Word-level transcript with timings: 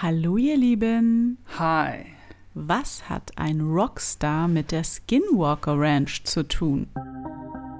Hallo 0.00 0.36
ihr 0.36 0.56
Lieben. 0.56 1.38
Hi. 1.58 2.06
Was 2.54 3.08
hat 3.10 3.32
ein 3.34 3.60
Rockstar 3.60 4.46
mit 4.46 4.70
der 4.70 4.84
Skinwalker 4.84 5.74
Ranch 5.76 6.22
zu 6.22 6.46
tun? 6.46 6.86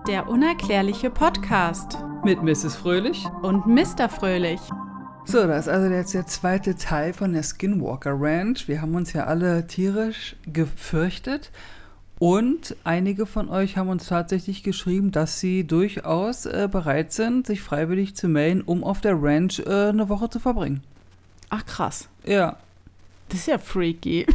Der 0.09 0.29
unerklärliche 0.29 1.11
Podcast 1.11 1.97
Mit 2.25 2.43
Mrs. 2.43 2.75
Fröhlich. 2.75 3.25
und 3.43 3.69
Mr. 3.69 4.09
Fröhlich. 4.09 4.59
So, 5.27 5.47
das 5.47 5.69
ist 5.69 5.73
also 5.73 5.95
jetzt 5.95 6.13
der 6.13 6.27
zweite 6.27 6.75
Teil 6.75 7.13
von 7.13 7.35
der 7.35 7.45
Skinwalker 7.45 8.17
Ranch. 8.21 8.67
Wir 8.67 8.83
haben 8.83 8.97
uns 8.97 9.13
ja 9.13 9.27
alle 9.27 9.69
tierisch 9.69 10.35
gefürchtet. 10.53 11.53
Und 12.19 12.75
einige 12.83 13.27
von 13.27 13.49
euch 13.49 13.77
haben 13.77 13.91
uns 13.91 14.09
tatsächlich 14.09 14.65
geschrieben, 14.65 15.13
dass 15.13 15.39
sie 15.39 15.65
durchaus 15.65 16.47
äh, 16.47 16.69
bereit 16.69 17.13
sind, 17.13 17.47
sich 17.47 17.63
freiwillig 17.63 18.17
zu 18.17 18.27
melden, 18.27 18.63
um 18.63 18.83
auf 18.83 19.01
der 19.01 19.23
Ranch 19.23 19.61
äh, 19.61 19.91
eine 19.91 20.09
Woche 20.09 20.29
zu 20.29 20.41
verbringen. 20.41 20.83
Ach 21.51 21.65
krass, 21.67 22.09
Ja. 22.25 22.57
das 23.29 23.41
ist 23.41 23.47
ja 23.49 23.59
freaky. 23.59 24.27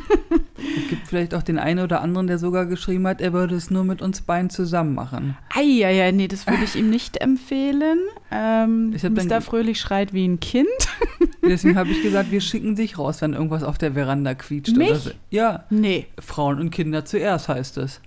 Es 0.57 0.89
gibt 0.89 1.07
vielleicht 1.07 1.33
auch 1.35 1.43
den 1.43 1.59
einen 1.59 1.83
oder 1.83 2.01
anderen, 2.01 2.27
der 2.27 2.37
sogar 2.37 2.65
geschrieben 2.65 3.05
hat, 3.07 3.21
er 3.21 3.33
würde 3.33 3.55
es 3.55 3.69
nur 3.69 3.83
mit 3.83 4.01
uns 4.01 4.21
beiden 4.21 4.49
zusammen 4.49 4.93
machen. 4.95 5.35
Eieiei, 5.53 6.11
nee, 6.11 6.27
das 6.27 6.47
würde 6.47 6.63
ich 6.63 6.75
ihm 6.75 6.89
nicht 6.89 7.17
empfehlen. 7.17 7.99
Ähm, 8.31 8.93
Ich 8.95 9.03
Mr. 9.03 9.41
Fröhlich 9.41 9.79
schreit 9.79 10.13
wie 10.13 10.25
ein 10.27 10.39
Kind. 10.39 10.67
Deswegen 11.43 11.75
habe 11.77 11.89
ich 11.89 12.01
gesagt, 12.01 12.31
wir 12.31 12.39
schicken 12.41 12.75
dich 12.75 12.97
raus, 12.97 13.21
wenn 13.21 13.33
irgendwas 13.33 13.63
auf 13.63 13.77
der 13.77 13.93
Veranda 13.93 14.33
quietscht. 14.33 14.77
Mich? 14.77 14.89
Oder 14.89 14.99
so. 14.99 15.11
Ja, 15.29 15.63
Nee. 15.69 16.07
Frauen 16.19 16.59
und 16.59 16.69
Kinder 16.71 17.03
zuerst 17.05 17.49
heißt 17.49 17.77
es. 17.77 17.99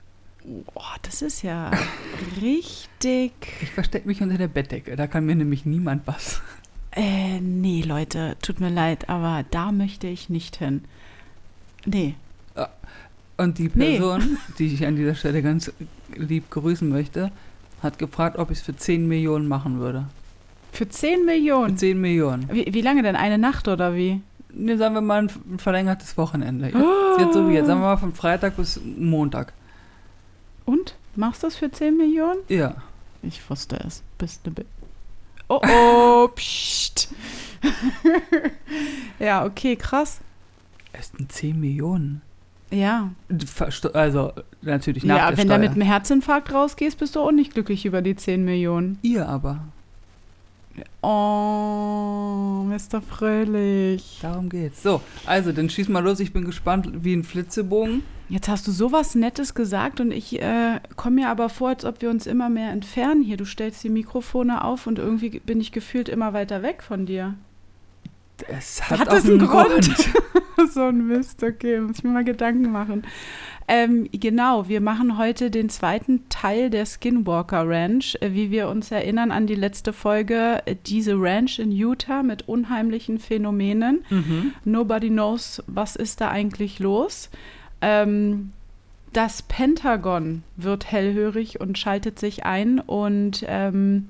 Boah, 0.73 0.95
das 1.03 1.23
ist 1.23 1.43
ja 1.43 1.71
richtig. 2.41 3.33
Ich 3.61 3.71
verstecke 3.73 4.07
mich 4.09 4.23
unter 4.23 4.39
der 4.39 4.49
Bettdecke, 4.49 4.97
da 4.97 5.07
kann 5.07 5.27
mir 5.27 5.35
nämlich 5.35 5.67
niemand 5.67 6.07
was. 6.07 6.41
Äh, 6.97 7.41
nee, 7.41 7.83
Leute, 7.83 8.37
tut 8.43 8.59
mir 8.59 8.71
leid, 8.71 9.09
aber 9.09 9.45
da 9.51 9.71
möchte 9.71 10.07
ich 10.07 10.29
nicht 10.31 10.57
hin. 10.57 10.83
Nee. 11.85 12.15
Und 13.37 13.59
die 13.59 13.71
Nee. 13.75 13.99
Person, 13.99 14.39
die 14.59 14.67
ich 14.73 14.87
an 14.87 14.97
dieser 14.97 15.15
Stelle 15.15 15.43
ganz 15.43 15.71
lieb 16.15 16.51
grüßen 16.51 16.89
möchte, 16.89 17.31
hat 17.83 17.99
gefragt, 17.99 18.39
ob 18.39 18.51
ich 18.51 18.59
es 18.59 18.65
für 18.65 18.75
10 18.75 19.07
Millionen 19.07 19.47
machen 19.47 19.79
würde. 19.79 20.07
Für 20.73 20.89
10 20.89 21.19
Für 21.19 21.25
Millionen. 21.27 21.77
10 21.77 22.01
Millionen. 22.01 22.49
Wie, 22.51 22.73
wie 22.73 22.81
lange 22.81 23.03
denn? 23.03 23.15
Eine 23.15 23.37
Nacht 23.37 23.69
oder 23.69 23.95
wie? 23.95 24.23
Ne, 24.55 24.79
sagen 24.79 24.95
wir 24.95 25.03
mal 25.03 25.25
ein 25.29 25.59
verlängertes 25.59 26.17
Wochenende. 26.17 26.71
Ja, 26.71 26.79
ist 27.13 27.21
jetzt 27.21 27.35
so 27.35 27.47
wie 27.47 27.53
jetzt. 27.53 27.67
Sagen 27.67 27.81
wir 27.81 27.89
mal 27.89 27.97
von 27.99 28.15
Freitag 28.15 28.57
bis 28.57 28.81
Montag. 28.99 29.53
Und? 30.65 30.97
Machst 31.15 31.43
du 31.43 31.47
es 31.49 31.57
für 31.57 31.71
10 31.71 31.95
Millionen? 31.95 32.39
Ja. 32.49 32.77
Ich 33.23 33.49
wusste 33.51 33.77
es. 33.87 34.03
Bist 34.17 34.47
du. 34.47 34.51
Bi 34.51 34.65
oh 35.49 35.61
oh, 35.63 36.29
pst. 36.29 37.09
ja, 39.19 39.45
okay, 39.45 39.77
krass. 39.77 40.21
Es 40.93 41.09
sind 41.17 41.31
10 41.31 41.59
Millionen. 41.61 42.23
Ja. 42.71 43.11
Also, 43.93 44.33
natürlich 44.63 45.05
nach 45.05 45.17
Ja, 45.17 45.29
der 45.29 45.39
wenn 45.39 45.49
du 45.49 45.55
Steuer. 45.55 45.59
mit 45.61 45.71
einem 45.73 45.83
Herzinfarkt 45.83 46.53
rausgehst, 46.53 46.99
bist 46.99 47.15
du 47.17 47.21
auch 47.21 47.33
nicht 47.33 47.55
glücklich 47.55 47.87
über 47.87 48.03
die 48.03 48.17
10 48.17 48.45
Millionen. 48.45 48.99
Ihr 49.03 49.29
aber. 49.29 49.61
Oh, 51.03 52.65
Mr. 52.67 53.01
Fröhlich. 53.01 54.19
Darum 54.23 54.49
geht's. 54.49 54.83
So, 54.83 55.01
also, 55.25 55.53
dann 55.53 55.71
schieß 55.71 55.89
mal 55.89 56.01
los. 56.01 56.21
Ich 56.21 56.33
bin 56.33 56.45
gespannt 56.45 56.89
wie 57.05 57.15
ein 57.15 57.25
Flitzebogen. 57.25 58.03
Jetzt 58.29 58.49
hast 58.49 58.67
du 58.67 58.73
sowas 58.73 59.15
Nettes 59.15 59.55
gesagt 59.55 60.01
und 60.01 60.11
ich 60.11 60.43
äh, 60.43 60.81
komme 60.97 61.23
mir 61.23 61.29
aber 61.29 61.49
vor, 61.49 61.69
als 61.69 61.85
ob 61.85 62.03
wir 62.03 62.11
uns 62.11 62.27
immer 62.27 62.49
mehr 62.49 62.71
entfernen 62.73 63.23
hier. 63.23 63.37
Du 63.37 63.45
stellst 63.45 63.85
die 63.85 63.89
Mikrofone 63.89 64.65
auf 64.65 64.89
und 64.89 64.99
irgendwie 64.99 65.39
bin 65.39 65.61
ich 65.61 65.71
gefühlt 65.71 66.09
immer 66.09 66.33
weiter 66.33 66.63
weg 66.63 66.83
von 66.83 67.07
dir. 67.07 67.35
Es 68.49 68.83
hat, 68.91 68.99
Hat 68.99 69.09
auch 69.09 69.15
einen 69.15 69.41
einen 69.41 69.49
Grund? 69.49 70.09
so 70.73 70.83
ein 70.83 71.07
Mist, 71.07 71.43
okay, 71.43 71.81
muss 71.81 71.99
ich 71.99 72.05
mir 72.05 72.11
mal 72.11 72.25
Gedanken 72.25 72.71
machen. 72.73 73.05
Ähm, 73.69 74.09
genau, 74.13 74.69
wir 74.69 74.81
machen 74.81 75.19
heute 75.19 75.51
den 75.51 75.69
zweiten 75.69 76.29
Teil 76.29 76.71
der 76.71 76.87
Skinwalker 76.87 77.69
Ranch. 77.69 78.17
Äh, 78.21 78.33
Wie 78.33 78.51
wir 78.51 78.69
uns 78.69 78.91
erinnern 78.91 79.33
an 79.33 79.47
die 79.47 79.57
letzte 79.57 79.93
Folge, 79.93 80.63
äh, 80.67 80.77
diese 80.87 81.15
Ranch 81.17 81.59
in 81.59 81.73
Utah 81.73 82.23
mit 82.23 82.49
unheimlichen 82.49 83.19
Phänomenen. 83.19 84.05
Mhm. 84.09 84.53
Nobody 84.65 85.09
knows, 85.09 85.63
was 85.67 85.97
ist 85.97 86.21
da 86.21 86.31
eigentlich 86.31 86.79
los. 86.79 87.31
Ähm, 87.81 88.53
das 89.13 89.43
Pentagon 89.43 90.43
wird 90.57 90.91
hellhörig 90.93 91.61
und 91.61 91.79
schaltet 91.79 92.19
sich 92.19 92.45
ein 92.45 92.81
und 92.81 93.45
ähm, 93.49 94.09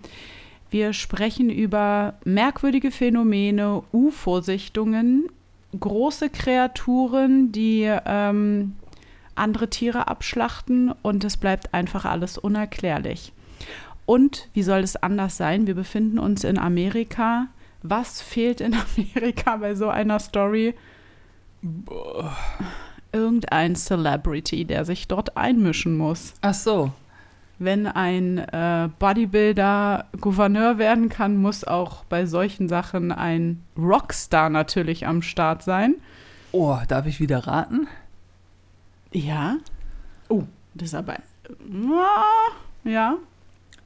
wir 0.70 0.92
sprechen 0.92 1.48
über 1.48 2.14
merkwürdige 2.24 2.90
Phänomene, 2.90 3.84
UFO-Sichtungen, 3.92 5.28
große 5.78 6.28
Kreaturen, 6.28 7.52
die 7.52 7.88
ähm, 8.04 8.74
andere 9.38 9.70
Tiere 9.70 10.08
abschlachten 10.08 10.92
und 11.02 11.24
es 11.24 11.36
bleibt 11.36 11.74
einfach 11.74 12.04
alles 12.04 12.38
unerklärlich. 12.38 13.32
Und 14.06 14.48
wie 14.52 14.62
soll 14.62 14.80
es 14.80 14.96
anders 14.96 15.36
sein? 15.36 15.66
Wir 15.66 15.74
befinden 15.74 16.18
uns 16.18 16.44
in 16.44 16.58
Amerika. 16.58 17.48
Was 17.82 18.20
fehlt 18.20 18.60
in 18.60 18.74
Amerika 18.96 19.56
bei 19.56 19.74
so 19.74 19.88
einer 19.88 20.18
Story? 20.18 20.74
Irgendein 23.12 23.74
Celebrity, 23.74 24.64
der 24.64 24.84
sich 24.84 25.08
dort 25.08 25.36
einmischen 25.36 25.96
muss. 25.96 26.34
Ach 26.42 26.54
so. 26.54 26.92
Wenn 27.58 27.86
ein 27.86 28.38
äh, 28.38 28.90
Bodybuilder 28.98 30.06
Gouverneur 30.20 30.76
werden 30.76 31.08
kann, 31.08 31.38
muss 31.38 31.64
auch 31.64 32.04
bei 32.04 32.26
solchen 32.26 32.68
Sachen 32.68 33.12
ein 33.12 33.62
Rockstar 33.78 34.50
natürlich 34.50 35.06
am 35.06 35.22
Start 35.22 35.62
sein. 35.62 35.94
Oh, 36.52 36.76
darf 36.86 37.06
ich 37.06 37.18
wieder 37.18 37.46
raten? 37.46 37.88
Ja. 39.16 39.56
Oh, 40.28 40.42
das 40.74 40.88
ist 40.88 40.94
aber. 40.94 41.14
Ah, 41.14 42.52
Ja. 42.84 43.16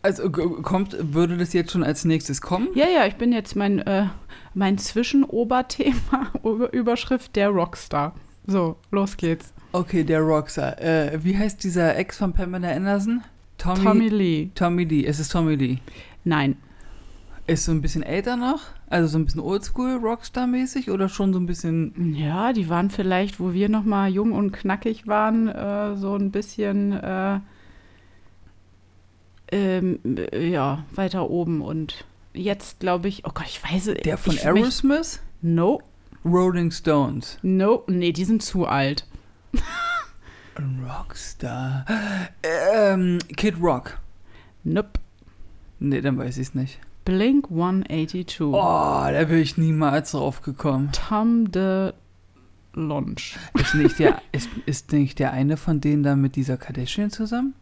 Also 0.02 0.30
kommt, 0.30 0.96
würde 1.14 1.36
das 1.36 1.52
jetzt 1.52 1.72
schon 1.72 1.84
als 1.84 2.06
nächstes 2.06 2.40
kommen? 2.40 2.68
Ja, 2.74 2.86
ja, 2.88 3.04
ich 3.04 3.16
bin 3.16 3.32
jetzt 3.32 3.54
mein, 3.54 3.80
äh, 3.80 4.06
mein 4.54 4.78
Zwischenoberthema, 4.78 6.30
Ober- 6.42 6.72
Überschrift 6.72 7.36
der 7.36 7.50
Rockstar. 7.50 8.14
So, 8.46 8.76
los 8.90 9.18
geht's. 9.18 9.52
Okay, 9.72 10.02
der 10.02 10.22
Rockstar. 10.22 10.80
Äh, 10.80 11.22
wie 11.22 11.36
heißt 11.36 11.62
dieser 11.62 11.96
Ex 11.96 12.16
von 12.16 12.32
Pamela 12.32 12.70
Anderson? 12.70 13.22
Tommy, 13.58 13.84
Tommy 13.84 14.08
Lee. 14.08 14.50
Tommy 14.54 14.84
Lee. 14.84 15.04
Es 15.04 15.20
ist 15.20 15.32
Tommy 15.32 15.54
Lee. 15.54 15.78
Nein. 16.24 16.56
Ist 17.46 17.66
so 17.66 17.72
ein 17.72 17.82
bisschen 17.82 18.02
älter 18.02 18.36
noch? 18.36 18.62
Also 18.90 19.06
so 19.06 19.18
ein 19.18 19.24
bisschen 19.24 19.40
Oldschool 19.40 19.98
Rockstar-mäßig 20.02 20.90
oder 20.90 21.08
schon 21.08 21.32
so 21.32 21.38
ein 21.38 21.46
bisschen. 21.46 22.14
Ja, 22.14 22.52
die 22.52 22.68
waren 22.68 22.90
vielleicht, 22.90 23.38
wo 23.40 23.52
wir 23.52 23.68
noch 23.68 23.84
mal 23.84 24.10
jung 24.10 24.32
und 24.32 24.50
knackig 24.52 25.06
waren, 25.06 25.48
äh, 25.48 25.96
so 25.96 26.16
ein 26.16 26.30
bisschen 26.32 26.92
äh, 26.92 27.38
ähm, 29.52 30.00
äh, 30.04 30.48
ja 30.48 30.84
weiter 30.92 31.30
oben 31.30 31.60
und 31.62 32.04
jetzt 32.34 32.80
glaube 32.80 33.06
ich, 33.08 33.24
oh 33.24 33.30
Gott, 33.32 33.46
ich 33.46 33.62
weiß 33.62 33.88
es. 33.88 33.94
Der 34.02 34.18
von 34.18 34.34
ich, 34.34 34.44
mich- 34.44 34.46
Aerosmith? 34.46 35.22
No, 35.40 35.80
Rolling 36.24 36.70
Stones. 36.72 37.38
no, 37.42 37.84
nee, 37.86 38.12
die 38.12 38.24
sind 38.24 38.42
zu 38.42 38.66
alt. 38.66 39.06
Rockstar. 40.86 41.86
Ähm, 42.42 43.18
Kid 43.36 43.54
Rock. 43.62 43.98
Nope. 44.64 45.00
Nee, 45.78 46.00
dann 46.02 46.18
weiß 46.18 46.36
ich 46.36 46.48
es 46.48 46.54
nicht. 46.54 46.80
Blink 47.10 47.50
182. 47.50 48.40
Oh, 48.40 48.52
da 48.52 49.12
wäre 49.12 49.40
ich 49.40 49.58
niemals 49.58 50.12
drauf 50.12 50.42
gekommen. 50.42 50.90
Tom 50.92 51.50
de 51.50 51.92
Longe. 52.72 53.16
Ist 53.54 53.74
nicht, 53.74 53.98
der, 53.98 54.22
ist, 54.32 54.48
ist 54.64 54.92
nicht 54.92 55.18
der 55.18 55.32
eine 55.32 55.56
von 55.56 55.80
denen 55.80 56.04
da 56.04 56.14
mit 56.14 56.36
dieser 56.36 56.56
Kardashian 56.56 57.10
zusammen? 57.10 57.54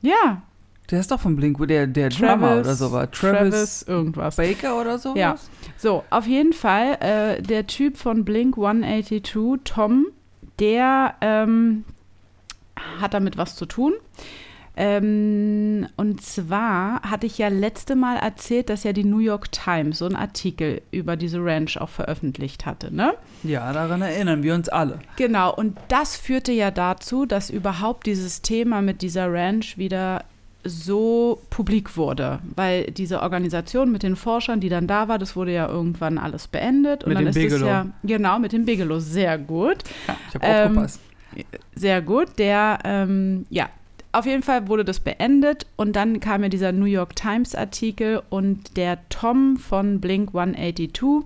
Ja, 0.00 0.42
Der 0.90 0.98
ist 0.98 1.12
doch 1.12 1.20
von 1.20 1.36
Blink, 1.36 1.64
der, 1.68 1.86
der 1.86 2.08
Drummer 2.08 2.58
oder 2.58 2.74
so 2.74 2.90
war. 2.90 3.08
Travis, 3.08 3.82
irgendwas. 3.82 4.34
Baker 4.34 4.80
oder 4.80 4.98
so? 4.98 5.14
Ja. 5.14 5.36
So, 5.76 6.02
auf 6.10 6.26
jeden 6.26 6.52
Fall, 6.52 6.98
äh, 6.98 7.40
der 7.40 7.68
Typ 7.68 7.96
von 7.96 8.24
Blink 8.24 8.56
182, 8.58 9.60
Tom, 9.62 10.06
der 10.58 11.14
ähm, 11.20 11.84
hat 13.00 13.14
damit 13.14 13.36
was 13.36 13.54
zu 13.54 13.64
tun. 13.66 13.92
Ähm, 14.76 15.86
und 15.96 16.22
zwar 16.22 17.02
hatte 17.02 17.26
ich 17.26 17.36
ja 17.38 17.48
letzte 17.48 17.94
Mal 17.96 18.16
erzählt, 18.16 18.70
dass 18.70 18.84
ja 18.84 18.92
die 18.92 19.04
New 19.04 19.18
York 19.18 19.52
Times 19.52 19.98
so 19.98 20.06
einen 20.06 20.16
Artikel 20.16 20.80
über 20.90 21.16
diese 21.16 21.44
Ranch 21.44 21.76
auch 21.78 21.88
veröffentlicht 21.90 22.64
hatte, 22.64 22.94
ne? 22.94 23.12
Ja, 23.42 23.72
daran 23.72 24.00
erinnern 24.02 24.42
wir 24.42 24.54
uns 24.54 24.68
alle. 24.68 25.00
Genau, 25.16 25.54
und 25.54 25.76
das 25.88 26.16
führte 26.16 26.52
ja 26.52 26.70
dazu, 26.70 27.26
dass 27.26 27.50
überhaupt 27.50 28.06
dieses 28.06 28.40
Thema 28.42 28.80
mit 28.82 29.02
dieser 29.02 29.30
Ranch 29.32 29.76
wieder 29.76 30.24
so 30.64 31.40
publik 31.50 31.96
wurde, 31.96 32.38
weil 32.54 32.84
diese 32.92 33.20
Organisation 33.20 33.90
mit 33.90 34.02
den 34.04 34.14
Forschern, 34.16 34.60
die 34.60 34.68
dann 34.68 34.86
da 34.86 35.08
war, 35.08 35.18
das 35.18 35.34
wurde 35.34 35.52
ja 35.52 35.68
irgendwann 35.68 36.18
alles 36.18 36.46
beendet 36.46 37.02
und 37.02 37.08
Mit 37.08 37.18
dann 37.18 37.24
dem 37.24 37.30
ist 37.30 37.36
es 37.36 37.42
Bigelow. 37.42 37.66
ja 37.66 37.86
genau 38.04 38.38
mit 38.38 38.52
dem 38.52 38.64
Bigelow 38.64 39.00
sehr 39.00 39.38
gut, 39.38 39.78
Ja, 40.06 40.16
ich 40.28 40.34
habe 40.36 40.46
Ähm, 40.46 40.68
aufgepasst. 40.68 41.00
sehr 41.74 42.00
gut. 42.00 42.38
Der 42.38 42.78
ähm, 42.84 43.44
ja 43.50 43.68
auf 44.12 44.26
jeden 44.26 44.42
Fall 44.42 44.68
wurde 44.68 44.84
das 44.84 45.00
beendet 45.00 45.66
und 45.76 45.96
dann 45.96 46.20
kam 46.20 46.42
ja 46.42 46.48
dieser 46.48 46.72
New 46.72 46.86
York 46.86 47.16
Times 47.16 47.54
Artikel 47.54 48.22
und 48.30 48.76
der 48.76 48.98
Tom 49.08 49.56
von 49.56 50.00
Blink 50.00 50.34
182 50.34 51.24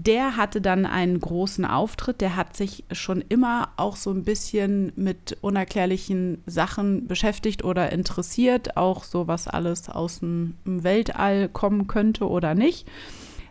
der 0.00 0.36
hatte 0.36 0.60
dann 0.60 0.86
einen 0.86 1.18
großen 1.18 1.64
Auftritt. 1.64 2.20
Der 2.20 2.36
hat 2.36 2.56
sich 2.56 2.84
schon 2.92 3.20
immer 3.28 3.70
auch 3.76 3.96
so 3.96 4.12
ein 4.12 4.22
bisschen 4.22 4.92
mit 4.94 5.36
unerklärlichen 5.40 6.40
Sachen 6.46 7.08
beschäftigt 7.08 7.64
oder 7.64 7.90
interessiert, 7.90 8.76
auch 8.76 9.02
so 9.02 9.26
was 9.26 9.48
alles 9.48 9.88
aus 9.88 10.20
dem 10.20 10.54
Weltall 10.64 11.48
kommen 11.48 11.88
könnte 11.88 12.28
oder 12.28 12.54
nicht. 12.54 12.86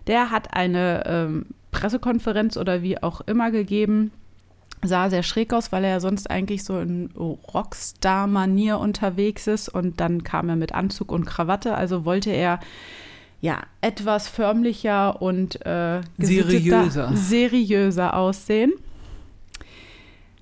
Der 0.08 0.32
hat 0.32 0.54
eine 0.54 1.04
ähm, 1.06 1.48
Pressekonferenz 1.72 2.56
oder 2.56 2.82
wie 2.82 3.04
auch 3.04 3.20
immer 3.20 3.52
gegeben. 3.52 4.12
Sah 4.84 5.10
sehr 5.10 5.24
schräg 5.24 5.54
aus, 5.54 5.72
weil 5.72 5.84
er 5.84 5.92
ja 5.92 6.00
sonst 6.00 6.30
eigentlich 6.30 6.64
so 6.64 6.80
in 6.80 7.10
Rockstar-Manier 7.16 8.80
unterwegs 8.80 9.48
ist. 9.48 9.70
Und 9.70 10.00
dann 10.00 10.24
kam 10.24 10.50
er 10.50 10.56
mit 10.56 10.74
Anzug 10.74 11.12
und 11.12 11.26
Krawatte. 11.26 11.76
Also 11.76 12.06
wollte 12.06 12.30
er 12.30 12.60
ja, 13.42 13.62
etwas 13.82 14.28
förmlicher 14.28 15.22
und 15.22 15.66
äh, 15.66 16.02
seriöser. 16.18 17.12
seriöser 17.16 18.16
aussehen. 18.16 18.74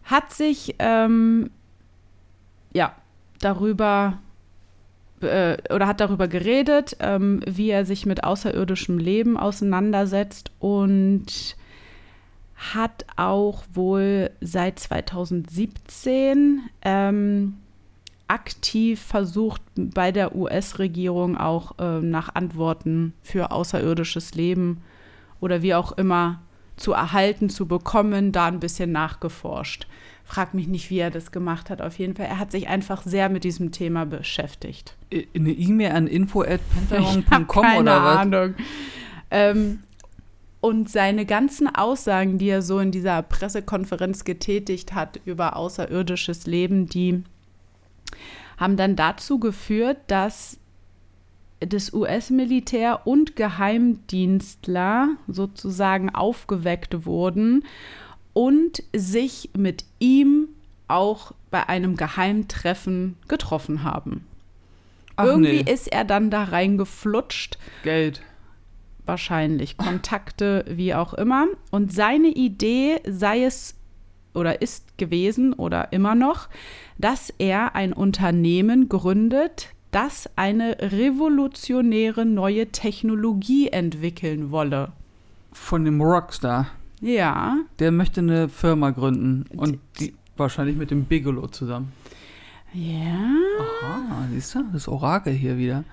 Hat 0.03 0.31
sich 0.31 0.75
ähm, 0.79 1.49
ja 2.73 2.93
darüber 3.39 4.19
äh, 5.21 5.57
oder 5.73 5.87
hat 5.87 5.99
darüber 5.99 6.27
geredet, 6.27 6.95
ähm, 6.99 7.41
wie 7.45 7.69
er 7.69 7.85
sich 7.85 8.05
mit 8.05 8.23
außerirdischem 8.23 8.97
Leben 8.97 9.37
auseinandersetzt 9.37 10.51
und 10.59 11.55
hat 12.55 13.05
auch 13.17 13.63
wohl 13.73 14.31
seit 14.41 14.79
2017 14.79 16.61
ähm, 16.81 17.57
aktiv 18.27 19.01
versucht, 19.01 19.61
bei 19.75 20.11
der 20.11 20.35
US-Regierung 20.35 21.37
auch 21.37 21.77
äh, 21.79 21.99
nach 21.99 22.33
Antworten 22.33 23.13
für 23.21 23.51
außerirdisches 23.51 24.35
Leben 24.35 24.81
oder 25.39 25.61
wie 25.61 25.75
auch 25.75 25.91
immer 25.93 26.41
zu 26.77 26.93
erhalten, 26.93 27.49
zu 27.49 27.67
bekommen, 27.67 28.31
da 28.31 28.47
ein 28.47 28.59
bisschen 28.59 28.91
nachgeforscht. 28.91 29.87
Frag 30.23 30.53
mich 30.53 30.67
nicht, 30.67 30.89
wie 30.89 30.97
er 30.97 31.11
das 31.11 31.31
gemacht 31.31 31.69
hat. 31.69 31.81
Auf 31.81 31.99
jeden 31.99 32.15
Fall, 32.15 32.25
er 32.25 32.39
hat 32.39 32.51
sich 32.51 32.67
einfach 32.67 33.03
sehr 33.03 33.29
mit 33.29 33.43
diesem 33.43 33.71
Thema 33.71 34.05
beschäftigt. 34.05 34.95
Eine 35.11 35.51
E-Mail 35.51 35.91
an 35.91 36.07
info@pentagon.com 36.07 37.65
oder 37.77 38.03
was? 38.03 38.17
Ahnung. 38.17 38.55
Ähm, 39.29 39.79
und 40.61 40.89
seine 40.89 41.25
ganzen 41.25 41.73
Aussagen, 41.73 42.37
die 42.37 42.49
er 42.49 42.61
so 42.61 42.79
in 42.79 42.91
dieser 42.91 43.21
Pressekonferenz 43.21 44.23
getätigt 44.23 44.93
hat 44.93 45.19
über 45.25 45.55
außerirdisches 45.55 46.47
Leben, 46.47 46.87
die 46.87 47.23
haben 48.57 48.77
dann 48.77 48.95
dazu 48.95 49.39
geführt, 49.39 49.97
dass 50.07 50.57
das 51.59 51.93
US-Militär 51.93 53.05
und 53.05 53.35
Geheimdienstler 53.35 55.09
sozusagen 55.27 56.13
aufgeweckt 56.13 57.05
wurden 57.05 57.65
und 58.33 58.83
sich 58.93 59.49
mit 59.57 59.85
ihm 59.99 60.49
auch 60.87 61.31
bei 61.51 61.67
einem 61.69 61.95
Geheimtreffen 61.95 63.17
getroffen 63.27 63.83
haben. 63.83 64.25
Ach, 65.15 65.25
Irgendwie 65.25 65.63
nee. 65.63 65.71
ist 65.71 65.87
er 65.87 66.03
dann 66.03 66.29
da 66.29 66.43
reingeflutscht. 66.43 67.57
Geld. 67.83 68.21
Wahrscheinlich. 69.05 69.77
Kontakte, 69.77 70.65
wie 70.67 70.93
auch 70.93 71.13
immer. 71.13 71.47
Und 71.71 71.93
seine 71.93 72.29
Idee 72.29 72.99
sei 73.07 73.43
es 73.43 73.75
oder 74.33 74.61
ist 74.61 74.97
gewesen 74.97 75.53
oder 75.53 75.93
immer 75.93 76.15
noch, 76.15 76.49
dass 76.97 77.33
er 77.37 77.75
ein 77.75 77.93
Unternehmen 77.93 78.89
gründet, 78.89 79.69
das 79.91 80.29
eine 80.35 80.77
revolutionäre 80.79 82.25
neue 82.25 82.67
Technologie 82.67 83.69
entwickeln 83.69 84.51
wolle. 84.51 84.91
Von 85.53 85.85
dem 85.85 86.01
Rockstar. 86.01 86.67
Ja. 86.99 87.57
Der 87.79 87.91
möchte 87.91 88.19
eine 88.19 88.49
Firma 88.49 88.89
gründen 88.89 89.45
und 89.55 89.79
die, 89.99 90.13
wahrscheinlich 90.35 90.75
mit 90.75 90.91
dem 90.91 91.05
Bigelow 91.05 91.47
zusammen. 91.47 91.93
Ja. 92.73 93.31
Aha, 93.61 94.27
siehst 94.33 94.55
du, 94.55 94.63
das 94.73 94.89
Orakel 94.89 95.33
hier 95.33 95.57
wieder. 95.57 95.85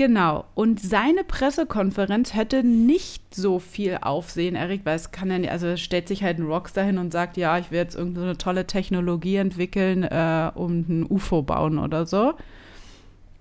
Genau. 0.00 0.46
Und 0.54 0.80
seine 0.80 1.24
Pressekonferenz 1.24 2.32
hätte 2.32 2.64
nicht 2.64 3.34
so 3.34 3.58
viel 3.58 3.98
Aufsehen 4.00 4.56
erregt, 4.56 4.86
weil 4.86 4.96
es 4.96 5.10
kann 5.10 5.30
ja 5.30 5.38
nicht, 5.38 5.50
also 5.50 5.76
stellt 5.76 6.08
sich 6.08 6.22
halt 6.22 6.38
ein 6.38 6.46
Rockstar 6.46 6.84
hin 6.84 6.96
und 6.96 7.12
sagt, 7.12 7.36
ja, 7.36 7.58
ich 7.58 7.70
will 7.70 7.80
jetzt 7.80 7.96
irgendeine 7.96 8.38
tolle 8.38 8.66
Technologie 8.66 9.36
entwickeln, 9.36 10.04
äh, 10.04 10.50
um 10.54 10.86
ein 10.88 11.04
UFO 11.06 11.42
bauen 11.42 11.78
oder 11.78 12.06
so. 12.06 12.32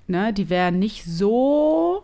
Ne, 0.07 0.33
die 0.33 0.49
wäre 0.49 0.73
nicht 0.73 1.05
so 1.05 2.03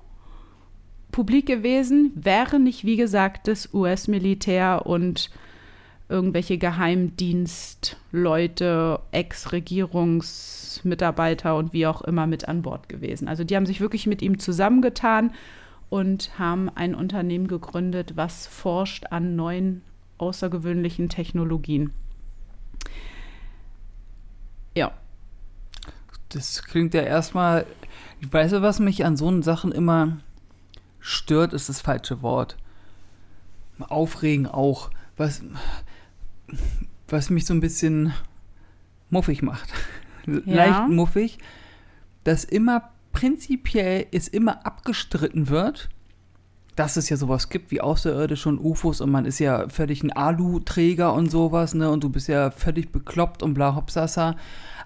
publik 1.12 1.48
gewesen, 1.48 2.14
wäre 2.16 2.58
nicht, 2.58 2.86
wie 2.86 2.96
gesagt, 2.96 3.50
das 3.50 3.74
US-Militär 3.74 4.86
und 4.86 5.32
irgendwelche 6.08 6.58
Geheimdienstleute, 6.58 9.02
Ex-Regierungsmitarbeiter 10.86 11.56
und 11.56 11.74
wie 11.74 11.88
auch 11.88 12.02
immer 12.02 12.28
mit 12.28 12.48
an 12.48 12.62
Bord 12.62 12.88
gewesen. 12.90 13.28
Also 13.28 13.44
die 13.44 13.56
haben 13.56 13.66
sich 13.66 13.82
wirklich 13.82 14.08
mit 14.08 14.22
ihm 14.22 14.40
zusammengetan 14.40 15.34
und 15.90 16.38
haben 16.40 16.70
ein 16.70 16.96
Unternehmen 16.96 17.48
gegründet, 17.48 18.14
was 18.16 18.48
forscht 18.48 19.08
an 19.12 19.36
neuen 19.36 19.82
außergewöhnlichen 20.18 21.10
Technologien. 21.10 21.92
Ja. 24.76 24.92
Das 26.30 26.64
klingt 26.64 26.94
ja 26.94 27.02
erstmal, 27.02 27.66
ich 28.20 28.32
weiß 28.32 28.54
ja, 28.54 28.62
was 28.62 28.80
mich 28.80 29.06
an 29.06 29.16
so 29.16 29.42
Sachen 29.42 29.72
immer 29.72 30.18
stört, 31.00 31.54
ist 31.54 31.70
das 31.70 31.82
falsche 31.82 32.22
Wort. 32.22 32.58
Aufregen 33.80 34.48
auch. 34.48 34.90
Was, 35.18 35.44
was 37.08 37.30
mich 37.30 37.46
so 37.46 37.54
ein 37.54 37.62
bisschen 37.62 38.14
muffig 39.10 39.42
macht. 39.42 39.70
Ja. 40.28 40.56
Leicht 40.56 40.90
muffig, 40.90 41.38
dass 42.24 42.44
immer 42.44 42.90
prinzipiell 43.12 44.08
es 44.12 44.28
immer 44.28 44.66
abgestritten 44.66 45.50
wird, 45.50 45.90
dass 46.76 46.98
es 46.98 47.10
ja 47.10 47.16
sowas 47.16 47.50
gibt 47.50 47.72
wie 47.72 47.80
Außerirdische 47.80 48.50
und 48.50 48.60
UFOs 48.60 49.00
und 49.00 49.10
man 49.10 49.26
ist 49.26 49.40
ja 49.40 49.70
völlig 49.70 50.04
ein 50.04 50.12
Alu-Träger 50.12 51.14
und 51.14 51.32
sowas, 51.32 51.74
ne? 51.74 51.90
Und 51.90 52.04
du 52.04 52.10
bist 52.10 52.28
ja 52.28 52.52
völlig 52.52 52.92
bekloppt 52.92 53.44
und 53.44 53.54
bla 53.54 53.76
hopsasa. 53.76 54.36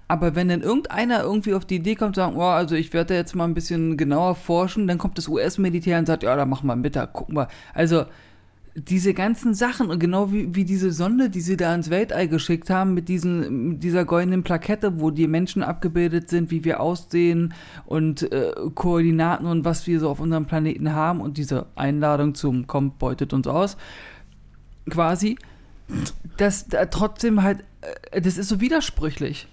Aber 0.07 0.35
wenn 0.35 0.49
dann 0.49 0.61
irgendeiner 0.61 1.21
irgendwie 1.21 1.53
auf 1.53 1.65
die 1.65 1.75
Idee 1.75 1.95
kommt, 1.95 2.15
sagen, 2.15 2.35
oh, 2.35 2.41
also 2.41 2.75
ich 2.75 2.93
werde 2.93 3.15
jetzt 3.15 3.35
mal 3.35 3.45
ein 3.45 3.53
bisschen 3.53 3.97
genauer 3.97 4.35
forschen, 4.35 4.87
dann 4.87 4.97
kommt 4.97 5.17
das 5.17 5.27
US-Militär 5.27 5.99
und 5.99 6.05
sagt, 6.05 6.23
ja, 6.23 6.35
da 6.35 6.45
machen 6.45 6.67
wir 6.67 6.75
Mittag, 6.75 7.13
gucken 7.13 7.35
wir. 7.35 7.47
Also 7.73 8.05
diese 8.79 9.13
ganzen 9.13 9.53
Sachen 9.53 9.89
und 9.89 9.99
genau 9.99 10.31
wie, 10.31 10.55
wie 10.55 10.65
diese 10.65 10.91
Sonde, 10.91 11.29
die 11.29 11.41
sie 11.41 11.57
da 11.57 11.73
ins 11.73 11.89
Weltall 11.89 12.27
geschickt 12.27 12.69
haben, 12.69 12.93
mit, 12.93 13.09
diesen, 13.09 13.69
mit 13.69 13.83
dieser 13.83 14.05
goldenen 14.05 14.43
Plakette, 14.43 14.99
wo 14.99 15.11
die 15.11 15.27
Menschen 15.27 15.63
abgebildet 15.63 16.29
sind, 16.29 16.51
wie 16.51 16.63
wir 16.63 16.79
aussehen 16.79 17.53
und 17.85 18.31
äh, 18.31 18.53
Koordinaten 18.75 19.45
und 19.45 19.65
was 19.65 19.87
wir 19.87 19.99
so 19.99 20.09
auf 20.09 20.19
unserem 20.19 20.45
Planeten 20.45 20.93
haben 20.93 21.21
und 21.21 21.37
diese 21.37 21.67
Einladung 21.75 22.35
zum 22.35 22.67
Kommt, 22.67 22.99
beutet 22.99 23.33
uns 23.33 23.47
aus, 23.47 23.77
quasi, 24.89 25.37
das 26.37 26.67
da 26.67 26.85
trotzdem 26.85 27.43
halt, 27.43 27.63
äh, 28.11 28.21
das 28.21 28.37
ist 28.37 28.49
so 28.49 28.61
widersprüchlich. 28.61 29.47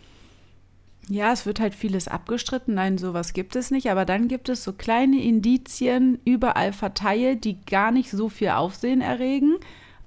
Ja, 1.08 1.32
es 1.32 1.46
wird 1.46 1.60
halt 1.60 1.74
vieles 1.74 2.08
abgestritten. 2.08 2.74
Nein, 2.74 2.98
sowas 2.98 3.32
gibt 3.32 3.54
es 3.54 3.70
nicht. 3.70 3.90
Aber 3.90 4.04
dann 4.04 4.28
gibt 4.28 4.48
es 4.48 4.64
so 4.64 4.72
kleine 4.72 5.22
Indizien 5.22 6.18
überall 6.24 6.72
verteilt, 6.72 7.44
die 7.44 7.58
gar 7.64 7.92
nicht 7.92 8.10
so 8.10 8.28
viel 8.28 8.48
Aufsehen 8.48 9.00
erregen, 9.00 9.56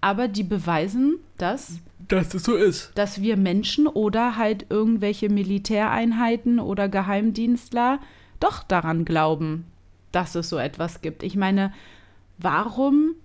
aber 0.01 0.27
die 0.27 0.43
beweisen, 0.43 1.15
dass. 1.37 1.79
Dass 2.07 2.33
es 2.33 2.43
so 2.43 2.55
ist. 2.55 2.91
Dass 2.95 3.21
wir 3.21 3.37
Menschen 3.37 3.87
oder 3.87 4.35
halt 4.35 4.65
irgendwelche 4.69 5.29
Militäreinheiten 5.29 6.59
oder 6.59 6.89
Geheimdienstler 6.89 7.99
doch 8.39 8.63
daran 8.63 9.05
glauben, 9.05 9.65
dass 10.11 10.35
es 10.35 10.49
so 10.49 10.57
etwas 10.57 11.01
gibt. 11.01 11.23
Ich 11.23 11.35
meine, 11.35 11.71
warum 12.37 13.15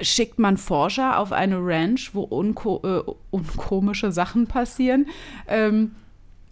schickt 0.00 0.38
man 0.38 0.56
Forscher 0.56 1.18
auf 1.18 1.32
eine 1.32 1.58
Ranch, 1.58 2.14
wo 2.14 2.22
unko 2.22 2.80
äh, 2.82 3.12
unkomische 3.30 4.12
Sachen 4.12 4.46
passieren 4.46 5.06
ähm, 5.46 5.94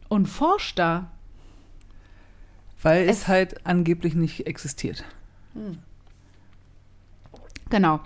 und 0.08 0.26
forscht 0.26 0.78
da. 0.78 1.10
Weil 2.82 3.08
es, 3.08 3.22
es, 3.22 3.28
halt 3.28 3.66
angeblich 3.66 4.14
nicht 4.14 4.46
existiert. 4.46 5.04
Hm. 5.54 5.78
Genau. 7.70 8.00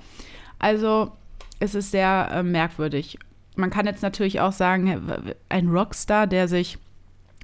Also 0.58 1.12
es 1.58 1.74
ist 1.74 1.90
sehr 1.90 2.28
äh, 2.32 2.42
merkwürdig. 2.42 3.18
Man 3.56 3.70
kann 3.70 3.86
jetzt 3.86 4.02
natürlich 4.02 4.40
auch 4.40 4.52
sagen, 4.52 5.34
ein 5.48 5.68
Rockstar, 5.68 6.26
der 6.26 6.46
sich 6.46 6.78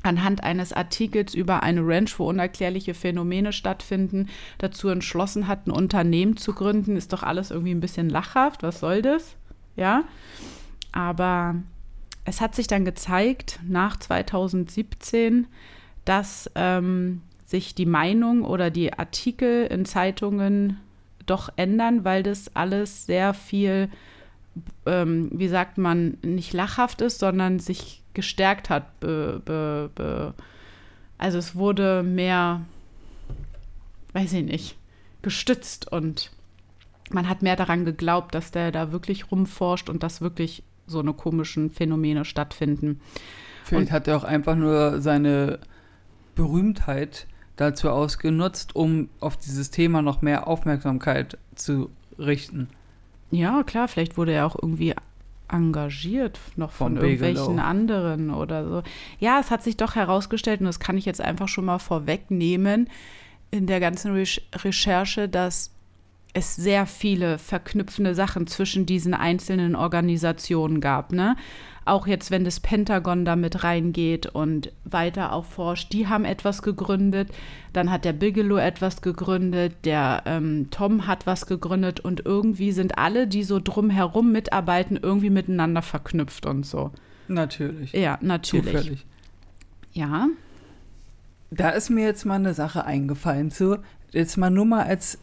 anhand 0.03 0.43
eines 0.43 0.73
Artikels 0.73 1.35
über 1.35 1.63
eine 1.63 1.81
Ranch, 1.87 2.19
wo 2.19 2.29
unerklärliche 2.29 2.95
Phänomene 2.95 3.53
stattfinden, 3.53 4.29
dazu 4.59 4.89
entschlossen 4.89 5.47
hat, 5.49 5.67
ein 5.67 5.71
Unternehmen 5.71 6.37
zu 6.37 6.53
gründen, 6.53 6.97
ist 6.97 7.13
doch 7.13 7.23
alles 7.23 7.51
irgendwie 7.51 7.75
ein 7.75 7.81
bisschen 7.81 8.09
lachhaft. 8.09 8.63
Was 8.63 8.81
soll 8.81 9.03
das? 9.03 9.37
Ja. 9.77 10.05
Aber 10.93 11.57
es 12.25 12.41
hat 12.41 12.55
sich 12.55 12.67
dann 12.67 12.85
gezeigt, 12.85 13.61
nach 13.67 13.99
2017, 13.99 15.47
dass 16.05 16.51
ähm, 16.55 17.23
sich 17.45 17.75
die 17.75 17.87
Meinung 17.87 18.43
oder 18.45 18.71
die 18.71 18.93
Artikel 18.93 19.67
in 19.67 19.85
Zeitungen 19.85 20.79
doch 21.27 21.51
ändern, 21.57 22.05
weil 22.05 22.23
das 22.23 22.55
alles 22.55 23.07
sehr 23.07 23.35
viel, 23.35 23.89
ähm, 24.87 25.31
wie 25.33 25.49
sagt 25.49 25.79
man, 25.79 26.19
nicht 26.23 26.53
lachhaft 26.53 27.01
ist, 27.01 27.21
sondern 27.21 27.59
sich 27.59 28.02
gestärkt 28.15 28.71
hat. 28.71 29.01
Be, 29.01 29.41
be, 29.45 29.91
be. 29.95 30.35
Also 31.19 31.39
es 31.39 31.55
wurde 31.55 32.03
mehr, 32.03 32.63
weiß 34.13 34.33
ich 34.33 34.45
nicht, 34.45 34.77
gestützt 35.23 35.91
und 35.91 36.31
man 37.11 37.29
hat 37.29 37.43
mehr 37.43 37.57
daran 37.57 37.85
geglaubt, 37.85 38.35
dass 38.35 38.51
der 38.51 38.73
da 38.73 38.93
wirklich 38.93 39.31
rumforscht 39.31 39.89
und 39.89 40.03
dass 40.03 40.21
wirklich 40.21 40.63
so 40.87 41.01
eine 41.01 41.13
komischen 41.13 41.71
Phänomene 41.71 42.25
stattfinden. 42.25 43.01
Vielleicht 43.65 43.89
und, 43.89 43.93
hat 43.93 44.09
er 44.09 44.17
auch 44.17 44.25
einfach 44.25 44.57
nur 44.57 45.01
seine 45.01 45.61
Berühmtheit 46.35 47.27
dazu 47.57 47.91
ausgenutzt, 47.91 48.75
um 48.75 49.09
auf 49.21 49.37
dieses 49.37 49.71
Thema 49.71 50.03
noch 50.03 50.23
mehr 50.23 50.49
Aufmerksamkeit 50.49 51.39
zu 51.55 51.91
richten. 52.19 52.69
Ja, 53.31 53.63
klar, 53.63 53.89
vielleicht 53.89 54.17
wurde 54.17 54.33
er 54.33 54.47
auch 54.47 54.57
irgendwie 54.61 54.95
engagiert 55.53 56.41
noch 56.57 56.73
von, 56.73 56.97
von 56.97 57.05
irgendwelchen 57.05 57.59
anderen 57.59 58.31
oder 58.31 58.69
so. 58.69 58.83
Ja, 59.19 59.39
es 59.41 59.51
hat 59.51 59.63
sich 59.63 59.77
doch 59.77 59.95
herausgestellt, 59.95 60.61
und 60.61 60.67
das 60.67 60.81
kann 60.81 60.99
ich 60.99 61.05
jetzt 61.05 61.21
einfach 61.21 61.49
schon 61.49 61.67
mal 61.67 61.79
vorwegnehmen, 61.79 62.89
in 63.51 63.67
der 63.67 63.81
ganzen 63.81 64.13
Re 64.13 64.25
Recherche, 64.55 65.29
dass 65.29 65.73
es 66.35 66.57
sehr 66.57 66.87
viele 66.87 67.39
verknüpfende 67.39 68.15
Sachen 68.15 68.47
zwischen 68.47 68.87
diesen 68.87 69.15
einzelnen 69.15 69.77
Organisationen 69.77 70.81
gab. 70.81 71.13
Ne? 71.13 71.37
Auch 71.85 72.07
jetzt, 72.07 72.31
wenn 72.31 72.45
das 72.45 72.61
Pentagon 72.61 73.25
da 73.25 73.37
mit 73.37 73.65
reingeht 73.65 74.27
und 74.27 74.73
weiter 74.85 75.33
auch 75.33 75.45
forscht, 75.45 75.93
die 75.93 76.07
haben 76.07 76.25
etwas 76.25 76.63
gegründet. 76.63 77.31
Dann 77.73 77.91
hat 77.91 78.05
der 78.05 78.13
Bigelow 78.13 78.59
etwas 78.59 79.03
gegründet, 79.03 79.75
der 79.85 80.23
ähm, 80.27 80.69
Tom 80.71 81.07
hat 81.07 81.27
was 81.27 81.47
gegründet 81.47 82.01
und 82.01 82.25
irgendwie 82.25 82.73
sind 82.73 82.99
alle, 82.99 83.27
die 83.27 83.43
so 83.43 83.59
drumherum 83.59 84.31
mitarbeiten, 84.31 84.99
irgendwie 85.01 85.31
miteinander 85.31 85.83
verknüpft 85.83 86.47
und 86.47 86.65
so. 86.65 86.91
Natürlich. 87.29 87.93
Ja, 87.93 88.19
natürlich. 88.21 88.73
Zufällig. 88.73 89.07
Ja. 89.93 90.29
Da 91.51 91.71
ist 91.71 91.91
mir 91.91 92.05
jetzt 92.05 92.25
mal 92.25 92.37
eine 92.37 92.55
Sache 92.55 92.85
eingefallen 92.85 93.51
zu. 93.51 93.79
Jetzt 94.11 94.37
mal 94.37 94.51
nur 94.51 94.65
mal 94.65 94.85
als 94.85 95.19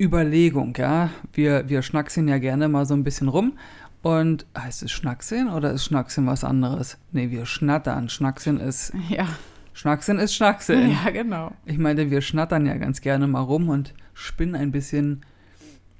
Überlegung, 0.00 0.74
ja. 0.78 1.10
Wir, 1.32 1.68
wir 1.68 1.82
schnacksen 1.82 2.26
ja 2.26 2.38
gerne 2.38 2.68
mal 2.68 2.86
so 2.86 2.94
ein 2.94 3.04
bisschen 3.04 3.28
rum. 3.28 3.58
Und 4.02 4.46
heißt 4.56 4.82
es 4.82 4.92
Schnacksen 4.92 5.50
oder 5.50 5.72
ist 5.72 5.84
Schnacksen 5.84 6.26
was 6.26 6.42
anderes? 6.42 6.98
Nee, 7.12 7.30
wir 7.30 7.44
schnattern. 7.46 8.08
Schnacksen 8.08 8.58
ist. 8.58 8.92
Ja. 9.08 9.26
Schnacksen 9.72 10.18
ist 10.18 10.34
Schnacksen. 10.34 10.90
Ja, 10.90 11.10
genau. 11.10 11.52
Ich 11.64 11.78
meine, 11.78 12.10
wir 12.10 12.20
schnattern 12.22 12.66
ja 12.66 12.76
ganz 12.76 13.00
gerne 13.00 13.26
mal 13.26 13.40
rum 13.40 13.68
und 13.68 13.94
spinnen 14.14 14.56
ein 14.56 14.72
bisschen. 14.72 15.24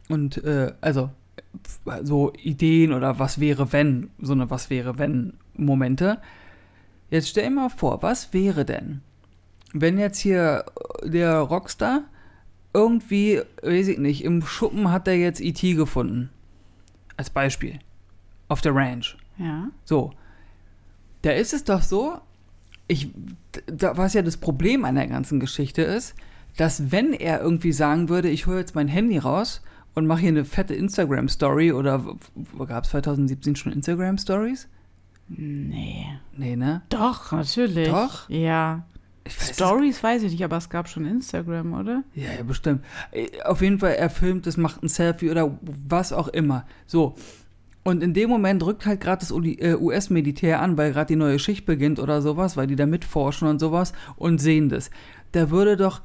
Und, 0.08 0.42
äh, 0.44 0.72
also, 0.80 1.10
so 2.02 2.32
Ideen 2.34 2.92
oder 2.92 3.18
was 3.18 3.40
wäre, 3.40 3.72
wenn, 3.72 4.10
so 4.20 4.32
eine 4.32 4.50
Was 4.50 4.70
wäre, 4.70 4.98
wenn 4.98 5.34
Momente. 5.54 6.20
Jetzt 7.10 7.28
stell 7.28 7.44
dir 7.44 7.50
mal 7.50 7.68
vor, 7.70 8.02
was 8.02 8.32
wäre 8.32 8.64
denn, 8.64 9.02
wenn 9.72 9.98
jetzt 9.98 10.18
hier 10.18 10.64
der 11.04 11.38
Rockstar 11.38 12.04
irgendwie, 12.72 13.40
weiß 13.62 13.88
ich 13.88 13.98
nicht, 13.98 14.24
im 14.24 14.42
Schuppen 14.42 14.90
hat 14.90 15.08
er 15.08 15.16
jetzt 15.16 15.40
E.T. 15.40 15.74
gefunden. 15.74 16.30
Als 17.16 17.30
Beispiel. 17.30 17.80
Auf 18.50 18.60
der 18.60 18.74
Ranch. 18.74 19.16
Ja. 19.38 19.68
So. 19.84 20.12
Da 21.22 21.30
ist 21.30 21.52
es 21.52 21.62
doch 21.62 21.82
so, 21.82 22.18
ich, 22.88 23.10
da, 23.66 23.96
was 23.96 24.14
ja 24.14 24.22
das 24.22 24.36
Problem 24.36 24.84
an 24.84 24.96
der 24.96 25.06
ganzen 25.06 25.38
Geschichte 25.38 25.82
ist, 25.82 26.16
dass 26.56 26.90
wenn 26.90 27.12
er 27.12 27.40
irgendwie 27.40 27.70
sagen 27.70 28.08
würde, 28.08 28.28
ich 28.28 28.48
hole 28.48 28.58
jetzt 28.58 28.74
mein 28.74 28.88
Handy 28.88 29.18
raus 29.18 29.62
und 29.94 30.06
mache 30.06 30.22
hier 30.22 30.30
eine 30.30 30.44
fette 30.44 30.74
Instagram-Story 30.74 31.72
oder 31.72 32.16
gab 32.66 32.84
es 32.84 32.90
2017 32.90 33.54
schon 33.54 33.72
Instagram-Stories? 33.72 34.68
Nee. 35.28 36.06
Nee, 36.36 36.56
ne? 36.56 36.82
Doch, 36.88 37.30
natürlich. 37.30 37.88
Doch? 37.88 38.28
Ja. 38.28 38.84
Weiß 39.24 39.54
Stories 39.54 39.98
es. 39.98 40.02
weiß 40.02 40.22
ich 40.24 40.32
nicht, 40.32 40.42
aber 40.42 40.56
es 40.56 40.68
gab 40.68 40.88
schon 40.88 41.04
Instagram, 41.04 41.74
oder? 41.74 42.02
Ja, 42.16 42.32
ja, 42.36 42.42
bestimmt. 42.42 42.84
Äh, 43.12 43.28
auf 43.44 43.62
jeden 43.62 43.78
Fall, 43.78 43.92
er 43.92 44.10
filmt 44.10 44.48
es, 44.48 44.56
macht 44.56 44.82
ein 44.82 44.88
Selfie 44.88 45.30
oder 45.30 45.56
was 45.62 46.12
auch 46.12 46.26
immer. 46.26 46.66
So. 46.88 47.14
Und 47.90 48.04
in 48.04 48.14
dem 48.14 48.30
Moment 48.30 48.64
rückt 48.64 48.86
halt 48.86 49.00
gerade 49.00 49.18
das 49.18 49.32
US-Militär 49.32 50.58
äh, 50.58 50.60
an, 50.60 50.78
weil 50.78 50.92
gerade 50.92 51.08
die 51.08 51.16
neue 51.16 51.40
Schicht 51.40 51.66
beginnt 51.66 51.98
oder 51.98 52.22
sowas, 52.22 52.56
weil 52.56 52.68
die 52.68 52.76
da 52.76 52.86
mitforschen 52.86 53.48
und 53.48 53.58
sowas 53.58 53.92
und 54.14 54.40
sehen 54.40 54.68
das. 54.68 54.92
Da 55.32 55.50
würde 55.50 55.76
doch, 55.76 56.00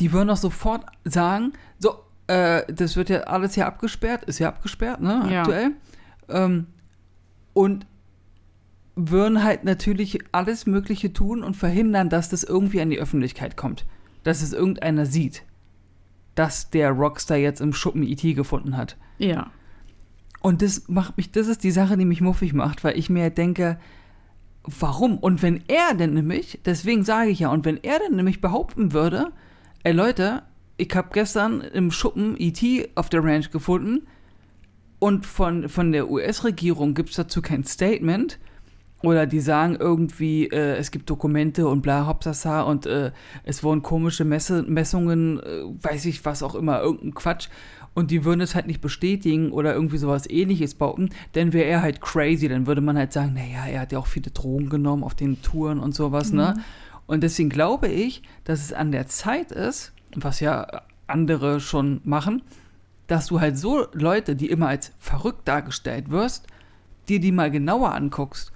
die 0.00 0.12
würden 0.12 0.26
doch 0.26 0.36
sofort 0.36 0.84
sagen, 1.04 1.52
so, 1.78 2.00
äh, 2.26 2.62
das 2.72 2.96
wird 2.96 3.10
ja 3.10 3.20
alles 3.20 3.54
hier 3.54 3.66
abgesperrt, 3.66 4.24
ist 4.24 4.40
ja 4.40 4.48
abgesperrt, 4.48 5.00
ne, 5.02 5.28
ja. 5.30 5.42
aktuell. 5.42 5.70
Ähm, 6.28 6.66
und 7.52 7.86
würden 8.96 9.44
halt 9.44 9.62
natürlich 9.62 10.18
alles 10.32 10.66
Mögliche 10.66 11.12
tun 11.12 11.44
und 11.44 11.54
verhindern, 11.56 12.08
dass 12.08 12.28
das 12.28 12.42
irgendwie 12.42 12.80
an 12.80 12.90
die 12.90 12.98
Öffentlichkeit 12.98 13.56
kommt. 13.56 13.86
Dass 14.24 14.42
es 14.42 14.52
irgendeiner 14.52 15.06
sieht, 15.06 15.44
dass 16.34 16.70
der 16.70 16.90
Rockstar 16.90 17.36
jetzt 17.36 17.60
im 17.60 17.72
Schuppen 17.72 18.02
E.T. 18.02 18.32
gefunden 18.34 18.76
hat. 18.76 18.96
Ja. 19.18 19.52
Und 20.40 20.62
das 20.62 20.88
macht 20.88 21.16
mich, 21.16 21.32
das 21.32 21.48
ist 21.48 21.64
die 21.64 21.70
Sache, 21.70 21.96
die 21.96 22.04
mich 22.04 22.20
muffig 22.20 22.52
macht, 22.54 22.82
weil 22.82 22.98
ich 22.98 23.10
mir 23.10 23.30
denke, 23.30 23.78
warum? 24.64 25.18
Und 25.18 25.42
wenn 25.42 25.62
er 25.68 25.94
denn 25.94 26.14
nämlich, 26.14 26.60
deswegen 26.64 27.04
sage 27.04 27.30
ich 27.30 27.40
ja, 27.40 27.50
und 27.50 27.64
wenn 27.64 27.76
er 27.82 27.98
denn 27.98 28.16
nämlich 28.16 28.40
behaupten 28.40 28.92
würde, 28.92 29.32
ey 29.82 29.92
Leute, 29.92 30.42
ich 30.76 30.94
habe 30.94 31.10
gestern 31.12 31.60
im 31.60 31.90
Schuppen 31.90 32.36
E.T. 32.38 32.88
auf 32.94 33.10
der 33.10 33.22
Ranch 33.22 33.50
gefunden 33.50 34.06
und 34.98 35.26
von, 35.26 35.68
von 35.68 35.92
der 35.92 36.10
US-Regierung 36.10 36.94
gibt 36.94 37.10
es 37.10 37.16
dazu 37.16 37.42
kein 37.42 37.64
Statement, 37.64 38.38
oder 39.02 39.26
die 39.26 39.40
sagen 39.40 39.76
irgendwie, 39.78 40.46
äh, 40.48 40.76
es 40.76 40.90
gibt 40.90 41.08
Dokumente 41.08 41.66
und 41.66 41.80
bla, 41.80 42.06
hopsasa 42.06 42.62
und 42.62 42.86
äh, 42.86 43.12
es 43.44 43.62
wurden 43.62 43.82
komische 43.82 44.24
Messe 44.24 44.62
Messungen, 44.62 45.40
äh, 45.40 45.62
weiß 45.82 46.04
ich 46.06 46.24
was 46.24 46.42
auch 46.42 46.54
immer, 46.54 46.80
irgendein 46.80 47.14
Quatsch. 47.14 47.48
Und 47.92 48.12
die 48.12 48.24
würden 48.24 48.40
es 48.40 48.54
halt 48.54 48.68
nicht 48.68 48.80
bestätigen 48.80 49.50
oder 49.50 49.74
irgendwie 49.74 49.98
sowas 49.98 50.30
ähnliches 50.30 50.74
bauten, 50.74 51.10
dann 51.32 51.52
wäre 51.52 51.64
er 51.64 51.82
halt 51.82 52.00
crazy. 52.00 52.48
Dann 52.48 52.66
würde 52.66 52.80
man 52.80 52.96
halt 52.96 53.12
sagen, 53.12 53.34
naja, 53.34 53.66
er 53.66 53.80
hat 53.80 53.92
ja 53.92 53.98
auch 53.98 54.06
viele 54.06 54.30
Drogen 54.30 54.68
genommen 54.68 55.02
auf 55.02 55.14
den 55.14 55.42
Touren 55.42 55.80
und 55.80 55.94
sowas, 55.94 56.32
ne? 56.32 56.52
mhm. 56.52 56.58
ne? 56.58 56.64
Und 57.06 57.24
deswegen 57.24 57.50
glaube 57.50 57.88
ich, 57.88 58.22
dass 58.44 58.60
es 58.60 58.72
an 58.72 58.92
der 58.92 59.08
Zeit 59.08 59.50
ist, 59.50 59.92
was 60.14 60.38
ja 60.38 60.82
andere 61.08 61.58
schon 61.58 62.00
machen, 62.04 62.42
dass 63.08 63.26
du 63.26 63.40
halt 63.40 63.58
so 63.58 63.88
Leute, 63.92 64.36
die 64.36 64.48
immer 64.48 64.68
als 64.68 64.92
verrückt 65.00 65.48
dargestellt 65.48 66.10
wirst, 66.10 66.46
dir 67.08 67.18
die 67.18 67.32
mal 67.32 67.50
genauer 67.50 67.92
anguckst 67.92 68.52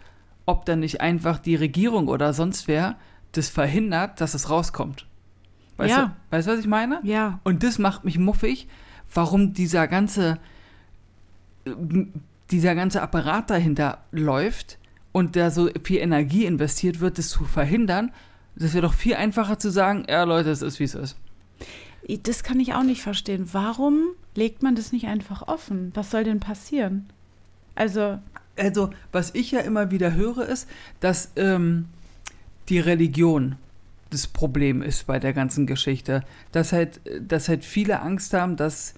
ob 0.47 0.65
dann 0.65 0.81
nicht 0.81 1.01
einfach 1.01 1.39
die 1.39 1.57
Regierung 1.57 2.09
oder 2.09 2.33
sonst 2.33 2.69
wer 2.69 2.97
das 3.33 3.49
verhindert, 3.49 4.21
dass 4.21 4.35
es 4.35 4.51
rauskommt. 4.51 5.07
Weißt 5.77 5.91
ja. 5.91 6.07
du, 6.07 6.37
weißt 6.37 6.49
du, 6.49 6.53
was 6.53 6.61
ich 6.61 6.67
meine? 6.67 7.01
Ja. 7.03 7.41
Und 7.43 7.63
das 7.63 7.79
macht 7.79 8.05
mich 8.05 8.19
muffig, 8.19 8.69
warum 9.13 9.55
dieser 9.55 9.89
ganze, 9.89 10.39
dieser 12.51 12.75
ganze 12.75 13.03
Apparat 13.03 13.51
dahinter 13.51 13.99
läuft 14.13 14.79
und 15.13 15.37
da 15.37 15.51
so 15.51 15.69
viel 15.83 15.99
Energie 15.99 16.45
investiert 16.45 17.01
wird, 17.01 17.19
das 17.19 17.29
zu 17.29 17.45
verhindern. 17.45 18.13
Das 18.57 18.73
wäre 18.75 18.87
doch 18.87 18.95
viel 18.95 19.15
einfacher 19.15 19.59
zu 19.59 19.71
sagen, 19.71 20.05
ja 20.09 20.23
Leute, 20.25 20.51
es 20.51 20.63
ist 20.63 20.79
wie 20.79 20.85
es 20.85 20.95
ist. 20.95 21.17
Das 22.23 22.43
kann 22.43 22.61
ich 22.61 22.75
auch 22.75 22.83
nicht 22.83 23.03
verstehen. 23.03 23.49
Warum 23.53 24.09
legt 24.35 24.63
man 24.63 24.75
das 24.75 24.93
nicht 24.93 25.07
einfach 25.07 25.49
offen? 25.49 25.91
Was 25.95 26.11
soll 26.11 26.25
denn 26.25 26.39
passieren? 26.39 27.07
Also 27.75 28.19
also, 28.57 28.91
was 29.13 29.35
ich 29.35 29.51
ja 29.51 29.61
immer 29.61 29.91
wieder 29.91 30.15
höre, 30.15 30.49
ist, 30.49 30.69
dass 31.01 31.31
ähm, 31.37 31.87
die 32.69 32.79
Religion 32.79 33.57
das 34.11 34.27
Problem 34.27 34.81
ist 34.81 35.07
bei 35.07 35.19
der 35.19 35.33
ganzen 35.33 35.67
Geschichte. 35.67 36.23
Dass 36.53 36.73
halt, 36.73 37.01
dass 37.21 37.49
halt 37.49 37.65
viele 37.65 38.01
Angst 38.01 38.33
haben, 38.33 38.57
dass 38.57 38.95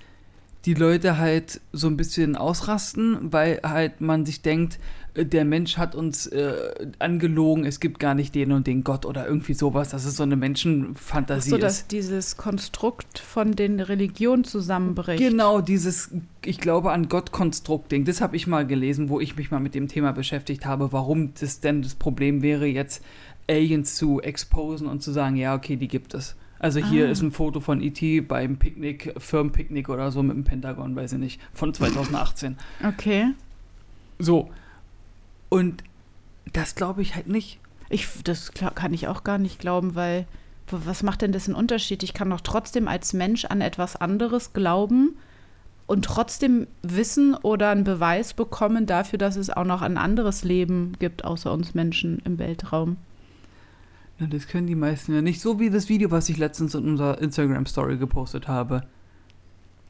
die 0.66 0.74
Leute 0.74 1.16
halt 1.16 1.60
so 1.72 1.86
ein 1.86 1.96
bisschen 1.96 2.36
ausrasten, 2.36 3.32
weil 3.32 3.60
halt 3.62 4.00
man 4.00 4.26
sich 4.26 4.42
denkt, 4.42 4.78
der 5.24 5.44
Mensch 5.44 5.78
hat 5.78 5.94
uns 5.94 6.26
äh, 6.26 6.54
angelogen, 6.98 7.64
es 7.64 7.80
gibt 7.80 7.98
gar 7.98 8.14
nicht 8.14 8.34
den 8.34 8.52
und 8.52 8.66
den 8.66 8.84
Gott 8.84 9.06
oder 9.06 9.26
irgendwie 9.26 9.54
sowas. 9.54 9.90
Das 9.90 10.04
ist 10.04 10.16
so 10.16 10.22
eine 10.22 10.36
Menschenfantasie. 10.36 11.50
So, 11.50 11.58
dass 11.58 11.86
dieses 11.86 12.36
Konstrukt 12.36 13.18
von 13.18 13.52
den 13.52 13.80
Religionen 13.80 14.44
zusammenbricht. 14.44 15.18
Genau, 15.22 15.60
dieses, 15.60 16.10
ich 16.44 16.58
glaube 16.58 16.92
an 16.92 17.08
Gott-Konstrukt-Ding. 17.08 18.04
Das 18.04 18.20
habe 18.20 18.36
ich 18.36 18.46
mal 18.46 18.66
gelesen, 18.66 19.08
wo 19.08 19.20
ich 19.20 19.36
mich 19.36 19.50
mal 19.50 19.60
mit 19.60 19.74
dem 19.74 19.88
Thema 19.88 20.12
beschäftigt 20.12 20.66
habe, 20.66 20.92
warum 20.92 21.32
das 21.40 21.60
denn 21.60 21.82
das 21.82 21.94
Problem 21.94 22.42
wäre, 22.42 22.66
jetzt 22.66 23.02
Aliens 23.48 23.94
zu 23.94 24.20
exposen 24.20 24.86
und 24.86 25.02
zu 25.02 25.12
sagen, 25.12 25.36
ja, 25.36 25.54
okay, 25.54 25.76
die 25.76 25.88
gibt 25.88 26.14
es. 26.14 26.36
Also 26.58 26.80
hier 26.80 27.06
ah. 27.06 27.10
ist 27.10 27.22
ein 27.22 27.32
Foto 27.32 27.60
von 27.60 27.82
E.T. 27.82 28.22
beim 28.22 28.56
Picknick, 28.56 29.14
Firmenpicknick 29.18 29.88
oder 29.88 30.10
so 30.10 30.22
mit 30.22 30.36
dem 30.36 30.44
Pentagon, 30.44 30.96
weiß 30.96 31.14
ich 31.14 31.18
nicht, 31.18 31.40
von 31.52 31.72
2018. 31.74 32.56
Okay. 32.86 33.28
So, 34.18 34.50
und 35.48 35.82
das 36.52 36.74
glaube 36.74 37.02
ich 37.02 37.14
halt 37.14 37.28
nicht. 37.28 37.60
Ich, 37.88 38.08
das 38.24 38.52
kann 38.52 38.92
ich 38.92 39.08
auch 39.08 39.24
gar 39.24 39.38
nicht 39.38 39.58
glauben, 39.58 39.94
weil 39.94 40.26
was 40.70 41.02
macht 41.02 41.22
denn 41.22 41.32
das 41.32 41.46
einen 41.46 41.56
Unterschied? 41.56 42.02
Ich 42.02 42.14
kann 42.14 42.30
doch 42.30 42.40
trotzdem 42.40 42.88
als 42.88 43.12
Mensch 43.12 43.44
an 43.44 43.60
etwas 43.60 43.96
anderes 43.96 44.52
glauben 44.52 45.16
und 45.86 46.04
trotzdem 46.04 46.66
wissen 46.82 47.34
oder 47.34 47.70
einen 47.70 47.84
Beweis 47.84 48.34
bekommen 48.34 48.86
dafür, 48.86 49.18
dass 49.18 49.36
es 49.36 49.50
auch 49.50 49.64
noch 49.64 49.82
ein 49.82 49.98
anderes 49.98 50.42
Leben 50.42 50.94
gibt, 50.98 51.24
außer 51.24 51.52
uns 51.52 51.74
Menschen 51.74 52.20
im 52.24 52.38
Weltraum. 52.38 52.96
Ja, 54.18 54.26
das 54.26 54.48
können 54.48 54.66
die 54.66 54.74
meisten 54.74 55.14
ja 55.14 55.22
nicht. 55.22 55.40
So 55.40 55.60
wie 55.60 55.70
das 55.70 55.88
Video, 55.88 56.10
was 56.10 56.28
ich 56.28 56.38
letztens 56.38 56.74
in 56.74 56.88
unserer 56.88 57.20
Instagram-Story 57.20 57.98
gepostet 57.98 58.48
habe. 58.48 58.82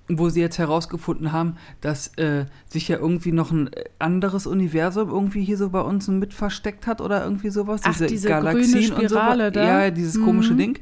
Wo 0.08 0.28
sie 0.28 0.40
jetzt 0.40 0.58
herausgefunden 0.58 1.32
haben, 1.32 1.56
dass 1.80 2.16
äh, 2.16 2.46
sich 2.68 2.86
ja 2.86 2.98
irgendwie 2.98 3.32
noch 3.32 3.50
ein 3.50 3.70
anderes 3.98 4.46
Universum 4.46 5.10
irgendwie 5.10 5.42
hier 5.42 5.56
so 5.56 5.70
bei 5.70 5.80
uns 5.80 6.06
mit 6.06 6.32
versteckt 6.32 6.86
hat 6.86 7.00
oder 7.00 7.24
irgendwie 7.24 7.50
sowas. 7.50 7.80
Ach, 7.84 7.92
diese, 7.92 8.06
diese 8.06 8.28
Galaxien 8.28 8.84
Spirale 8.84 9.48
und 9.48 9.54
so. 9.54 9.60
Da? 9.60 9.84
Ja, 9.84 9.90
dieses 9.90 10.14
mhm. 10.14 10.24
komische 10.24 10.54
Ding. 10.54 10.78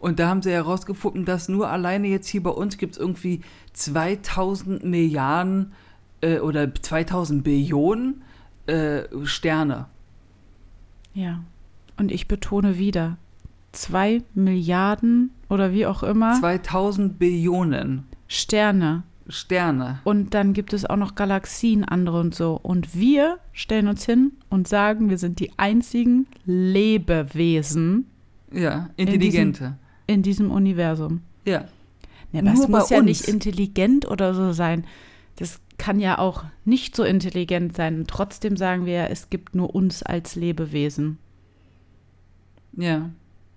Und 0.00 0.18
da 0.18 0.28
haben 0.28 0.42
sie 0.42 0.50
herausgefunden, 0.50 1.24
dass 1.24 1.48
nur 1.48 1.70
alleine 1.70 2.08
jetzt 2.08 2.28
hier 2.28 2.42
bei 2.42 2.50
uns 2.50 2.76
gibt 2.76 2.94
es 2.94 2.98
irgendwie 2.98 3.40
2000 3.72 4.84
Milliarden 4.84 5.72
äh, 6.20 6.40
oder 6.40 6.74
2000 6.74 7.42
Billionen 7.42 8.22
äh, 8.66 9.02
Sterne. 9.24 9.86
Ja. 11.14 11.44
Und 11.96 12.10
ich 12.10 12.28
betone 12.28 12.76
wieder, 12.76 13.16
zwei 13.72 14.22
Milliarden 14.34 15.30
oder 15.48 15.72
wie 15.72 15.86
auch 15.86 16.02
immer. 16.02 16.38
2000 16.40 17.18
Billionen. 17.18 18.06
Sterne. 18.28 19.02
Sterne. 19.28 20.00
Und 20.04 20.34
dann 20.34 20.52
gibt 20.52 20.72
es 20.72 20.84
auch 20.84 20.96
noch 20.96 21.14
Galaxien, 21.14 21.84
andere 21.84 22.20
und 22.20 22.34
so. 22.34 22.58
Und 22.62 22.94
wir 22.94 23.38
stellen 23.52 23.88
uns 23.88 24.04
hin 24.04 24.32
und 24.50 24.68
sagen, 24.68 25.08
wir 25.08 25.18
sind 25.18 25.40
die 25.40 25.58
einzigen 25.58 26.26
Lebewesen. 26.44 28.06
Ja, 28.52 28.90
intelligente 28.96 29.78
in 30.06 30.22
diesem 30.22 30.50
Universum. 30.50 31.22
Ja. 31.44 31.64
ja 32.32 32.40
aber 32.40 32.52
es 32.52 32.68
muss 32.68 32.90
ja 32.90 32.98
uns. 32.98 33.06
nicht 33.06 33.28
intelligent 33.28 34.06
oder 34.06 34.34
so 34.34 34.52
sein. 34.52 34.84
Das 35.36 35.60
kann 35.78 35.98
ja 35.98 36.18
auch 36.18 36.44
nicht 36.64 36.94
so 36.94 37.02
intelligent 37.04 37.76
sein. 37.76 38.00
Und 38.00 38.08
trotzdem 38.08 38.56
sagen 38.56 38.86
wir, 38.86 39.10
es 39.10 39.30
gibt 39.30 39.54
nur 39.54 39.74
uns 39.74 40.02
als 40.02 40.36
Lebewesen. 40.36 41.18
Ja. 42.76 43.10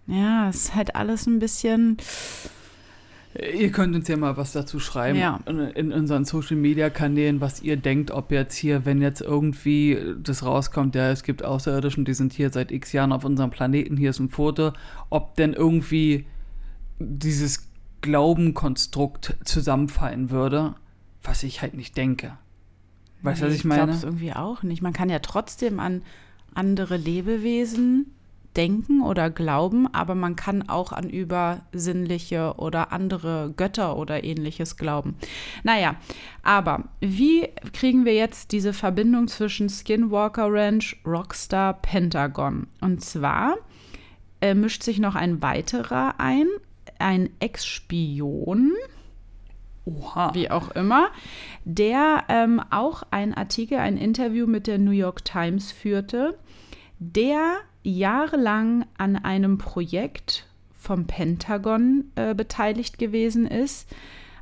Ja, 0.08 0.50
es 0.50 0.56
ist 0.56 0.76
halt 0.76 0.96
alles 0.96 1.28
ein 1.28 1.40
bisschen. 1.40 1.98
Ihr 3.40 3.72
könnt 3.72 3.96
uns 3.96 4.08
ja 4.08 4.18
mal 4.18 4.36
was 4.36 4.52
dazu 4.52 4.80
schreiben 4.80 5.20
ja. 5.20 5.40
in 5.46 5.92
unseren 5.92 6.26
Social 6.26 6.56
Media 6.56 6.90
Kanälen, 6.90 7.40
was 7.40 7.62
ihr 7.62 7.78
denkt, 7.78 8.10
ob 8.10 8.32
jetzt 8.32 8.56
hier, 8.56 8.86
wenn 8.86 9.00
jetzt 9.00 9.22
irgendwie 9.22 10.00
das 10.18 10.44
rauskommt, 10.44 10.96
ja, 10.96 11.12
es 11.12 11.22
gibt 11.22 11.44
Außerirdischen, 11.44 12.04
die 12.04 12.16
sind 12.16 12.34
hier 12.34 12.50
seit 12.50 12.72
x 12.72 12.94
Jahren 12.94 13.12
auf 13.12 13.26
unserem 13.26 13.52
Planeten, 13.52 13.96
hier 13.96 14.10
ist 14.10 14.20
ein 14.20 14.30
Foto, 14.30 14.74
ob 15.10 15.36
denn 15.36 15.54
irgendwie 15.54 16.26
dieses 17.00 17.70
Glaubenkonstrukt 18.02 19.36
zusammenfallen 19.44 20.32
würde, 20.32 20.74
was 21.22 21.44
ich 21.44 21.62
halt 21.62 21.76
nicht 21.76 21.96
denke. 21.96 22.38
Weißt 23.22 23.42
du, 23.42 23.46
nee, 23.46 23.52
was 23.52 23.58
ich 23.58 23.66
meine? 23.66 23.82
Ich 23.82 23.86
glaube 23.86 23.98
es 23.98 24.04
irgendwie 24.04 24.34
auch 24.34 24.64
nicht. 24.64 24.82
Man 24.82 24.94
kann 24.94 25.10
ja 25.10 25.20
trotzdem 25.20 25.80
an 25.80 26.02
andere 26.56 26.98
Lebewesen 26.98 28.14
denken 28.58 29.02
oder 29.02 29.30
glauben, 29.30 29.88
aber 29.94 30.16
man 30.16 30.36
kann 30.36 30.68
auch 30.68 30.92
an 30.92 31.10
übersinnliche 31.10 32.56
oder 32.58 32.92
andere 32.92 33.54
Götter 33.56 33.96
oder 33.98 34.24
ähnliches 34.24 34.76
glauben. 34.76 35.16
Naja, 35.64 35.96
aber 36.44 36.86
wie 37.00 37.48
kriegen 37.74 38.04
wir 38.04 38.16
jetzt 38.16 38.52
diese 38.52 38.74
Verbindung 38.74 39.28
zwischen 39.28 39.70
Skinwalker 39.70 40.48
Ranch, 40.52 40.98
Rockstar, 41.06 41.76
Pentagon? 41.76 42.68
Und 42.82 43.04
zwar 43.04 43.56
äh, 44.42 44.56
mischt 44.56 44.84
sich 44.84 45.00
noch 45.00 45.16
ein 45.16 45.42
weiterer 45.42 46.16
ein, 46.20 46.48
ein 47.00 47.30
Ex-Spion, 47.40 48.74
Oha. 49.86 50.34
wie 50.34 50.50
auch 50.50 50.72
immer, 50.72 51.10
der 51.64 52.24
ähm, 52.28 52.62
auch 52.72 53.04
ein 53.12 53.34
Artikel, 53.34 53.78
ein 53.78 53.98
Interview 53.98 54.48
mit 54.48 54.68
der 54.68 54.80
New 54.80 54.92
York 54.92 55.24
Times 55.24 55.72
führte, 55.72 56.38
der 57.00 57.58
jahrelang 57.84 58.86
an 58.98 59.16
einem 59.16 59.58
Projekt 59.58 60.48
vom 60.78 61.06
Pentagon 61.06 62.12
äh, 62.16 62.34
beteiligt 62.34 62.98
gewesen 62.98 63.48
ist, 63.48 63.90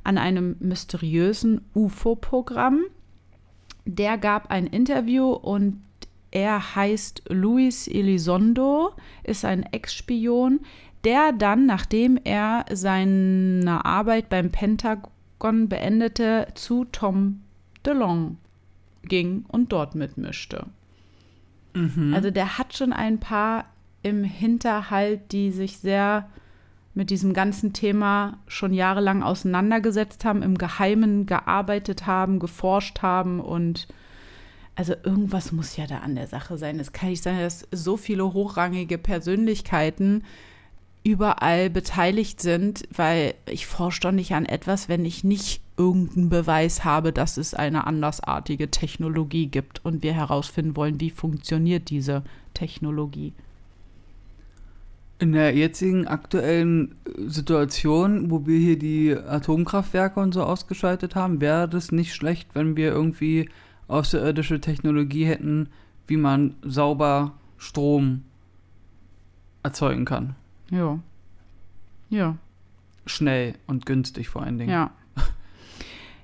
an 0.04 0.17
einem 0.17 0.56
mysteriösen 0.60 1.62
UFO-Programm. 1.74 2.84
Der 3.86 4.17
gab 4.17 4.52
ein 4.52 4.67
Interview 4.67 5.32
und 5.32 5.82
er 6.32 6.76
heißt 6.76 7.24
Luis 7.30 7.88
Elizondo, 7.88 8.91
ist 9.24 9.45
ein 9.45 9.63
Ex-Spion, 9.63 10.60
der 11.04 11.32
dann, 11.32 11.65
nachdem 11.65 12.19
er 12.24 12.65
seine 12.71 13.86
Arbeit 13.86 14.28
beim 14.30 14.52
Pentagon 14.52 15.69
beendete, 15.69 16.48
zu 16.56 16.86
Tom 16.86 17.41
DeLong 17.86 18.38
ging 19.04 19.45
und 19.48 19.71
dort 19.71 19.95
mitmischte. 19.95 20.65
Mhm. 21.76 22.14
Also 22.14 22.32
der 22.32 22.58
hat 22.58 22.76
schon 22.76 22.94
ein 22.94 23.20
paar 23.20 23.66
im 24.02 24.24
Hinterhalt, 24.24 25.32
die 25.32 25.52
sich 25.52 25.78
sehr 25.78 26.30
mit 26.94 27.10
diesem 27.10 27.34
ganzen 27.34 27.74
Thema 27.74 28.40
schon 28.48 28.74
jahrelang 28.74 29.22
auseinandergesetzt 29.22 30.24
haben, 30.24 30.42
im 30.42 30.58
Geheimen 30.58 31.26
gearbeitet 31.26 32.08
haben, 32.08 32.40
geforscht 32.40 33.02
haben 33.02 33.40
und 33.40 33.88
also 34.76 34.94
irgendwas 35.04 35.52
muss 35.52 35.78
ja 35.78 35.88
da 35.88 36.00
an 36.00 36.16
der 36.16 36.28
Sache 36.28 36.58
sein. 36.58 36.80
Es 36.80 36.92
kann 36.92 37.10
nicht 37.10 37.24
sein, 37.24 37.40
dass 37.40 37.68
so 37.72 37.96
viele 37.98 38.34
hochrangige 38.34 38.98
Persönlichkeiten 38.98 40.24
überall 41.06 41.70
beteiligt 41.70 42.41
sind, 42.41 42.88
weil 42.94 43.36
ich 43.46 43.68
forsche 43.68 44.02
doch 44.02 44.12
nicht 44.12 44.34
an 44.34 44.46
etwas, 44.46 44.89
wenn 44.89 45.06
ich 45.06 45.24
nicht 45.24 45.62
irgendeinen 45.78 46.30
Beweis 46.30 46.84
habe, 46.84 47.13
dass 47.13 47.38
es 47.38 47.54
eine 47.54 47.86
andersartige 47.86 48.72
Technologie 48.72 49.46
gibt 49.46 49.86
und 49.86 50.02
wir 50.02 50.13
herausfinden 50.13 50.76
wollen, 50.76 51.00
wie 51.00 51.12
funktioniert 51.12 51.91
diese 51.91 52.24
Technologie. 52.56 53.34
In 55.20 55.34
der 55.34 55.56
jetzigen 55.56 56.08
aktuellen 56.08 56.96
Situation, 57.28 58.32
wo 58.32 58.48
wir 58.48 58.58
hier 58.58 58.80
die 58.80 59.15
Atomkraftwerke 59.15 60.20
und 60.20 60.34
so 60.34 60.44
ausgeschaltet 60.44 61.15
haben, 61.15 61.39
wäre 61.39 61.70
das 61.70 61.91
nicht 61.91 62.15
schlecht, 62.15 62.50
wenn 62.54 62.76
wir 62.76 62.91
irgendwie 62.91 63.48
außerirdische 63.88 64.60
Technologie 64.60 65.26
hätten, 65.26 65.70
wie 66.08 66.18
man 66.18 66.56
sauber 66.63 67.34
Strom 67.58 68.24
erzeugen 69.62 70.06
kann. 70.06 70.36
Ja. 70.71 70.99
Ja. 72.10 72.38
Schnell 73.06 73.56
und 73.67 73.86
günstig 73.86 74.30
vor 74.30 74.41
allen 74.43 74.58
Dingen. 74.58 74.71
Ja. 74.71 74.91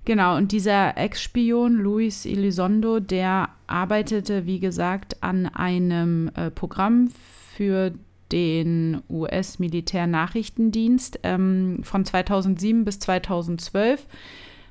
Genau, 0.03 0.35
und 0.35 0.51
dieser 0.51 0.97
Ex-Spion 0.97 1.75
Luis 1.75 2.25
Elizondo, 2.25 2.99
der 2.99 3.49
arbeitete, 3.67 4.47
wie 4.47 4.59
gesagt, 4.59 5.21
an 5.21 5.45
einem 5.45 6.31
äh, 6.35 6.49
Programm 6.49 7.11
für 7.55 7.93
den 8.31 9.03
US-Militärnachrichtendienst 9.09 11.19
ähm, 11.21 11.81
von 11.83 12.03
2007 12.03 12.83
bis 12.83 12.97
2012. 12.99 14.07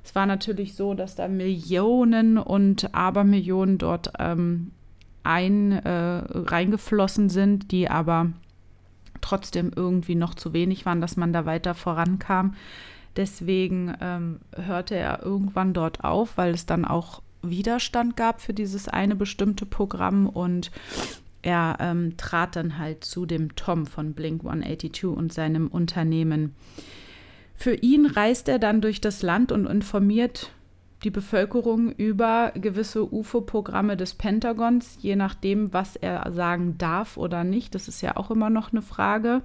Es 0.03 0.17
war 0.17 0.27
natürlich 0.27 0.75
so, 0.75 0.95
dass 0.95 1.15
da 1.15 1.29
Millionen 1.29 2.39
und 2.39 2.93
Abermillionen 2.95 3.79
dort 3.79 4.13
ähm, 4.19 4.73
ein, 5.23 5.73
äh, 5.73 5.91
reingeflossen 5.91 7.29
sind, 7.29 7.71
die 7.71 7.89
aber 7.89 8.33
trotzdem 9.21 9.73
irgendwie 9.75 10.15
noch 10.15 10.35
zu 10.35 10.53
wenig 10.53 10.87
waren, 10.87 11.01
dass 11.01 11.17
man 11.17 11.33
da 11.33 11.47
weiter 11.47 11.75
vorankam. 11.75 12.55
Deswegen 13.17 13.95
ähm, 14.01 14.41
hörte 14.55 14.95
er 14.95 15.23
irgendwann 15.23 15.73
dort 15.73 16.05
auf, 16.05 16.37
weil 16.37 16.55
es 16.55 16.67
dann 16.67 16.85
auch 16.85 17.23
Widerstand 17.43 18.17
gab 18.17 18.41
für 18.41 18.55
dieses 18.55 18.89
eine 18.89 19.17
bestimmte 19.17 19.67
Programm 19.67 20.27
und 20.29 20.71
er 21.43 21.79
ähm, 21.81 22.17
trat 22.17 22.57
dann 22.57 22.79
halt 22.79 23.05
zu 23.05 23.25
dem 23.27 23.57
Tom 23.57 23.87
von 23.87 24.13
Blink 24.13 24.45
182 24.45 25.07
und 25.07 25.33
seinem 25.33 25.69
Unternehmen. 25.69 26.55
Für 27.57 27.75
ihn 27.75 28.07
reist 28.07 28.49
er 28.49 28.59
dann 28.59 28.81
durch 28.81 29.01
das 29.01 29.23
Land 29.23 29.53
und 29.53 29.67
informiert 29.67 30.53
die 31.05 31.11
Bevölkerung 31.11 31.93
über 31.93 32.53
gewisse 32.55 33.13
UFO-Programme 33.13 33.97
des 33.97 34.15
Pentagons, 34.15 34.99
je 35.01 35.17
nachdem, 35.17 35.73
was 35.73 35.97
er 35.97 36.31
sagen 36.33 36.77
darf 36.79 37.17
oder 37.17 37.45
nicht. 37.45 37.75
Das 37.75 37.89
ist 37.89 38.01
ja 38.03 38.17
auch 38.17 38.31
immer 38.31 38.51
noch 38.51 38.73
eine 38.73 38.83
Frage. 38.83 39.43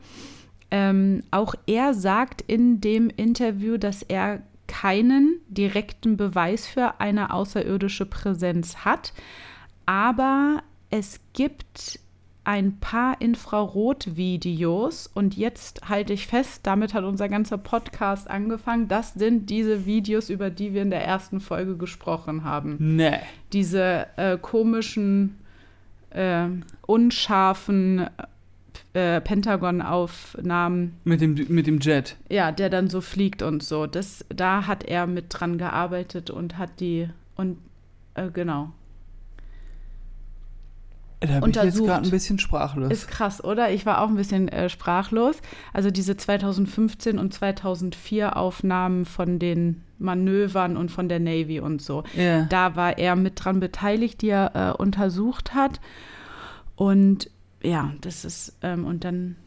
Ähm, 0.71 1.21
auch 1.31 1.55
er 1.67 1.93
sagt 1.93 2.41
in 2.41 2.81
dem 2.81 3.09
Interview, 3.09 3.77
dass 3.77 4.01
er 4.01 4.41
keinen 4.67 5.39
direkten 5.47 6.17
Beweis 6.17 6.67
für 6.67 6.99
eine 6.99 7.31
außerirdische 7.31 8.05
Präsenz 8.05 8.77
hat, 8.77 9.13
aber 9.85 10.63
es 10.89 11.19
gibt 11.33 11.99
ein 12.45 12.79
paar 12.79 13.19
Infrarot-Videos 13.19 15.07
und 15.13 15.35
jetzt 15.35 15.89
halte 15.89 16.13
ich 16.13 16.27
fest, 16.27 16.61
damit 16.63 16.93
hat 16.93 17.03
unser 17.03 17.27
ganzer 17.27 17.57
Podcast 17.57 18.29
angefangen. 18.29 18.87
Das 18.87 19.15
sind 19.15 19.49
diese 19.49 19.85
Videos, 19.85 20.29
über 20.29 20.49
die 20.49 20.73
wir 20.73 20.83
in 20.83 20.91
der 20.91 21.03
ersten 21.03 21.41
Folge 21.41 21.75
gesprochen 21.75 22.43
haben. 22.43 22.77
Nee. 22.79 23.17
Diese 23.51 24.07
äh, 24.15 24.37
komischen, 24.37 25.37
äh, 26.11 26.47
unscharfen 26.85 28.07
äh, 28.93 29.21
Pentagon-Aufnahmen. 29.21 30.97
Mit 31.03 31.21
dem, 31.21 31.33
mit 31.49 31.67
dem 31.67 31.79
Jet. 31.79 32.15
Ja, 32.29 32.51
der 32.51 32.69
dann 32.69 32.89
so 32.89 33.01
fliegt 33.01 33.41
und 33.41 33.63
so. 33.63 33.87
Das, 33.87 34.23
da 34.29 34.67
hat 34.67 34.83
er 34.83 35.07
mit 35.07 35.25
dran 35.29 35.57
gearbeitet 35.57 36.29
und 36.29 36.57
hat 36.57 36.79
die 36.79 37.09
und 37.35 37.57
äh, 38.13 38.29
genau. 38.31 38.71
Da 41.27 41.39
bin 41.39 41.49
ich 41.49 41.55
jetzt 41.55 41.83
gerade 41.83 42.05
ein 42.05 42.11
bisschen 42.11 42.39
sprachlos. 42.39 42.91
Ist 42.91 43.07
krass, 43.07 43.43
oder? 43.43 43.71
Ich 43.71 43.85
war 43.85 44.01
auch 44.01 44.09
ein 44.09 44.15
bisschen 44.15 44.47
äh, 44.47 44.69
sprachlos. 44.69 45.37
Also 45.73 45.91
diese 45.91 46.17
2015 46.17 47.19
und 47.19 47.33
2004 47.33 48.35
Aufnahmen 48.37 49.05
von 49.05 49.39
den 49.39 49.81
Manövern 49.97 50.77
und 50.77 50.91
von 50.91 51.09
der 51.09 51.19
Navy 51.19 51.59
und 51.59 51.81
so. 51.81 52.03
Yeah. 52.17 52.45
Da 52.49 52.75
war 52.75 52.97
er 52.97 53.15
mit 53.15 53.43
dran 53.43 53.59
beteiligt, 53.59 54.21
die 54.21 54.29
er 54.29 54.51
äh, 54.55 54.81
untersucht 54.81 55.53
hat. 55.53 55.79
Und 56.75 57.29
ja, 57.63 57.93
das 58.01 58.25
ist, 58.25 58.57
ähm, 58.61 58.85
und 58.85 59.03
dann. 59.03 59.37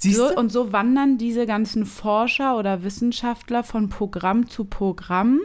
So, 0.00 0.32
und 0.36 0.52
so 0.52 0.72
wandern 0.72 1.18
diese 1.18 1.44
ganzen 1.44 1.84
Forscher 1.84 2.56
oder 2.56 2.84
Wissenschaftler 2.84 3.64
von 3.64 3.88
Programm 3.88 4.48
zu 4.48 4.64
Programm 4.64 5.40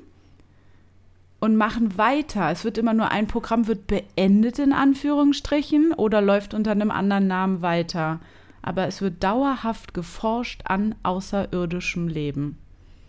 und 1.44 1.58
machen 1.58 1.98
weiter. 1.98 2.50
Es 2.52 2.64
wird 2.64 2.78
immer 2.78 2.94
nur 2.94 3.12
ein 3.12 3.28
Programm 3.28 3.68
wird 3.68 3.86
beendet 3.86 4.60
in 4.60 4.72
Anführungsstrichen 4.72 5.92
oder 5.92 6.22
läuft 6.22 6.54
unter 6.54 6.72
einem 6.72 6.90
anderen 6.90 7.28
Namen 7.28 7.62
weiter. 7.62 8.22
Aber 8.62 8.88
es 8.88 9.02
wird 9.02 9.22
dauerhaft 9.22 9.94
geforscht 9.94 10.62
an 10.64 10.96
außerirdischem 11.04 12.08
Leben. 12.08 12.58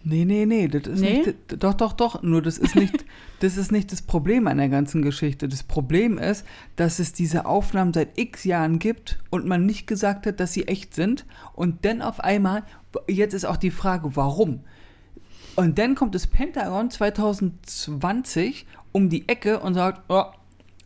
Nee, 0.02 0.24
nee, 0.24 0.46
nee, 0.46 0.66
das 0.66 0.88
ist 0.88 1.00
nee? 1.00 1.18
nicht 1.18 1.34
doch 1.62 1.74
doch 1.74 1.92
doch, 1.92 2.24
nur 2.24 2.42
das 2.42 2.58
ist 2.58 2.74
nicht 2.74 3.04
das 3.38 3.56
ist 3.56 3.70
nicht 3.70 3.92
das 3.92 4.02
Problem 4.02 4.48
an 4.48 4.58
der 4.58 4.68
ganzen 4.68 5.02
Geschichte. 5.02 5.48
Das 5.48 5.62
Problem 5.62 6.18
ist, 6.18 6.44
dass 6.74 6.98
es 6.98 7.12
diese 7.12 7.46
Aufnahmen 7.46 7.94
seit 7.94 8.18
X 8.18 8.42
Jahren 8.42 8.80
gibt 8.80 9.20
und 9.30 9.46
man 9.46 9.64
nicht 9.64 9.86
gesagt 9.86 10.26
hat, 10.26 10.40
dass 10.40 10.52
sie 10.52 10.66
echt 10.66 10.92
sind 10.92 11.24
und 11.52 11.84
dann 11.84 12.02
auf 12.02 12.18
einmal 12.18 12.64
jetzt 13.06 13.32
ist 13.32 13.44
auch 13.44 13.56
die 13.56 13.70
Frage, 13.70 14.16
warum? 14.16 14.64
Und 15.56 15.78
dann 15.78 15.94
kommt 15.94 16.14
das 16.14 16.26
Pentagon 16.26 16.90
2020 16.90 18.66
um 18.92 19.08
die 19.08 19.28
Ecke 19.28 19.60
und 19.60 19.74
sagt, 19.74 20.02
oh, 20.08 20.24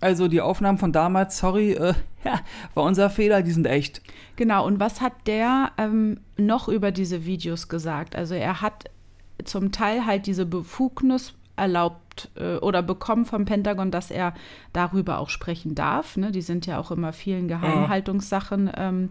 also 0.01 0.29
die 0.29 0.41
Aufnahmen 0.41 0.79
von 0.79 0.93
damals, 0.93 1.39
sorry, 1.39 1.73
äh, 1.73 1.95
ja, 2.25 2.41
war 2.75 2.85
unser 2.85 3.11
Fehler, 3.11 3.43
die 3.43 3.51
sind 3.53 3.67
echt. 3.67 4.03
Genau, 4.37 4.67
und 4.67 4.79
was 4.81 5.01
hat 5.01 5.13
der 5.27 5.73
ähm, 5.79 6.21
noch 6.37 6.69
über 6.69 6.91
diese 6.91 7.25
Videos 7.25 7.69
gesagt? 7.69 8.15
Also 8.15 8.35
er 8.35 8.61
hat 8.61 8.91
zum 9.45 9.73
Teil 9.73 10.05
halt 10.05 10.27
diese 10.27 10.47
Befugnis 10.47 11.35
erlaubt 11.57 12.31
äh, 12.37 12.57
oder 12.57 12.83
bekommen 12.83 13.25
vom 13.25 13.45
Pentagon, 13.45 13.91
dass 13.91 14.11
er 14.11 14.35
darüber 14.73 15.19
auch 15.19 15.29
sprechen 15.29 15.75
darf. 15.75 16.17
Ne? 16.17 16.31
Die 16.31 16.43
sind 16.43 16.67
ja 16.67 16.79
auch 16.79 16.91
immer 16.91 17.13
vielen 17.13 17.49
Geheimhaltungssachen 17.49 18.71
ähm, 18.77 19.11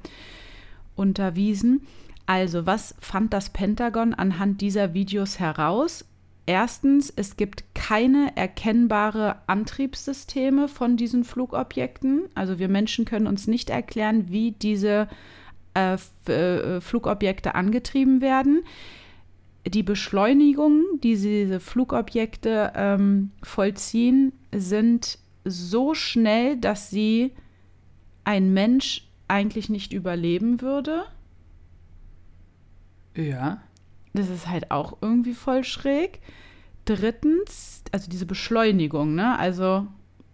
unterwiesen. 0.96 1.86
Also, 2.28 2.66
was 2.66 2.94
fand 3.00 3.34
das 3.34 3.50
Pentagon 3.50 4.14
anhand 4.14 4.62
dieser 4.62 4.94
Videos 4.94 5.40
heraus? 5.40 6.06
Erstens, 6.46 7.12
es 7.14 7.36
gibt 7.36 7.64
keine 7.74 8.32
erkennbare 8.36 9.38
Antriebssysteme 9.48 10.68
von 10.68 10.96
diesen 10.96 11.26
Flugobjekten. 11.26 12.24
Also 12.36 12.58
wir 12.58 12.70
Menschen 12.70 13.04
können 13.04 13.28
uns 13.28 13.48
nicht 13.48 13.70
erklären, 13.70 14.30
wie 14.30 14.52
diese 14.52 15.10
äh, 15.74 15.98
äh, 16.32 16.80
Flugobjekte 16.80 17.54
angetrieben 17.54 18.22
werden. 18.22 18.64
Die 19.66 19.84
Beschleunigungen, 19.84 20.86
die 21.04 21.18
diese 21.18 21.60
Flugobjekte 21.60 22.72
ähm, 22.76 23.32
vollziehen, 23.44 24.32
sind 24.56 25.20
so 25.44 25.94
schnell, 25.94 26.56
dass 26.56 26.90
sie 26.90 27.32
ein 28.24 28.54
Mensch 28.54 29.06
eigentlich 29.28 29.68
nicht 29.68 29.92
überleben 29.92 30.62
würde. 30.62 31.04
Ja. 33.18 33.62
Das 34.14 34.30
ist 34.30 34.48
halt 34.48 34.72
auch 34.72 34.98
irgendwie 35.02 35.34
voll 35.34 35.64
schräg. 35.64 36.20
Drittens, 36.86 37.84
also 37.92 38.10
diese 38.10 38.26
Beschleunigung, 38.26 39.16
ne? 39.16 39.38
Also 39.38 39.88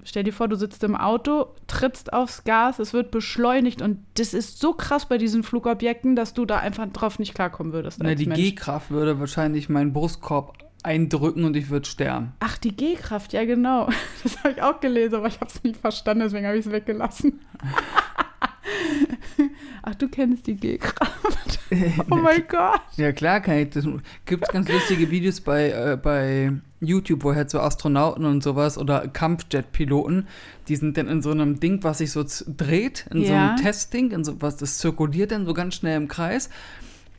stell 0.04 0.24
dir 0.24 0.34
vor, 0.34 0.48
du 0.48 0.56
sitzt 0.56 0.84
im 0.84 0.96
Auto, 0.96 1.48
trittst 1.68 2.14
aufs 2.14 2.44
Gas, 2.44 2.80
es 2.80 2.94
wird 2.94 3.10
beschleunigt 3.12 3.82
und 3.82 4.00
das 4.16 4.34
ist 4.34 4.60
so 4.60 4.74
krass 4.74 5.08
bei 5.08 5.18
diesen 5.18 5.44
Flugobjekten, 5.44 6.16
dass 6.16 6.34
du 6.34 6.46
da 6.46 6.58
einfach 6.60 6.88
drauf 6.92 7.20
nicht 7.20 7.34
klarkommen 7.34 7.74
würdest. 7.74 8.02
Na, 8.04 8.14
die 8.14 8.28
G-Kraft 8.28 8.92
würde 8.92 9.20
wahrscheinlich 9.20 9.70
meinen 9.70 9.94
Brustkorb 9.94 10.58
eindrücken 10.84 11.46
und 11.46 11.56
ich 11.56 11.70
würde 11.70 11.88
sterben. 11.88 12.34
Ach, 12.40 12.58
die 12.58 12.76
G-Kraft, 12.76 13.34
ja 13.34 13.46
genau. 13.46 13.90
Das 14.24 14.38
habe 14.40 14.52
ich 14.52 14.62
auch 14.62 14.80
gelesen, 14.80 15.16
aber 15.16 15.28
ich 15.28 15.40
habe 15.40 15.48
es 15.48 15.64
nicht 15.64 15.78
verstanden, 15.78 16.24
deswegen 16.24 16.46
habe 16.46 16.58
ich 16.58 16.66
es 16.66 16.72
weggelassen. 16.72 17.42
Ach, 19.84 19.96
du 19.96 20.08
kennst 20.08 20.48
die 20.48 20.56
G-Kraft. 20.56 21.60
oh 22.10 22.16
mein 22.16 22.44
Gott. 22.48 22.82
Ja, 22.98 23.12
klar 23.12 23.42
kann 23.42 23.58
ich. 23.58 23.70
Das 23.72 23.86
gibt 24.26 24.48
ganz 24.50 24.70
lustige 24.70 25.10
Videos 25.12 25.42
bei, 25.42 25.72
äh, 25.72 25.98
bei 26.02 26.54
YouTube, 26.80 27.24
wo 27.24 27.36
halt 27.36 27.50
so 27.50 27.60
Astronauten 27.60 28.26
und 28.26 28.44
sowas 28.44 28.78
oder 28.78 29.08
Kampfjet-Piloten, 29.08 30.28
die 30.68 30.76
sind 30.76 30.98
dann 30.98 31.08
in 31.08 31.22
so 31.22 31.32
einem 31.32 31.60
Ding, 31.60 31.84
was 31.84 32.00
sich 32.00 32.12
so 32.12 32.24
dreht, 32.48 33.06
in 33.12 33.22
ja. 33.22 33.28
so 33.28 33.34
einem 33.34 33.58
Testding, 33.58 34.12
in 34.12 34.24
so 34.24 34.42
was, 34.42 34.58
das 34.58 34.78
zirkuliert 34.78 35.32
dann 35.32 35.46
so 35.46 35.54
ganz 35.54 35.76
schnell 35.76 35.98
im 35.98 36.08
Kreis. 36.08 36.50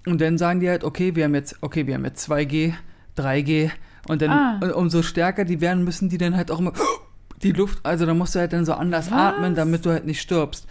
Und 0.07 0.21
dann 0.21 0.39
sagen 0.39 0.61
die 0.61 0.69
halt, 0.69 0.85
okay, 0.85 1.17
wir 1.17 1.25
haben 1.25 1.35
jetzt, 1.35 1.57
okay, 1.63 1.87
wir 1.87 1.95
haben 1.95 2.05
jetzt 2.05 2.31
2G, 2.31 2.75
3G 3.17 3.71
und 4.07 4.21
dann 4.21 4.31
ah. 4.31 4.73
umso 4.75 5.03
stärker 5.03 5.45
die 5.45 5.61
werden, 5.61 5.85
müssen 5.85 6.09
die 6.09 6.19
dann 6.19 6.37
halt 6.37 6.51
auch 6.51 6.59
immer 6.59 6.73
die 7.43 7.53
Luft, 7.53 7.81
also 7.85 8.07
da 8.07 8.15
musst 8.15 8.35
du 8.35 8.41
halt 8.41 8.53
dann 8.53 8.65
so 8.65 8.75
anders 8.75 9.11
was? 9.11 9.19
atmen, 9.19 9.55
damit 9.55 9.85
du 9.85 9.91
halt 9.91 10.07
nicht 10.07 10.21
stirbst. 10.21 10.67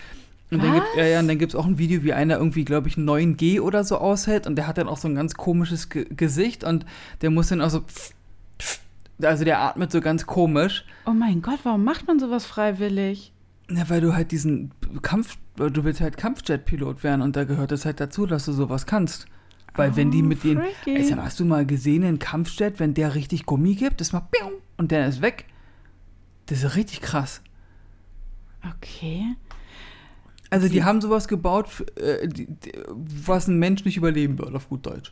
Und 0.54 0.64
dann 0.64 0.74
gibt 0.74 0.88
ja, 0.96 1.06
ja, 1.06 1.20
und 1.20 1.28
dann 1.28 1.38
gibt 1.38 1.54
es 1.54 1.60
auch 1.60 1.66
ein 1.66 1.78
Video, 1.78 2.04
wie 2.04 2.14
einer 2.14 2.38
irgendwie, 2.38 2.66
glaube 2.66 2.88
ich, 2.88 2.96
9G 2.96 3.60
oder 3.60 3.84
so 3.84 3.98
aushält 3.98 4.46
und 4.46 4.56
der 4.56 4.68
hat 4.68 4.78
dann 4.78 4.88
auch 4.88 4.98
so 4.98 5.08
ein 5.08 5.16
ganz 5.16 5.34
komisches 5.34 5.90
Ge 5.90 6.06
Gesicht 6.10 6.64
und 6.64 6.86
der 7.22 7.32
muss 7.32 7.48
dann 7.48 7.62
auch 7.62 7.70
so 7.70 7.82
pff, 7.82 8.14
pff, 8.60 8.82
also 9.22 9.44
der 9.44 9.60
atmet 9.62 9.92
so 9.92 10.02
ganz 10.02 10.26
komisch. 10.26 10.86
Oh 11.06 11.12
mein 11.12 11.42
Gott, 11.42 11.60
warum 11.64 11.84
macht 11.84 12.08
man 12.08 12.20
sowas 12.20 12.46
freiwillig? 12.46 13.32
Ja, 13.70 13.90
weil 13.90 14.02
du 14.02 14.14
halt 14.14 14.32
diesen 14.32 14.72
Kampf, 15.02 15.38
du 15.56 15.84
willst 15.84 16.02
halt 16.02 16.18
Kampfjet-Pilot 16.18 17.04
werden 17.04 17.22
und 17.22 17.36
da 17.36 17.46
gehört 17.46 17.72
es 17.72 17.86
halt 17.86 18.00
dazu, 18.00 18.26
dass 18.26 18.46
du 18.46 18.52
sowas 18.52 18.86
kannst. 18.86 19.26
Weil 19.76 19.92
oh, 19.92 19.96
wenn 19.96 20.12
die 20.12 20.22
oh, 20.22 20.26
mit 20.26 20.44
den, 20.44 20.62
also 20.86 21.16
hast 21.18 21.40
du 21.40 21.46
mal 21.46 21.66
gesehen, 21.66 22.04
einen 22.04 22.20
Kampfjet, 22.20 22.80
wenn 22.80 22.94
der 22.94 23.16
richtig 23.16 23.46
Gummi 23.46 23.76
gibt, 23.76 24.02
das 24.02 24.14
macht 24.14 24.26
und 24.78 24.92
der 24.92 25.08
ist 25.08 25.22
weg. 25.22 25.46
Das 26.46 26.64
ist 26.64 26.76
richtig 26.76 27.02
krass. 27.02 27.42
Okay. 28.78 29.36
Also 30.54 30.70
die 30.70 30.84
haben 30.84 31.02
sowas 31.02 31.28
gebaut, 31.28 31.68
äh, 31.96 32.28
was 33.26 33.48
ein 33.48 33.60
Mensch 33.60 33.86
nicht 33.86 33.98
überleben 33.98 34.38
wird, 34.38 34.56
auf 34.56 34.70
gut 34.70 34.86
Deutsch. 34.86 35.12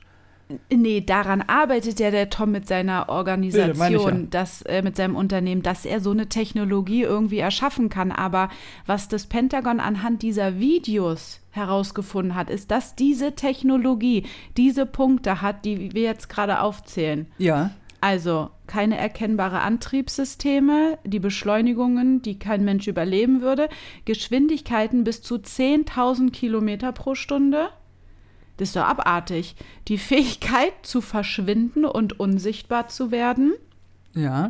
Nee, 0.70 1.02
daran 1.02 1.42
arbeitet 1.42 2.00
ja 2.00 2.12
der 2.12 2.30
Tom 2.30 2.52
mit 2.52 2.68
seiner 2.68 3.10
Organisation, 3.10 4.24
ja, 4.24 4.28
dass, 4.30 4.62
äh, 4.64 4.82
mit 4.82 4.96
seinem 4.96 5.16
Unternehmen, 5.16 5.62
dass 5.62 5.86
er 5.86 6.02
so 6.02 6.12
eine 6.12 6.28
Technologie 6.28 7.04
irgendwie 7.04 7.40
erschaffen 7.40 7.90
kann. 7.90 8.12
Aber 8.12 8.50
was 8.86 9.08
das 9.08 9.28
Pentagon 9.28 9.80
anhand 9.80 10.22
dieser 10.22 10.60
Videos 10.60 11.40
herausgefunden 11.52 12.36
hat, 12.36 12.50
ist, 12.50 12.72
dass 12.72 12.96
diese 12.96 13.36
Technologie 13.36 14.26
diese 14.58 14.86
Punkte 14.86 15.42
hat, 15.42 15.66
die 15.66 15.94
wir 15.94 16.04
jetzt 16.04 16.30
gerade 16.30 16.62
aufzählen. 16.62 17.28
Ja. 17.38 17.72
Also 18.02 18.50
keine 18.66 18.98
erkennbare 18.98 19.60
Antriebssysteme, 19.60 20.98
die 21.04 21.20
Beschleunigungen, 21.20 22.24
die 22.24 22.40
kein 22.40 22.66
Mensch 22.66 22.88
überleben 22.88 23.42
würde, 23.42 23.70
Geschwindigkeiten 24.06 25.04
bis 25.04 25.22
zu 25.22 25.36
10.000 25.36 26.32
Kilometer 26.32 26.92
pro 26.94 27.14
Stunde. 27.14 27.70
Das 28.58 28.70
ist 28.70 28.76
doch 28.76 28.86
abartig. 28.86 29.56
Die 29.88 30.00
Fähigkeit 30.00 30.74
zu 30.82 31.02
verschwinden 31.02 31.86
und 31.86 32.20
unsichtbar 32.20 32.88
zu 32.88 33.12
werden. 33.12 33.54
Ja. 34.16 34.50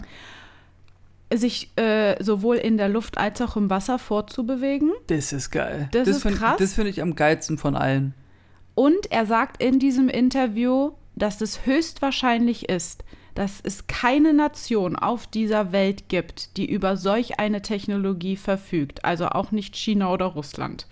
Sich 1.34 1.72
äh, 1.78 2.22
sowohl 2.24 2.56
in 2.56 2.78
der 2.78 2.90
Luft 2.90 3.18
als 3.18 3.42
auch 3.42 3.58
im 3.58 3.70
Wasser 3.70 4.00
fortzubewegen. 4.00 4.92
Das 5.08 5.34
ist 5.34 5.52
geil. 5.52 5.90
Das, 5.92 6.08
das 6.08 6.18
ist 6.18 6.24
find, 6.24 6.38
krass. 6.38 6.56
Das 6.58 6.74
finde 6.74 6.90
ich 6.90 7.02
am 7.02 7.16
geilsten 7.16 7.58
von 7.58 7.76
allen. 7.76 8.14
Und 8.76 9.12
er 9.12 9.26
sagt 9.26 9.62
in 9.62 9.78
diesem 9.78 10.08
Interview, 10.08 10.92
dass 11.16 11.42
es 11.42 11.66
höchstwahrscheinlich 11.66 12.70
ist, 12.70 13.04
dass 13.36 13.60
es 13.64 13.88
keine 13.88 14.34
Nation 14.34 14.96
auf 14.96 15.28
dieser 15.28 15.72
Welt 15.72 16.10
gibt, 16.10 16.58
die 16.58 16.70
über 16.70 16.98
solch 16.98 17.40
eine 17.40 17.62
Technologie 17.62 18.36
verfügt. 18.36 19.06
Also 19.06 19.28
auch 19.28 19.52
nicht 19.52 19.76
China 19.76 20.12
oder 20.12 20.26
Russland. 20.26 20.88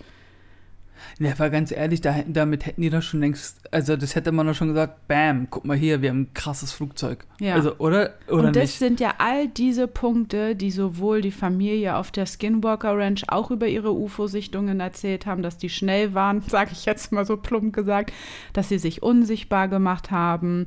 Ja, 1.18 1.38
war 1.38 1.50
ganz 1.50 1.70
ehrlich, 1.70 2.00
da, 2.00 2.22
damit 2.26 2.66
hätten 2.66 2.82
die 2.82 2.90
doch 2.90 3.02
schon 3.02 3.20
längst, 3.20 3.60
also 3.70 3.96
das 3.96 4.14
hätte 4.14 4.32
man 4.32 4.46
doch 4.46 4.54
schon 4.54 4.68
gesagt, 4.68 5.06
bam, 5.08 5.48
guck 5.50 5.64
mal 5.64 5.76
hier, 5.76 6.02
wir 6.02 6.10
haben 6.10 6.22
ein 6.22 6.34
krasses 6.34 6.72
Flugzeug. 6.72 7.26
Ja. 7.40 7.54
Also, 7.54 7.76
oder? 7.78 8.14
oder 8.28 8.48
Und 8.48 8.56
das 8.56 8.62
nicht? 8.62 8.78
sind 8.78 9.00
ja 9.00 9.14
all 9.18 9.48
diese 9.48 9.86
Punkte, 9.86 10.56
die 10.56 10.70
sowohl 10.70 11.20
die 11.20 11.30
Familie 11.30 11.96
auf 11.96 12.10
der 12.10 12.26
Skinwalker 12.26 12.96
Ranch 12.96 13.24
auch 13.28 13.50
über 13.50 13.66
ihre 13.66 13.92
UFO-Sichtungen 13.92 14.80
erzählt 14.80 15.26
haben, 15.26 15.42
dass 15.42 15.58
die 15.58 15.68
schnell 15.68 16.14
waren, 16.14 16.42
sage 16.46 16.70
ich 16.72 16.84
jetzt 16.84 17.12
mal 17.12 17.24
so 17.24 17.36
plump 17.36 17.74
gesagt, 17.74 18.12
dass 18.52 18.68
sie 18.68 18.78
sich 18.78 19.02
unsichtbar 19.02 19.68
gemacht 19.68 20.10
haben, 20.10 20.66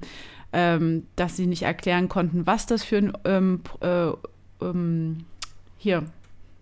ähm, 0.54 1.08
dass 1.16 1.36
sie 1.36 1.48
nicht 1.48 1.64
erklären 1.64 2.08
konnten, 2.10 2.46
was 2.46 2.66
das 2.66 2.84
für 2.84 2.98
ein 2.98 3.14
ähm, 3.26 3.62
äh, 3.82 4.12
ähm, 4.62 5.26
hier 5.78 6.06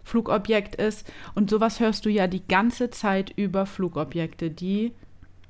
Flugobjekt 0.03 0.75
ist. 0.75 1.09
Und 1.35 1.49
sowas 1.49 1.79
hörst 1.79 2.05
du 2.05 2.09
ja 2.09 2.27
die 2.27 2.45
ganze 2.47 2.89
Zeit 2.89 3.31
über 3.35 3.65
Flugobjekte, 3.65 4.49
die 4.49 4.93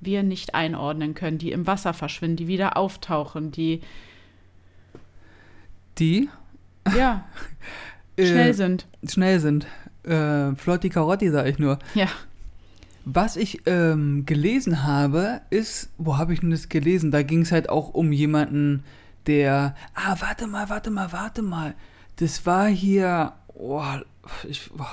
wir 0.01 0.23
nicht 0.23 0.55
einordnen 0.55 1.13
können, 1.13 1.37
die 1.37 1.51
im 1.51 1.67
Wasser 1.67 1.93
verschwinden, 1.93 2.37
die 2.37 2.47
wieder 2.47 2.75
auftauchen, 2.75 3.51
die 3.51 3.81
Die 5.99 6.29
ja 6.97 7.25
äh, 8.17 8.25
schnell 8.25 8.53
sind. 8.53 8.87
schnell 9.07 9.39
sind. 9.39 9.67
Äh, 10.03 10.55
Flotti 10.55 10.89
Carotti, 10.89 11.29
sag 11.29 11.45
ich 11.47 11.59
nur. 11.59 11.77
Ja. 11.93 12.07
Was 13.05 13.35
ich 13.35 13.61
ähm, 13.65 14.25
gelesen 14.25 14.83
habe, 14.83 15.41
ist, 15.49 15.89
wo 15.97 16.17
habe 16.17 16.33
ich 16.33 16.41
denn 16.41 16.51
das 16.51 16.69
gelesen? 16.69 17.09
Da 17.11 17.23
ging 17.23 17.41
es 17.41 17.51
halt 17.51 17.69
auch 17.69 17.93
um 17.93 18.11
jemanden, 18.11 18.83
der, 19.27 19.75
ah, 19.95 20.15
warte 20.19 20.47
mal, 20.47 20.69
warte 20.69 20.91
mal, 20.91 21.11
warte 21.11 21.41
mal. 21.41 21.73
Das 22.17 22.45
war 22.45 22.67
hier, 22.67 23.33
oh, 23.47 23.83
ich, 24.47 24.69
oh, 24.77 24.83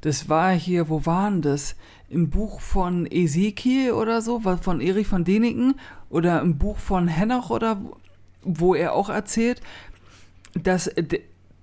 das 0.00 0.28
war 0.28 0.52
hier, 0.52 0.88
wo 0.88 1.04
waren 1.04 1.42
das? 1.42 1.76
Im 2.08 2.30
Buch 2.30 2.60
von 2.60 3.06
Ezekiel 3.06 3.92
oder 3.92 4.22
so, 4.22 4.40
von 4.40 4.80
Erich 4.80 5.06
von 5.06 5.24
Däniken 5.24 5.74
oder 6.10 6.40
im 6.40 6.58
Buch 6.58 6.78
von 6.78 7.08
Henoch 7.08 7.50
oder 7.50 7.80
wo 8.42 8.74
er 8.74 8.92
auch 8.92 9.08
erzählt, 9.08 9.60
dass, 10.54 10.90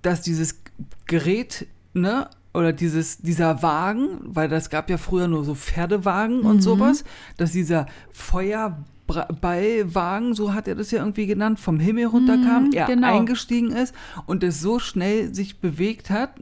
dass 0.02 0.22
dieses 0.22 0.60
Gerät, 1.06 1.66
ne, 1.94 2.28
oder 2.52 2.72
dieses, 2.72 3.18
dieser 3.18 3.62
Wagen, 3.62 4.08
weil 4.24 4.48
das 4.48 4.70
gab 4.70 4.90
ja 4.90 4.98
früher 4.98 5.28
nur 5.28 5.44
so 5.44 5.54
Pferdewagen 5.54 6.40
und 6.40 6.56
Mhm. 6.56 6.60
sowas, 6.60 7.04
dass 7.36 7.52
dieser 7.52 7.86
Feuerballwagen, 8.10 10.34
so 10.34 10.54
hat 10.54 10.68
er 10.68 10.74
das 10.74 10.90
ja 10.90 10.98
irgendwie 11.00 11.26
genannt, 11.26 11.60
vom 11.60 11.78
Himmel 11.80 12.06
runterkam, 12.06 12.64
Mhm, 12.64 12.72
er 12.72 12.86
genau. 12.86 13.08
eingestiegen 13.08 13.70
ist 13.72 13.94
und 14.26 14.42
es 14.42 14.60
so 14.60 14.78
schnell 14.78 15.34
sich 15.34 15.58
bewegt 15.58 16.10
hat, 16.10 16.32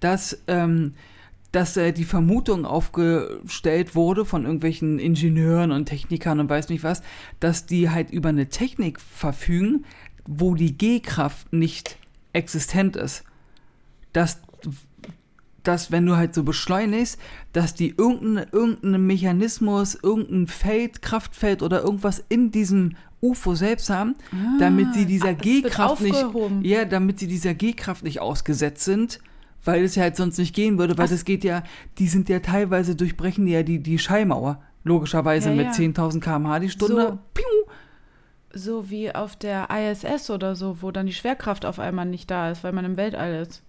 dass, 0.00 0.38
ähm, 0.46 0.94
dass 1.52 1.76
äh, 1.76 1.92
die 1.92 2.04
Vermutung 2.04 2.64
aufgestellt 2.66 3.94
wurde 3.94 4.24
von 4.26 4.44
irgendwelchen 4.44 4.98
Ingenieuren 4.98 5.72
und 5.72 5.86
Technikern 5.86 6.40
und 6.40 6.50
weiß 6.50 6.68
nicht 6.68 6.84
was, 6.84 7.02
dass 7.40 7.64
die 7.66 7.88
halt 7.90 8.10
über 8.10 8.28
eine 8.28 8.48
Technik 8.48 9.00
verfügen, 9.00 9.84
wo 10.26 10.54
die 10.54 10.76
G-Kraft 10.76 11.52
nicht 11.54 11.96
existent 12.34 12.96
ist. 12.96 13.24
Dass, 14.12 14.40
dass, 15.62 15.90
wenn 15.90 16.06
du 16.06 16.16
halt 16.16 16.34
so 16.34 16.44
beschleunigst, 16.44 17.18
dass 17.52 17.74
die 17.74 17.94
irgendein, 17.96 18.46
irgendeinen 18.52 19.06
Mechanismus, 19.06 19.98
irgendein 20.02 20.46
Feld, 20.46 21.02
Kraftfeld 21.02 21.62
oder 21.62 21.82
irgendwas 21.82 22.24
in 22.28 22.50
diesem 22.50 22.94
UFO 23.20 23.54
selbst 23.54 23.90
haben, 23.90 24.14
damit 24.60 24.94
sie 24.94 25.04
dieser 25.04 25.30
Ah, 25.30 25.32
es 25.32 25.38
G-Kraft 25.42 26.02
nicht, 26.02 26.26
ja, 26.62 26.84
damit 26.84 27.18
sie 27.18 27.26
dieser 27.26 27.54
G-Kraft 27.54 28.04
nicht 28.04 28.20
ausgesetzt 28.20 28.84
sind, 28.84 29.18
weil 29.64 29.82
es 29.82 29.96
ja 29.96 30.04
halt 30.04 30.16
sonst 30.16 30.38
nicht 30.38 30.54
gehen 30.54 30.78
würde, 30.78 30.96
weil 30.96 31.06
Ach. 31.06 31.10
das 31.10 31.24
geht 31.24 31.42
ja, 31.42 31.64
die 31.98 32.06
sind 32.06 32.28
ja 32.28 32.38
teilweise 32.38 32.94
durchbrechen 32.94 33.44
die 33.46 33.52
ja 33.52 33.64
die, 33.64 33.82
die 33.82 33.98
Schallmauer, 33.98 34.62
logischerweise 34.84 35.50
Ja, 35.50 35.56
mit 35.56 35.66
ja. 35.66 35.72
10.000 35.72 36.20
km/h 36.20 36.58
die 36.60 36.70
Stunde. 36.70 37.08
So. 37.08 37.18
Piu. 37.34 37.44
So 38.54 38.88
wie 38.88 39.14
auf 39.14 39.36
der 39.36 39.68
ISS 39.70 40.30
oder 40.30 40.54
so, 40.54 40.80
wo 40.80 40.90
dann 40.90 41.06
die 41.06 41.12
Schwerkraft 41.12 41.66
auf 41.66 41.78
einmal 41.78 42.06
nicht 42.06 42.30
da 42.30 42.50
ist, 42.50 42.64
weil 42.64 42.72
man 42.72 42.84
im 42.84 42.96
Weltall 42.96 43.42
ist. 43.42 43.62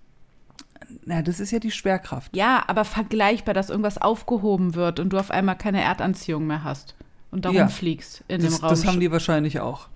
Na, 1.05 1.21
das 1.21 1.39
ist 1.39 1.51
ja 1.51 1.59
die 1.59 1.71
Schwerkraft. 1.71 2.35
Ja, 2.35 2.63
aber 2.67 2.85
vergleichbar, 2.85 3.53
dass 3.53 3.69
irgendwas 3.69 3.97
aufgehoben 3.97 4.75
wird 4.75 4.99
und 4.99 5.09
du 5.09 5.17
auf 5.17 5.31
einmal 5.31 5.55
keine 5.57 5.81
Erdanziehung 5.81 6.47
mehr 6.47 6.63
hast 6.63 6.95
und 7.31 7.45
darum 7.45 7.57
Ja. 7.57 7.67
fliegst 7.67 8.23
in 8.27 8.41
Das, 8.41 8.55
dem 8.55 8.61
Raum. 8.61 8.69
das 8.69 8.85
haben 8.85 8.99
die 8.99 9.11
wahrscheinlich 9.11 9.59
auch. 9.59 9.87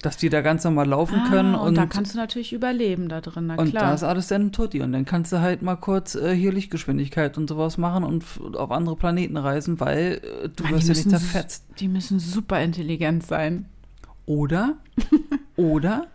Dass 0.00 0.16
die 0.16 0.28
da 0.28 0.42
ganz 0.42 0.62
normal 0.62 0.86
laufen 0.86 1.22
ah, 1.26 1.28
können 1.28 1.56
und, 1.56 1.68
und, 1.68 1.74
da 1.74 1.86
kannst 1.86 2.14
du 2.14 2.18
natürlich 2.18 2.52
überleben 2.52 3.08
da 3.08 3.20
drin, 3.20 3.48
na 3.48 3.56
und 3.56 3.70
klar. 3.70 3.82
da 3.88 3.94
ist 3.94 4.04
alles 4.04 4.28
dann 4.28 4.52
tutti. 4.52 4.80
Und 4.80 4.92
dann 4.92 5.04
kannst 5.04 5.32
du 5.32 5.40
halt 5.40 5.62
mal 5.62 5.74
kurz 5.74 6.14
äh, 6.14 6.36
hier 6.36 6.52
Lichtgeschwindigkeit 6.52 7.36
und 7.36 7.48
sowas 7.48 7.78
machen 7.78 8.04
und 8.04 8.24
auf 8.56 8.70
andere 8.70 8.94
Planeten 8.94 9.36
reisen, 9.36 9.80
weil 9.80 10.20
äh, 10.44 10.48
du 10.54 10.62
Mann, 10.62 10.74
wirst 10.74 10.86
ja 10.86 10.94
nicht 10.94 11.10
zerfetzt. 11.10 11.64
Die 11.80 11.88
müssen 11.88 12.20
super 12.20 12.60
intelligent 12.62 13.26
sein. 13.26 13.66
Oder, 14.24 14.76
oder, 15.56 16.06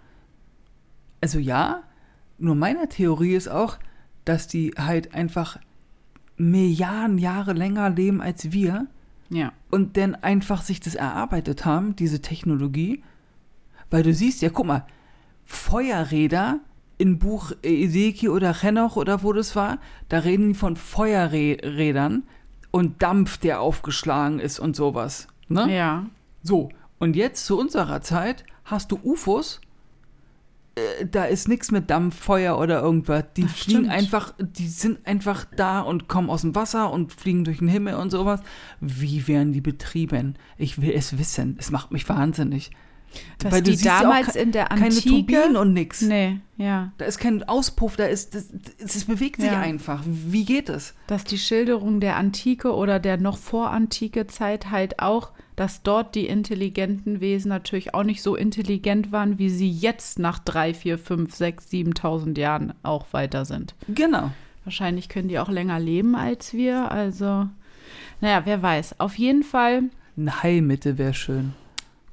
also 1.20 1.40
ja, 1.40 1.84
nur 2.44 2.56
meine 2.56 2.90
Theorie 2.90 3.34
ist 3.36 3.48
auch, 3.48 3.78
dass 4.26 4.48
die 4.48 4.74
halt 4.78 5.14
einfach 5.14 5.58
Milliarden 6.38 7.18
Jahre 7.18 7.54
länger 7.54 7.90
leben 7.90 8.22
als 8.22 8.52
wir 8.52 8.88
Ja. 9.30 9.52
und 9.72 9.98
dann 9.98 10.16
einfach 10.16 10.62
sich 10.62 10.80
das 10.80 10.96
erarbeitet 10.96 11.66
haben, 11.66 11.96
diese 11.96 12.22
Technologie. 12.22 13.04
Weil 13.90 14.04
du 14.04 14.14
siehst 14.14 14.42
ja, 14.42 14.50
guck 14.50 14.66
mal, 14.66 14.86
Feuerräder 15.46 16.60
im 16.98 17.20
Buch 17.20 17.52
Ezekiel 17.64 18.30
oder 18.30 18.54
Henoch 18.62 18.96
oder 18.96 19.24
wo 19.24 19.34
das 19.34 19.56
war, 19.56 19.78
da 20.10 20.20
reden 20.20 20.50
die 20.50 20.54
von 20.54 20.76
Feuerrädern 20.76 22.24
und 22.72 23.02
Dampf, 23.04 23.38
der 23.38 23.62
aufgeschlagen 23.62 24.40
ist 24.40 24.60
und 24.60 24.76
sowas. 24.76 25.28
Ne? 25.48 25.76
Ja. 25.76 26.06
So, 26.42 26.70
und 27.00 27.16
jetzt 27.16 27.46
zu 27.46 27.58
unserer 27.60 28.02
Zeit 28.02 28.44
hast 28.66 28.92
du 28.92 29.00
UFOs. 29.04 29.62
Äh, 30.76 31.06
da 31.06 31.26
ist 31.26 31.48
nichts 31.48 31.70
mit 31.72 31.90
Dampf, 31.90 32.16
Feuer 32.20 32.58
oder 32.58 32.82
irgendwas. 32.82 33.26
Die 33.38 33.44
Das 33.44 33.52
fliegen 33.52 33.80
stimmt. 33.82 33.92
einfach, 33.94 34.34
die 34.40 34.68
sind 34.68 35.06
einfach 35.06 35.46
da 35.56 35.82
und 35.82 36.08
kommen 36.08 36.30
aus 36.30 36.42
dem 36.42 36.56
Wasser 36.56 36.92
und 36.92 37.14
fliegen 37.14 37.44
durch 37.44 37.60
den 37.60 37.68
Himmel 37.68 37.96
und 37.96 38.10
sowas. 38.10 38.42
Wie 38.80 39.28
werden 39.28 39.54
die 39.54 39.62
betrieben? 39.62 40.36
Ich 40.58 40.82
will 40.82 40.92
es 40.92 41.18
wissen. 41.20 41.56
Es 41.60 41.70
macht 41.72 41.92
mich 41.92 42.08
wahnsinnig. 42.10 42.72
Dass 43.38 43.52
Weil 43.52 43.62
du 43.62 43.70
die 43.72 43.84
damals 43.84 44.36
in 44.36 44.52
der 44.52 44.66
Keine 44.66 44.86
Antike. 44.86 45.10
Turbinen 45.10 45.56
und 45.56 45.74
nix. 45.74 46.02
nee, 46.02 46.40
ja. 46.58 46.92
Da 46.98 47.06
ist 47.06 47.20
kein 47.20 47.44
Auspuff, 47.44 47.96
da 47.96 48.06
ist, 48.06 48.34
das 48.34 49.06
bewegt 49.06 49.40
sich 49.40 49.52
Ja. 49.52 49.60
einfach. 49.60 50.02
Wie 50.08 50.46
geht 50.46 50.68
es? 50.70 50.96
dass 51.06 51.24
die 51.24 51.38
Schilderung 51.38 52.00
der 52.00 52.16
Antike 52.16 52.74
oder 52.74 53.00
der 53.00 53.18
noch 53.18 53.38
vorantike 53.38 54.26
Zeit 54.26 54.72
halt 54.72 54.98
auch, 54.98 55.32
dass 55.56 55.84
dort 55.84 56.16
die 56.16 56.28
intelligenten 56.28 57.22
Wesen 57.22 57.50
natürlich 57.50 57.94
auch 57.94 58.04
nicht 58.04 58.22
so 58.22 58.36
intelligent 58.36 59.12
waren, 59.12 59.38
wie 59.40 59.50
sie 59.50 59.70
jetzt 59.70 60.20
nach 60.20 60.40
drei, 60.40 60.74
vier, 60.74 60.98
fünf, 60.98 61.36
sechs, 61.36 61.68
7.000 61.68 62.40
Jahren 62.40 62.74
auch 62.84 63.08
weiter 63.12 63.46
sind. 63.46 63.76
Genau. 63.88 64.32
Wahrscheinlich 64.64 65.10
können 65.10 65.28
die 65.28 65.40
auch 65.40 65.50
länger 65.50 65.80
leben 65.80 66.16
als 66.16 66.54
wir, 66.54 66.92
also 66.92 67.48
naja, 68.22 68.42
wer 68.46 68.62
weiß. 68.62 69.00
Auf 69.00 69.18
jeden 69.18 69.44
Fall, 69.44 69.84
Ein 70.18 70.42
Heilmittel 70.42 70.98
wäre 70.98 71.14
schön. 71.14 71.54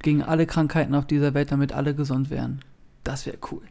Gegen 0.03 0.23
alle 0.23 0.47
Krankheiten 0.47 0.95
auf 0.95 1.07
dieser 1.07 1.35
Welt, 1.35 1.53
damit 1.53 1.73
alle 1.73 1.95
gesund 1.95 2.31
wären. 2.31 2.63
Das 3.05 3.27
wäre 3.27 3.39
cool. 3.53 3.63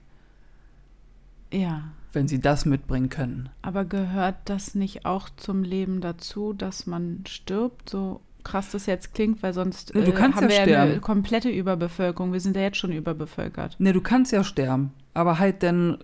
ja, 1.52 1.84
wenn 2.12 2.28
sie 2.28 2.40
das 2.40 2.66
mitbringen 2.66 3.10
können. 3.10 3.50
aber 3.62 3.86
gehört 3.86 4.36
das 4.46 4.74
nicht 4.74 5.06
auch 5.06 5.30
zum 5.30 5.62
Leben 5.64 6.02
dazu, 6.02 6.54
dass 6.54 6.88
man 6.88 7.24
stirbt, 7.28 7.90
so 7.90 8.22
krass 8.44 8.72
das 8.72 8.86
jetzt 8.86 9.14
klingt, 9.14 9.42
weil 9.44 9.54
sonst 9.54 9.94
äh, 9.96 10.00
haben 10.06 10.08
ja 10.08 10.50
wir 10.50 10.56
ja 10.56 10.62
eine 10.62 10.72
sterben. 10.92 11.02
komplette 11.02 11.50
Überbevölkerung. 11.50 12.34
Wir 12.34 12.40
sind 12.40 12.56
ja 12.56 12.62
jetzt 12.64 12.78
schon 12.78 12.92
überbevölkert. 12.92 13.76
Ne, 13.80 13.94
du 13.94 14.02
kannst 14.02 14.32
ja 14.32 14.44
sterben, 14.44 14.92
aber 15.14 15.40
halt 15.40 15.64
dann 15.64 15.98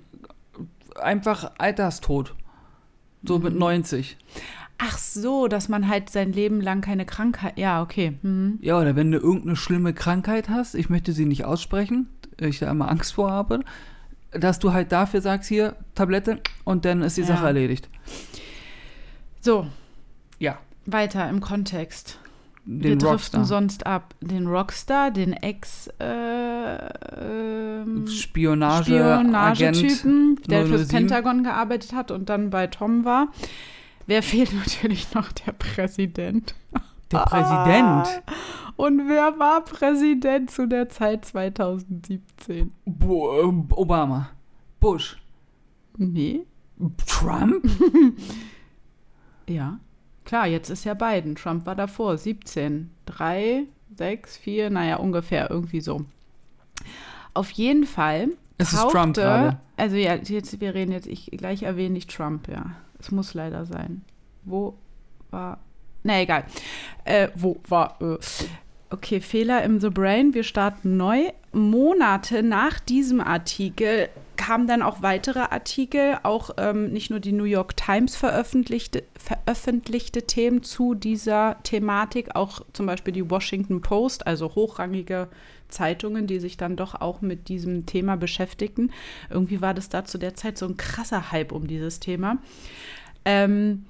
einfach 1.01 1.51
Alterstod. 1.57 2.35
So 3.23 3.39
mit 3.39 3.55
90. 3.55 4.17
Ach 4.77 4.97
so, 4.97 5.47
dass 5.47 5.69
man 5.69 5.87
halt 5.87 6.09
sein 6.09 6.31
Leben 6.33 6.61
lang 6.61 6.81
keine 6.81 7.05
Krankheit. 7.05 7.57
Ja, 7.57 7.81
okay. 7.81 8.17
Mhm. 8.21 8.59
Ja, 8.61 8.79
oder 8.79 8.95
wenn 8.95 9.11
du 9.11 9.17
irgendeine 9.17 9.55
schlimme 9.55 9.93
Krankheit 9.93 10.49
hast, 10.49 10.75
ich 10.75 10.89
möchte 10.89 11.11
sie 11.13 11.25
nicht 11.25 11.45
aussprechen, 11.45 12.07
ich 12.37 12.59
da 12.59 12.69
immer 12.69 12.91
Angst 12.91 13.13
vor 13.13 13.31
habe, 13.31 13.61
dass 14.31 14.59
du 14.59 14.73
halt 14.73 14.91
dafür 14.91 15.21
sagst, 15.21 15.47
hier, 15.47 15.77
Tablette, 15.95 16.41
und 16.65 16.83
dann 16.85 17.01
ist 17.01 17.15
die 17.17 17.21
Ja. 17.21 17.27
Sache 17.27 17.45
erledigt. 17.47 17.89
So, 19.39 19.67
Ja. 20.39 20.57
weiter 20.85 21.29
im 21.29 21.39
Kontext. 21.39 22.19
Wir 22.65 22.91
Den 22.91 22.99
driften 22.99 23.11
Rockstar. 23.41 23.45
sonst 23.45 23.85
ab. 23.85 24.15
Den 24.21 24.47
Rockstar, 24.47 25.11
den 25.11 25.33
Ex 25.33 25.87
äh, 25.99 26.77
ähm, 27.21 28.07
Spionage. 28.07 28.85
Spionagetypen, 28.85 30.39
der 30.47 30.65
fürs 30.65 30.87
007. 30.87 30.89
Pentagon 30.89 31.43
gearbeitet 31.43 31.93
hat 31.93 32.09
und 32.09 32.27
dann 32.29 32.49
bei 32.49 32.65
Tom 32.67 33.05
war. 33.05 33.27
Wer 34.07 34.23
fehlt 34.23 34.53
natürlich 34.55 35.13
noch? 35.13 35.31
Der 35.31 35.51
Präsident. 35.51 36.55
Der 37.11 37.19
Präsident. 37.19 38.23
Und 38.77 39.07
wer 39.07 39.37
war 39.39 39.63
Präsident 39.63 40.49
zu 40.49 40.67
der 40.67 40.89
Zeit 40.89 41.23
2017? 41.25 42.71
Bo 42.85 43.31
äh, 43.41 43.73
Obama. 43.73 44.29
Bush. 44.79 45.17
Nee. 45.97 46.41
Trump? 47.05 47.63
Ja, 49.47 49.77
klar, 50.25 50.47
jetzt 50.47 50.69
ist 50.69 50.83
ja 50.83 50.93
Biden. 50.93 51.35
Trump 51.35 51.65
war 51.65 51.75
davor, 51.75 52.17
17. 52.17 52.91
3, 53.05 53.63
6, 53.95 54.37
4, 54.37 54.69
naja, 54.69 54.97
ungefähr 54.97 55.49
irgendwie 55.49 55.81
so. 55.81 56.05
Auf 57.33 57.51
jeden 57.51 57.85
Fall. 57.85 58.29
Es 58.57 58.73
ist 58.73 58.89
Trump 58.89 59.15
gerade. 59.15 59.59
Also 59.77 59.97
ja, 59.97 60.15
jetzt, 60.15 60.59
wir 60.59 60.73
reden 60.73 60.91
jetzt, 60.91 61.07
ich 61.07 61.31
gleich 61.31 61.63
erwähne 61.63 61.97
ich 61.97 62.07
Trump, 62.07 62.47
ja. 62.47 62.71
Es 62.99 63.11
muss 63.11 63.33
leider 63.33 63.65
sein. 63.65 64.03
Wo 64.43 64.77
war. 65.31 65.59
Na 66.03 66.21
egal. 66.21 66.45
Äh, 67.03 67.29
wo 67.35 67.57
war. 67.67 68.01
Äh. 68.01 68.17
Okay, 68.89 69.19
Fehler 69.19 69.63
im 69.63 69.81
The 69.81 69.89
Brain. 69.89 70.33
Wir 70.33 70.43
starten 70.43 70.95
neu. 70.95 71.31
Monate 71.51 72.43
nach 72.43 72.79
diesem 72.79 73.19
Artikel 73.19 74.09
kamen 74.37 74.67
dann 74.67 74.81
auch 74.81 75.01
weitere 75.01 75.39
Artikel, 75.39 76.17
auch 76.23 76.51
ähm, 76.57 76.91
nicht 76.91 77.09
nur 77.09 77.19
die 77.19 77.31
New 77.31 77.45
York 77.45 77.75
Times 77.75 78.15
veröffentlichte, 78.15 79.03
veröffentlichte 79.17 80.23
Themen 80.23 80.63
zu 80.63 80.93
dieser 80.93 81.57
Thematik, 81.63 82.35
auch 82.35 82.61
zum 82.73 82.85
Beispiel 82.85 83.13
die 83.13 83.29
Washington 83.29 83.81
Post, 83.81 84.27
also 84.27 84.55
hochrangige 84.55 85.29
Zeitungen, 85.69 86.27
die 86.27 86.39
sich 86.39 86.57
dann 86.57 86.75
doch 86.75 86.95
auch 86.95 87.21
mit 87.21 87.47
diesem 87.49 87.85
Thema 87.85 88.17
beschäftigten. 88.17 88.91
Irgendwie 89.29 89.61
war 89.61 89.73
das 89.73 89.89
da 89.89 90.05
zu 90.05 90.17
der 90.17 90.35
Zeit 90.35 90.57
so 90.57 90.65
ein 90.65 90.77
krasser 90.77 91.31
Hype 91.31 91.51
um 91.51 91.67
dieses 91.67 91.99
Thema. 91.99 92.37
Ähm, 93.25 93.85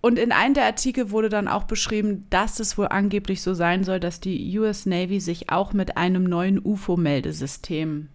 und 0.00 0.18
in 0.18 0.30
einem 0.30 0.54
der 0.54 0.64
Artikel 0.64 1.10
wurde 1.10 1.28
dann 1.28 1.48
auch 1.48 1.64
beschrieben, 1.64 2.26
dass 2.30 2.60
es 2.60 2.78
wohl 2.78 2.88
angeblich 2.88 3.42
so 3.42 3.54
sein 3.54 3.82
soll, 3.82 3.98
dass 3.98 4.20
die 4.20 4.58
US 4.58 4.86
Navy 4.86 5.20
sich 5.20 5.50
auch 5.50 5.72
mit 5.72 5.96
einem 5.96 6.24
neuen 6.24 6.64
UFO-Meldesystem 6.64 8.08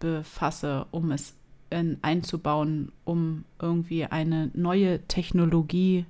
befasse, 0.00 0.86
um 0.90 1.10
es 1.10 1.34
in, 1.70 1.98
einzubauen, 2.02 2.92
um 3.04 3.44
irgendwie 3.60 4.04
eine 4.04 4.50
neue 4.52 5.00
Technologie 5.08 6.04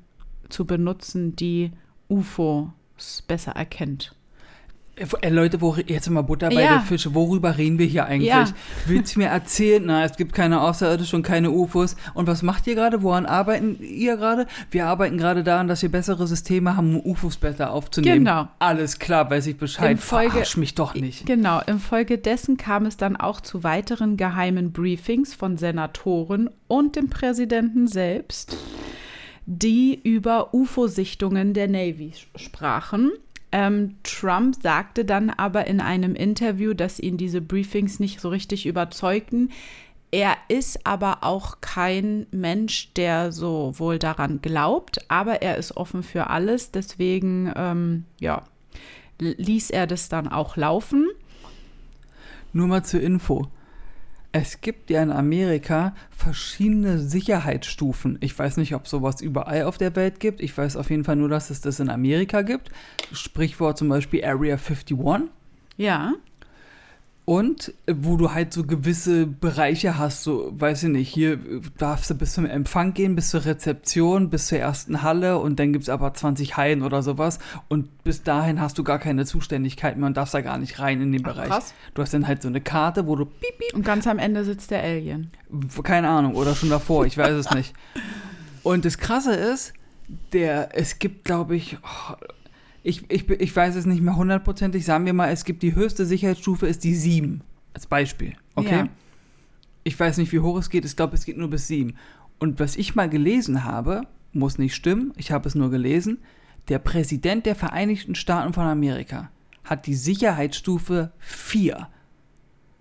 zu 0.49 0.65
benutzen, 0.65 1.37
die 1.37 1.71
UFOs 2.09 3.23
besser 3.27 3.53
erkennt. 3.53 4.15
Äh, 4.97 5.29
Leute, 5.29 5.61
wo, 5.61 5.75
jetzt 5.75 6.09
mal 6.09 6.23
Butter 6.23 6.51
bei 6.51 6.63
ja. 6.63 6.75
der 6.75 6.81
Fische. 6.81 7.15
Worüber 7.15 7.59
reden 7.59 7.79
wir 7.79 7.87
hier 7.87 8.07
eigentlich? 8.07 8.29
Ja. 8.29 8.47
Willst 8.87 9.17
du 9.17 9.21
mir 9.21 9.27
erzählen? 9.27 9.83
Na, 9.85 10.05
es 10.05 10.17
gibt 10.17 10.33
keine 10.33 10.61
Außerirdischen 10.61 11.17
und 11.17 11.23
keine 11.25 11.51
UFOs. 11.51 11.97
Und 12.15 12.29
was 12.29 12.43
macht 12.43 12.67
ihr 12.67 12.77
gerade? 12.77 13.03
Woran 13.03 13.27
arbeiten 13.27 13.79
ihr 13.81 14.17
gerade? 14.17 14.47
Wir 14.71 14.87
arbeiten 14.87 15.19
gerade 15.19 15.43
daran, 15.43 15.67
dass 15.67 15.83
wir 15.83 15.91
bessere 15.91 16.27
Systeme 16.27 16.77
haben, 16.77 16.97
um 16.97 17.11
UFOs 17.11 17.37
besser 17.37 17.73
aufzunehmen. 17.73 18.25
Genau. 18.25 18.49
Alles 18.61 18.99
klar, 18.99 19.29
weiß 19.29 19.49
ich 19.49 19.57
Bescheid. 19.57 19.93
Im 19.93 19.99
Folge, 19.99 20.33
Verarsch 20.33 20.57
mich 20.57 20.75
doch 20.75 20.95
nicht. 20.95 21.27
Genau. 21.27 21.61
Infolgedessen 21.67 22.57
kam 22.57 22.87
es 22.87 22.97
dann 22.97 23.17
auch 23.17 23.41
zu 23.41 23.65
weiteren 23.65 24.17
geheimen 24.17 24.73
Briefings 24.73 25.35
von 25.35 25.57
Senatoren 25.57 26.51
und 26.69 26.95
dem 26.95 27.11
Präsidenten 27.11 27.89
selbst, 27.89 28.57
die 29.47 29.99
über 30.01 30.55
UFO-Sichtungen 30.55 31.53
der 31.53 31.69
Navy 31.69 32.13
sprachen 32.37 33.11
ähm, 33.55 33.95
Trump 34.03 34.57
sagte 34.61 35.05
dann 35.05 35.31
aber 35.31 35.69
in 35.69 35.81
einem 35.81 36.17
Interview, 36.17 36.75
dass 36.75 36.99
ihn 36.99 37.17
diese 37.17 37.41
Briefings 37.41 38.01
nicht 38.01 38.21
so 38.21 38.29
richtig 38.29 38.67
überzeugten. 38.67 39.53
Er 40.11 40.37
ist 40.49 40.85
aber 40.85 41.19
auch 41.23 41.61
kein 41.61 42.27
Mensch, 42.33 42.93
der 42.95 43.31
so 43.31 43.73
wohl 43.77 44.01
daran 44.01 44.43
glaubt, 44.43 45.09
aber 45.09 45.41
er 45.41 45.57
ist 45.57 45.77
offen 45.77 46.03
für 46.03 46.31
alles. 46.31 46.73
Deswegen, 46.73 47.53
ähm, 47.55 48.07
ja, 48.19 48.43
ließ 49.21 49.71
er 49.71 49.87
das 49.87 50.09
dann 50.09 50.27
auch 50.27 50.57
laufen. 50.57 51.09
Nur 52.53 52.67
mal 52.67 52.85
zur 52.85 53.03
Info. 53.03 53.47
Es 54.37 54.61
gibt 54.61 54.91
ja 54.91 55.01
in 55.01 55.13
Amerika 55.13 55.95
verschiedene 56.11 56.99
Sicherheitsstufen. 56.99 58.19
Ich 58.21 58.37
weiß 58.37 58.57
nicht, 58.57 58.75
ob 58.75 58.89
sowas 58.89 59.21
überall 59.21 59.63
auf 59.63 59.79
der 59.79 59.95
Welt 59.95 60.19
gibt. 60.19 60.41
Ich 60.41 60.59
weiß 60.59 60.77
auf 60.77 60.91
jeden 60.91 61.05
Fall 61.05 61.15
nur, 61.15 61.29
dass 61.29 61.51
es 61.51 61.61
das 61.61 61.79
in 61.79 61.89
Amerika 61.89 62.43
gibt. 62.43 62.73
Sprichwort 63.13 63.79
zum 63.79 63.89
Beispiel 63.89 64.25
Area 64.25 64.57
51. 64.57 65.31
Ja. 65.77 66.15
Und 67.27 67.73
äh, 67.87 67.95
wo 67.97 68.17
du 68.17 68.35
halt 68.35 68.53
so 68.53 68.65
gewisse 68.65 69.27
Bereiche 69.27 69.97
hast, 69.97 70.25
so, 70.25 70.53
weiß 70.55 70.83
ich 70.83 70.91
nicht, 70.91 71.09
hier 71.09 71.33
äh, 71.33 71.61
darfst 71.79 72.11
du 72.11 72.15
bis 72.15 72.35
zum 72.35 72.45
Empfang 72.45 72.93
gehen, 72.93 73.17
bis 73.17 73.31
zur 73.31 73.47
Rezeption, 73.47 74.29
bis 74.29 74.49
zur 74.49 74.59
ersten 74.59 75.03
Halle 75.03 75.39
und 75.39 75.59
dann 75.59 75.73
gibt 75.73 75.85
es 75.85 75.89
aber 75.89 76.13
20 76.13 76.59
Hallen 76.59 76.83
oder 76.83 77.03
sowas 77.03 77.39
und 77.69 78.05
bis 78.05 78.23
dahin 78.23 78.61
hast 78.61 78.77
du 78.77 78.85
gar 78.85 78.99
keine 78.99 79.25
Zuständigkeit 79.25 79.97
mehr 79.97 80.07
und 80.07 80.19
darfst 80.19 80.35
da 80.35 80.43
gar 80.43 80.59
nicht 80.59 80.79
rein 80.81 81.01
in 81.01 81.13
den 81.13 81.23
Ach, 81.25 81.33
Bereich. 81.33 81.49
Krass. 81.49 81.75
Du 81.95 82.03
hast 82.03 82.13
dann 82.13 82.29
halt 82.29 82.43
so 82.43 82.49
eine 82.49 82.61
Karte, 82.61 83.07
wo 83.07 83.17
du 83.17 83.25
piep, 83.25 83.59
piep. 83.59 83.75
Und 83.75 83.87
ganz 83.87 84.07
am 84.07 84.19
Ende 84.19 84.45
sitzt 84.45 84.71
der 84.71 84.83
Alien. 84.83 85.31
Keine 85.83 86.09
Ahnung, 86.09 86.35
oder 86.35 86.55
schon 86.55 86.69
davor, 86.69 87.07
ich 87.07 87.17
weiß 87.17 87.33
es 87.33 87.51
nicht. 87.53 87.75
Und 88.63 88.85
das 88.85 88.99
Krasse 88.99 89.35
ist, 89.35 89.73
der, 90.33 90.77
es 90.77 90.99
gibt, 90.99 91.25
glaube 91.25 91.57
ich, 91.57 91.79
oh, 91.83 92.15
ich, 92.85 93.11
ich, 93.11 93.29
ich 93.29 93.57
weiß 93.57 93.75
es 93.75 93.87
nicht 93.87 94.03
mehr 94.03 94.15
hundertprozentig, 94.15 94.85
sagen 94.85 95.07
wir 95.07 95.15
mal, 95.15 95.33
es 95.33 95.45
gibt 95.45 95.63
die 95.63 95.75
höchste 95.75 96.05
Sicherheitsstufe, 96.05 96.67
ist 96.67 96.85
die 96.85 96.95
7. 96.95 97.41
Als 97.73 97.87
Beispiel. 97.87 98.35
Okay? 98.55 98.77
Ja. 98.77 98.89
Ich 99.83 99.99
weiß 99.99 100.19
nicht, 100.19 100.31
wie 100.33 100.39
hoch 100.39 100.57
es 100.59 100.71
geht, 100.71 100.85
ich 100.85 100.95
glaube, 100.95 101.15
es 101.15 101.25
geht 101.25 101.39
nur 101.39 101.49
bis 101.49 101.67
7. 101.67 101.97
Und 102.39 102.61
was 102.61 102.77
ich 102.77 102.95
mal 102.95 103.09
gelesen 103.09 103.65
habe, 103.65 104.03
muss 104.33 104.59
nicht 104.59 104.75
stimmen, 104.75 105.13
ich 105.17 105.33
habe 105.33 105.49
es 105.49 105.55
nur 105.55 105.71
gelesen, 105.71 106.19
der 106.69 106.79
Präsident 106.79 107.47
der 107.47 107.55
Vereinigten 107.55 108.15
Staaten 108.15 108.53
von 108.53 108.67
Amerika 108.67 109.31
hat 109.65 109.87
die 109.87 109.95
Sicherheitsstufe 109.95 111.11
4. 111.19 111.89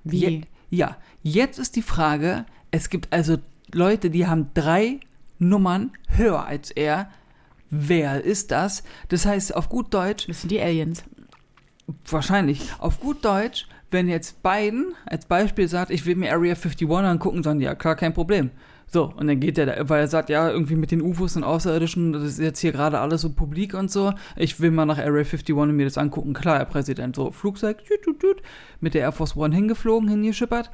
Wie? 0.04 0.18
Je, 0.18 0.42
ja, 0.70 0.98
jetzt 1.22 1.60
ist 1.60 1.76
die 1.78 1.82
Frage, 1.82 2.46
es 2.72 2.90
gibt 2.90 3.14
also 3.14 3.38
Leute, 3.72 4.10
die 4.10 4.28
haben 4.28 4.50
drei 4.54 5.00
Nummern 5.40 5.92
höher 6.10 6.46
als 6.46 6.72
er, 6.72 7.10
wer 7.74 8.24
ist 8.24 8.52
das? 8.52 8.84
Das 9.10 9.26
heißt, 9.26 9.56
auf 9.56 9.70
gut 9.70 9.94
Deutsch. 9.94 10.28
Das 10.28 10.42
sind 10.42 10.52
die 10.52 10.62
Aliens. 10.62 11.04
Wahrscheinlich. 12.08 12.62
Auf 12.80 13.00
gut 13.00 13.26
Deutsch, 13.26 13.68
wenn 13.92 14.08
jetzt 14.08 14.42
Biden 14.44 14.94
als 15.06 15.26
Beispiel 15.26 15.68
sagt, 15.68 15.92
ich 15.92 16.06
will 16.06 16.16
mir 16.16 16.32
Area 16.32 16.54
51 16.54 16.90
angucken, 16.90 17.44
sagen 17.44 17.60
die, 17.60 17.66
ja 17.66 17.76
klar, 17.76 17.96
kein 17.96 18.14
Problem. 18.14 18.52
So, 18.88 19.12
und 19.18 19.26
dann 19.26 19.40
geht 19.40 19.58
er 19.58 19.66
da, 19.66 19.90
weil 19.90 20.02
er 20.02 20.08
sagt, 20.08 20.30
ja, 20.30 20.50
irgendwie 20.50 20.76
mit 20.76 20.92
den 20.92 21.02
UFOs 21.02 21.36
und 21.36 21.44
Außerirdischen, 21.44 22.14
das 22.14 22.24
ist 22.24 22.40
jetzt 22.40 22.60
hier 22.60 22.72
gerade 22.72 23.00
alles 23.00 23.22
so 23.22 23.32
publik 23.32 23.74
und 23.74 23.90
so. 23.90 24.14
Ich 24.36 24.60
will 24.60 24.70
mal 24.70 24.86
nach 24.86 25.00
Area 25.00 25.22
51 25.22 25.56
und 25.56 25.76
mir 25.76 25.86
das 25.86 25.98
angucken. 25.98 26.34
Klar, 26.34 26.60
Herr 26.60 26.66
Präsident, 26.66 27.16
so 27.16 27.32
Flugzeug, 27.32 27.84
tüt, 27.86 28.04
tüt, 28.04 28.20
tüt, 28.20 28.42
mit 28.82 28.94
der 28.94 29.02
Air 29.02 29.12
Force 29.12 29.36
One 29.36 29.56
hingeflogen, 29.56 30.10
hingeschippert, 30.10 30.70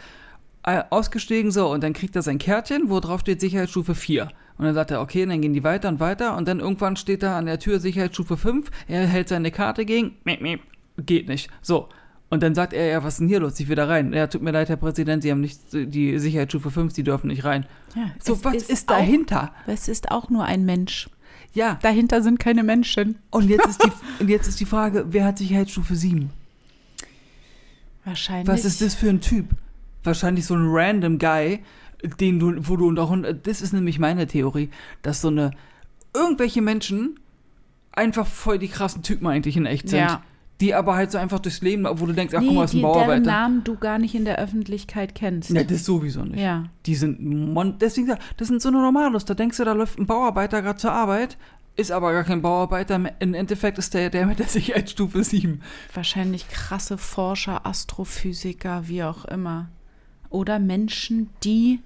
äh, 0.63 0.83
ausgestiegen, 0.89 1.51
so, 1.51 1.71
und 1.71 1.81
dann 1.81 1.93
kriegt 1.93 2.15
er 2.15 2.21
sein 2.21 2.39
Kärtchen, 2.39 2.89
wo 2.89 2.99
drauf 2.99 3.21
steht 3.21 3.39
Sicherheitsstufe 3.39 3.95
4. 3.95 4.29
Und 4.60 4.65
dann 4.65 4.76
sagt 4.76 4.91
er, 4.91 5.00
okay, 5.00 5.26
dann 5.26 5.41
gehen 5.41 5.54
die 5.54 5.63
weiter 5.63 5.88
und 5.88 6.02
weiter. 6.02 6.36
Und 6.36 6.48
dann 6.50 6.60
irgendwann 6.60 6.98
steht 6.98 7.24
da 7.24 7.38
an 7.38 7.45
der 7.45 7.60
Tür 7.60 7.80
Sicherheitsstufe 7.80 8.36
5. 8.36 8.69
Er 8.89 9.08
hält 9.08 9.30
seine 9.30 9.52
Karte 9.52 9.86
gegen. 9.86 10.17
Geht 10.98 11.30
nicht. 11.30 11.50
So. 11.62 11.88
Und 12.30 12.43
dann 12.43 12.54
sagt 12.54 12.74
er, 12.74 12.86
ja, 12.88 13.02
was 13.02 13.13
ist 13.13 13.19
denn 13.22 13.30
hier 13.30 13.39
los? 13.39 13.58
Ich 13.62 13.69
will 13.69 13.78
da 13.78 13.86
rein. 13.86 14.12
Ja, 14.12 14.28
tut 14.28 14.41
mir 14.41 14.52
leid, 14.52 14.67
Herr 14.67 14.76
Präsident, 14.76 15.24
Sie 15.24 15.32
haben 15.32 15.39
nicht 15.39 15.62
die 15.72 16.19
Sicherheitsstufe 16.19 16.72
5, 16.72 16.93
Sie 16.93 17.04
dürfen 17.04 17.28
nicht 17.28 17.45
rein. 17.45 17.67
Ja, 17.95 18.12
so, 18.19 18.43
was 18.43 18.56
ist, 18.56 18.69
ist 18.69 18.89
dahinter? 18.89 19.54
Auch, 19.65 19.67
es 19.72 19.88
ist 19.88 20.12
auch 20.12 20.30
nur 20.30 20.43
ein 20.43 20.65
Mensch. 20.65 21.10
Ja. 21.54 21.80
Dahinter 21.82 22.22
sind 22.22 22.38
keine 22.38 22.63
Menschen. 22.63 23.17
Und 23.32 23.50
jetzt 23.50 23.65
ist 23.65 23.82
die, 23.82 23.91
und 24.19 24.30
jetzt 24.30 24.50
ist 24.50 24.60
die 24.60 24.65
Frage, 24.65 25.06
wer 25.10 25.24
hat 25.24 25.38
Sicherheitsstufe 25.38 25.95
7? 25.95 26.30
Wahrscheinlich. 28.04 28.48
Was 28.48 28.65
ist 28.65 28.82
das 28.82 28.93
für 28.93 29.10
ein 29.10 29.22
Typ? 29.22 29.45
Wahrscheinlich 30.04 30.45
so 30.45 30.54
ein 30.54 30.65
random 30.65 31.17
Guy, 31.17 31.60
den 32.19 32.39
du, 32.39 32.53
wo 32.67 32.77
du 32.77 32.88
und 32.88 32.99
auch, 32.99 33.15
das 33.43 33.62
ist 33.62 33.73
nämlich 33.73 33.99
meine 33.99 34.27
Theorie, 34.27 34.69
dass 35.01 35.21
so 35.21 35.27
eine, 35.27 35.51
irgendwelche 36.13 36.62
Menschen 36.62 37.19
einfach 37.91 38.27
voll 38.27 38.59
die 38.59 38.67
krassen 38.67 39.03
Typen 39.03 39.27
eigentlich 39.27 39.57
in 39.57 39.65
echt 39.65 39.89
sind. 39.89 39.99
Ja. 39.99 40.23
Die 40.62 40.73
aber 40.73 40.95
halt 40.95 41.09
so 41.12 41.17
einfach 41.17 41.39
durchs 41.39 41.62
Leben, 41.62 41.85
wo 41.89 42.05
du 42.05 42.12
denkst, 42.12 42.33
ach 42.35 42.41
nee, 42.41 42.47
guck 42.47 42.55
mal, 42.55 42.65
ist 42.65 42.73
ein 42.73 42.77
die, 42.77 42.81
Bauarbeiter. 42.81 43.21
Deren 43.21 43.23
Namen 43.23 43.63
du 43.63 43.77
gar 43.77 43.97
nicht 43.97 44.13
in 44.13 44.25
der 44.25 44.39
Öffentlichkeit 44.39 45.15
kennst. 45.15 45.51
Ne, 45.51 45.63
das 45.63 45.85
sowieso 45.85 46.25
nicht. 46.25 46.41
Ja. 46.41 46.65
Die 46.85 46.95
sind, 46.95 47.21
Mon 47.21 47.77
deswegen, 47.79 48.13
das 48.35 48.47
sind 48.49 48.62
so 48.62 48.67
eine 48.67 48.79
Normalos. 48.81 49.23
Da 49.23 49.35
denkst 49.35 49.55
du, 49.55 49.63
da 49.63 49.71
läuft 49.71 49.99
ein 49.99 50.05
Bauarbeiter 50.05 50.62
gerade 50.62 50.77
zur 50.77 50.91
Arbeit, 50.91 51.38
ist 51.77 51.93
aber 51.93 52.12
gar 52.12 52.25
kein 52.25 52.41
Bauarbeiter. 52.41 53.01
Im 53.19 53.33
Endeffekt 53.33 53.77
ist 53.77 53.93
der 53.93 54.09
der 54.09 54.25
mit 54.25 54.39
der 54.39 54.47
Sicherheitsstufe 54.47 55.23
7. 55.23 55.62
Wahrscheinlich 55.93 56.49
krasse 56.49 56.97
Forscher, 56.97 57.65
Astrophysiker, 57.65 58.89
wie 58.89 59.03
auch 59.03 59.23
immer. 59.23 59.69
Oder 60.29 60.59
Menschen, 60.59 61.29
die 61.41 61.79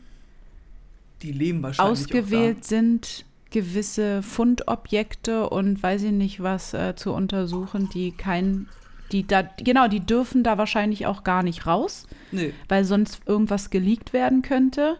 die 1.23 1.31
leben 1.31 1.63
wahrscheinlich 1.63 1.91
ausgewählt 2.01 2.65
sind, 2.65 3.25
gewisse 3.49 4.21
Fundobjekte 4.21 5.49
und 5.49 5.81
weiß 5.81 6.03
ich 6.03 6.11
nicht 6.11 6.43
was 6.43 6.73
äh, 6.73 6.95
zu 6.95 7.13
untersuchen, 7.13 7.89
die 7.93 8.11
kein, 8.11 8.67
die 9.11 9.25
da, 9.25 9.43
genau, 9.63 9.87
die 9.87 10.01
dürfen 10.01 10.43
da 10.43 10.57
wahrscheinlich 10.57 11.05
auch 11.05 11.23
gar 11.23 11.43
nicht 11.43 11.65
raus, 11.65 12.07
nee. 12.31 12.53
weil 12.67 12.83
sonst 12.83 13.21
irgendwas 13.25 13.69
geleakt 13.69 14.11
werden 14.11 14.41
könnte. 14.41 14.97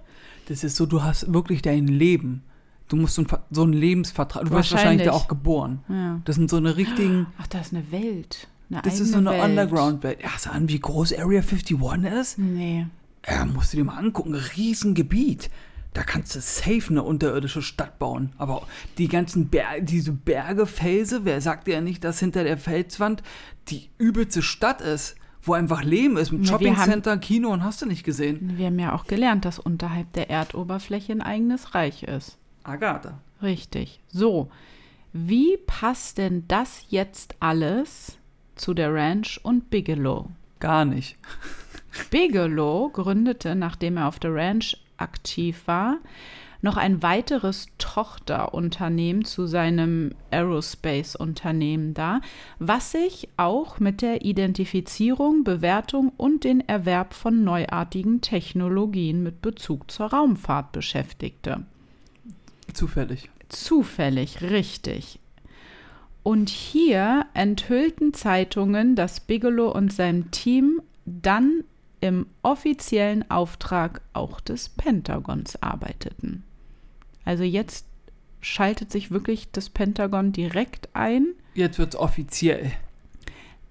Das 0.48 0.64
ist 0.64 0.76
so, 0.76 0.86
du 0.86 1.04
hast 1.04 1.34
wirklich 1.34 1.62
dein 1.62 1.88
Leben. 1.88 2.44
Du 2.88 2.96
musst 2.96 3.16
so, 3.16 3.24
ein, 3.24 3.28
so 3.50 3.64
einen 3.64 3.74
Lebensvertrag. 3.74 4.46
Du 4.46 4.52
wirst 4.52 4.72
wahrscheinlich 4.72 5.08
da 5.08 5.14
auch 5.14 5.28
geboren. 5.28 5.84
Ja. 5.90 6.22
Das 6.26 6.36
sind 6.36 6.50
so 6.50 6.58
eine 6.58 6.78
richtigen. 6.78 7.28
Ach, 7.39 7.47
das 7.47 7.68
ist 7.68 7.74
eine 7.74 7.91
Welt. 7.91 8.47
Eine 8.70 8.82
das 8.82 9.00
ist 9.00 9.12
so 9.12 9.18
eine 9.18 9.41
Underground-Welt. 9.41 10.22
Ja, 10.22 10.30
sag 10.38 10.54
an, 10.54 10.70
wie 10.70 10.80
groß 10.80 11.14
Area 11.14 11.41
51 11.41 11.78
ist? 12.20 12.38
Nee. 12.38 12.86
Ja, 13.28 13.45
musst 13.45 13.74
du 13.74 13.78
dir 13.78 13.86
mal 13.86 13.97
angucken. 13.97 14.36
Riesengebiet 14.36 15.50
da 15.94 16.04
kannst 16.04 16.36
du 16.36 16.41
safe 16.41 16.89
eine 16.89 17.04
unterirdische 17.04 17.62
Stadt 17.62 18.00
bauen. 18.00 18.34
Aber 18.38 18.68
die 18.98 19.08
ganzen 19.08 19.50
Berge, 19.50 19.84
diese 19.84 20.12
Berge, 20.12 20.66
Felsen, 20.66 21.26
wer 21.26 21.39
sagt 21.39 21.68
dir 21.68 21.76
ja 21.76 21.82
nicht, 21.82 22.04
dass 22.04 22.20
hinter 22.20 22.44
der 22.44 22.58
Felswand 22.58 23.24
die 23.68 23.89
übelste 23.98 24.41
Stadt 24.41 24.82
ist, 24.82 25.16
wo 25.41 25.54
einfach 25.54 25.84
Leben 25.84 26.18
ist, 26.18 26.32
mit 26.32 26.48
Shoppingcenter, 26.48 27.18
Kino 27.18 27.50
und 27.50 27.64
hast 27.64 27.82
du 27.82 27.86
nicht 27.86 28.04
gesehen. 28.04 28.58
Wir 28.58 28.68
haben 28.68 28.80
ja 28.80 28.96
auch 28.96 29.06
gelernt, 29.06 29.46
dass 29.46 29.60
unterhalb 29.60 30.12
der 30.14 30.30
Erdoberfläche 30.30 31.12
ein 31.12 31.22
eigenes 31.22 31.76
Reich 31.76 32.04
ist. 32.04 32.38
Agatha. 32.64 33.20
Richtig. 33.41 34.00
So, 34.08 34.50
wie 35.12 35.58
passt 35.68 36.18
denn 36.18 36.46
das 36.48 36.86
jetzt 36.89 37.36
alles 37.39 38.18
zu 38.56 38.74
der 38.74 38.94
Ranch 38.94 39.39
und 39.44 39.70
Bigelow? 39.70 40.30
Gar 40.60 40.86
nicht. 40.86 41.18
Bigelow 42.10 42.89
gründete, 42.89 43.54
nachdem 43.54 43.98
er 43.98 44.08
auf 44.08 44.20
der 44.20 44.34
Ranch 44.34 44.78
aktiv 44.98 45.64
war, 45.66 45.98
noch 46.64 46.78
ein 46.78 47.04
weiteres 47.04 47.68
Tochterunternehmen 47.78 49.26
zu 49.26 49.48
seinem 49.48 50.16
Aerospace-Unternehmen 50.32 51.94
dar, 51.94 52.22
was 52.58 52.91
sich 52.94 53.28
auch 53.36 53.80
mit 53.80 54.02
der 54.02 54.24
Identifizierung, 54.24 55.44
Bewertung 55.44 56.14
und 56.16 56.46
den 56.46 56.62
Erwerb 56.62 57.14
von 57.14 57.44
neuartigen 57.44 58.22
Technologien 58.22 59.24
mit 59.24 59.41
Bezug 59.41 59.91
zur 59.91 60.08
Raumfahrt 60.08 60.72
beschäftigte. 60.72 61.66
Zufällig. 62.72 63.30
Zufällig, 63.50 64.41
richtig. 64.41 65.20
Und 66.24 66.48
hier 66.48 67.26
enthüllten 67.34 68.14
Zeitungen, 68.14 68.96
dass 68.96 69.20
Bigelow 69.20 69.70
und 69.70 69.91
sein 69.91 70.32
Team 70.32 70.82
dann 71.06 71.66
im 72.04 72.26
offiziellen 72.41 73.32
Auftrag 73.32 74.01
auch 74.12 74.41
des 74.41 74.68
Pentagons 74.68 75.64
arbeiteten. 75.64 76.43
Also 77.24 77.45
jetzt 77.45 77.86
schaltet 78.41 78.91
sich 78.91 79.10
wirklich 79.10 79.51
das 79.54 79.70
Pentagon 79.70 80.34
direkt 80.34 80.89
ein. 80.91 81.28
Jetzt 81.54 81.80
wird 81.80 81.93
es 81.93 81.99
offiziell. 81.99 82.74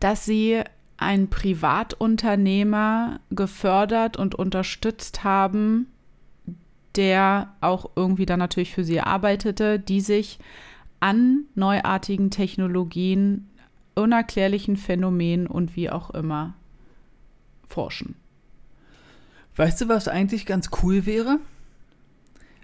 Dass 0.01 0.24
sie 0.24 0.62
einen 0.97 1.28
Privatunternehmer 1.28 3.20
gefördert 3.28 4.16
und 4.16 4.35
unterstützt 4.35 5.24
haben, 5.24 5.89
der 6.97 7.53
auch 7.61 7.91
irgendwie 7.97 8.24
dann 8.24 8.39
natürlich 8.39 8.72
für 8.72 8.85
sie 8.85 9.03
arbeitete, 9.03 9.78
die 9.78 10.01
sich 10.01 10.39
an 11.01 11.45
neuartigen 11.55 12.30
Technologien, 12.30 13.51
unerklärlichen 13.95 14.78
Phänomenen 14.78 15.47
und 15.47 15.76
wie 15.76 15.91
auch 15.91 16.09
immer 16.09 16.55
forschen. 17.68 18.14
Weißt 19.57 19.80
du, 19.80 19.88
was 19.88 20.09
eigentlich 20.09 20.46
ganz 20.46 20.70
cool 20.82 21.07
wäre? 21.07 21.38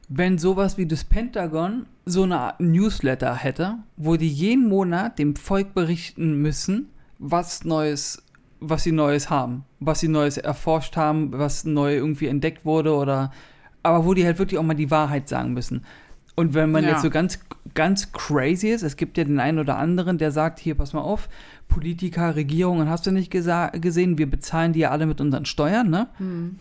wenn 0.09 0.39
sowas 0.39 0.78
wie 0.78 0.86
das 0.86 1.05
Pentagon 1.05 1.86
so 2.07 2.22
eine 2.22 2.39
Art 2.39 2.61
Newsletter 2.61 3.34
hätte, 3.34 3.76
wo 3.97 4.16
die 4.16 4.28
jeden 4.28 4.68
Monat 4.68 5.18
dem 5.18 5.36
Volk 5.36 5.74
berichten 5.74 6.41
müssen, 6.41 6.89
was 7.18 7.64
Neues, 7.64 8.22
was 8.61 8.84
sie 8.84 8.93
Neues 8.93 9.28
haben, 9.28 9.64
was 9.80 10.01
sie 10.01 10.09
Neues 10.09 10.39
erforscht 10.39 10.97
haben, 10.97 11.32
was 11.32 11.64
neu 11.64 11.95
irgendwie 11.95 12.26
entdeckt 12.26 12.64
wurde 12.64 12.95
oder 12.95 13.30
aber 13.82 14.05
wo 14.05 14.14
die 14.14 14.24
halt 14.24 14.39
wirklich 14.39 14.59
auch 14.59 14.64
mal 14.64 14.74
die 14.74 14.91
Wahrheit 14.91 15.28
sagen 15.28 15.53
müssen. 15.53 15.84
Und 16.34 16.55
wenn 16.55 16.70
man 16.70 16.84
ja. 16.84 16.91
jetzt 16.91 17.03
so 17.03 17.11
ganz, 17.11 17.41
ganz 17.74 18.12
crazy 18.12 18.68
ist, 18.68 18.82
es 18.82 18.97
gibt 18.97 19.18
ja 19.18 19.24
den 19.24 19.41
einen 19.41 19.59
oder 19.59 19.76
anderen, 19.76 20.18
der 20.18 20.30
sagt, 20.30 20.59
hier, 20.59 20.74
pass 20.74 20.93
mal 20.93 21.01
auf, 21.01 21.28
Politiker, 21.68 22.36
Regierungen, 22.36 22.89
hast 22.89 23.07
du 23.07 23.12
nicht 23.12 23.30
gesehen, 23.30 24.18
wir 24.18 24.30
bezahlen 24.30 24.72
die 24.72 24.80
ja 24.80 24.91
alle 24.91 25.07
mit 25.07 25.20
unseren 25.20 25.47
Steuern, 25.47 25.91
ne? 25.91 26.09
Hm. 26.18 26.59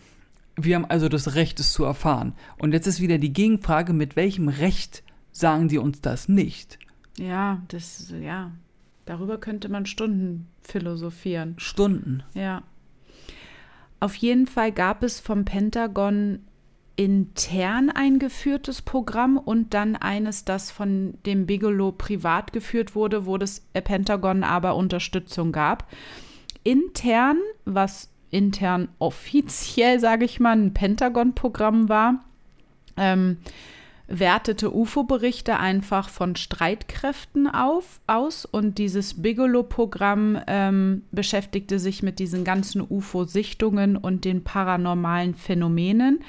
Wir 0.59 0.75
haben 0.75 0.85
also 0.85 1.07
das 1.07 1.35
Recht, 1.35 1.59
es 1.59 1.71
zu 1.71 1.83
erfahren. 1.83 2.33
Und 2.57 2.73
jetzt 2.73 2.87
ist 2.87 2.99
wieder 2.99 3.19
die 3.19 3.31
Gegenfrage, 3.31 3.93
mit 3.93 4.15
welchem 4.15 4.49
Recht 4.49 5.03
sagen 5.31 5.67
die 5.67 5.77
uns 5.77 6.01
das 6.01 6.27
nicht? 6.27 6.79
Ja, 7.17 7.61
das, 7.67 8.11
ja. 8.19 8.51
Darüber 9.05 9.37
könnte 9.37 9.69
man 9.69 9.85
Stunden 9.85 10.47
philosophieren. 10.61 11.53
Stunden. 11.57 12.23
Ja. 12.33 12.63
Auf 13.99 14.15
jeden 14.15 14.47
Fall 14.47 14.71
gab 14.71 15.03
es 15.03 15.19
vom 15.19 15.45
Pentagon 15.45 16.39
intern 16.95 17.91
eingeführtes 17.91 18.81
Programm 18.81 19.37
und 19.37 19.75
dann 19.75 19.95
eines, 19.95 20.43
das 20.43 20.71
von 20.71 21.13
dem 21.25 21.45
Bigelow 21.45 21.91
privat 21.91 22.51
geführt 22.51 22.95
wurde, 22.95 23.27
wo 23.27 23.37
das 23.37 23.61
Pentagon 23.73 24.43
aber 24.43 24.75
Unterstützung 24.75 25.51
gab. 25.51 25.87
Intern, 26.63 27.37
was 27.65 28.09
intern 28.31 28.89
offiziell, 28.99 29.99
sage 29.99 30.25
ich 30.25 30.39
mal, 30.39 30.57
ein 30.57 30.73
Pentagon-Programm 30.73 31.89
war, 31.89 32.23
ähm, 32.97 33.37
wertete 34.07 34.73
UFO-Berichte 34.73 35.59
einfach 35.59 36.09
von 36.09 36.35
Streitkräften 36.35 37.47
auf, 37.47 37.99
aus 38.07 38.45
und 38.45 38.77
dieses 38.77 39.21
Bigelow-Programm 39.21 40.41
ähm, 40.47 41.03
beschäftigte 41.11 41.77
sich 41.77 42.03
mit 42.03 42.19
diesen 42.19 42.43
ganzen 42.43 42.81
UFO-Sichtungen 42.81 43.97
und 43.97 44.23
den 44.23 44.43
paranormalen 44.43 45.35
Phänomenen. 45.35 46.19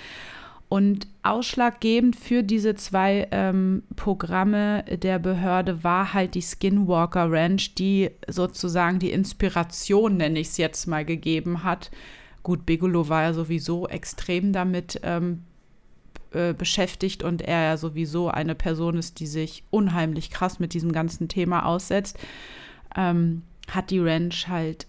Und 0.69 1.07
ausschlaggebend 1.23 2.15
für 2.15 2.43
diese 2.43 2.75
zwei 2.75 3.27
ähm, 3.31 3.85
Programme 3.97 4.85
der 4.85 5.19
Behörde 5.19 5.83
war 5.83 6.13
halt 6.13 6.35
die 6.35 6.43
Skinwalker 6.43 7.31
Ranch, 7.31 7.75
die 7.75 8.11
sozusagen 8.29 8.99
die 8.99 9.11
Inspiration, 9.11 10.19
nenne 10.19 10.41
ich 10.41 10.49
es 10.49 10.57
jetzt 10.59 10.87
mal, 10.87 11.07
gegeben 11.07 11.65
hat. 11.65 11.91
Gut, 12.43 12.67
Bigelow 12.67 13.09
war 13.09 13.23
ja 13.23 13.33
sowieso 13.33 13.89
extrem 13.89 14.53
damit 14.53 15.01
ähm, 15.05 15.45
äh, 16.33 16.53
beschäftigt 16.53 17.23
und 17.23 17.41
er 17.41 17.63
ja 17.63 17.77
sowieso 17.79 18.29
eine 18.29 18.55
Person 18.55 18.99
ist, 18.99 19.21
die 19.21 19.27
sich 19.27 19.65
unheimlich 19.71 20.31
krass 20.31 20.59
mit 20.59 20.75
diesem 20.75 20.93
ganzen 20.93 21.29
Thema 21.29 21.65
aussetzt, 21.65 22.19
ähm, 22.95 23.43
hat 23.71 23.89
die 23.89 24.01
Ranch 24.01 24.49
halt 24.49 24.87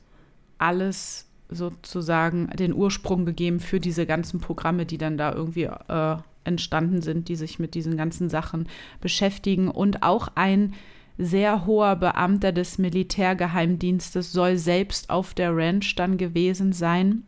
alles 0.58 1.29
sozusagen 1.50 2.48
den 2.48 2.74
Ursprung 2.74 3.26
gegeben 3.26 3.60
für 3.60 3.80
diese 3.80 4.06
ganzen 4.06 4.40
Programme, 4.40 4.86
die 4.86 4.98
dann 4.98 5.18
da 5.18 5.34
irgendwie 5.34 5.64
äh, 5.64 6.18
entstanden 6.44 7.02
sind, 7.02 7.28
die 7.28 7.36
sich 7.36 7.60
mit 7.60 7.76
diesen 7.76 7.98
ganzen 7.98 8.30
Sachen 8.30 8.68
beschäftigen. 9.02 9.70
Und 9.70 10.04
auch 10.04 10.30
ein 10.36 10.74
sehr 11.18 11.66
hoher 11.66 11.96
Beamter 11.96 12.52
des 12.52 12.78
Militärgeheimdienstes 12.78 14.32
soll 14.32 14.58
selbst 14.58 15.10
auf 15.10 15.34
der 15.34 15.56
Ranch 15.56 15.96
dann 15.96 16.18
gewesen 16.18 16.72
sein, 16.72 17.24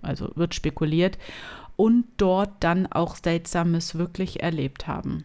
also 0.00 0.30
wird 0.36 0.54
spekuliert, 0.54 1.18
und 1.76 2.04
dort 2.16 2.50
dann 2.60 2.86
auch 2.86 3.16
Seltsames 3.16 3.96
wirklich 3.96 4.42
erlebt 4.42 4.86
haben. 4.86 5.24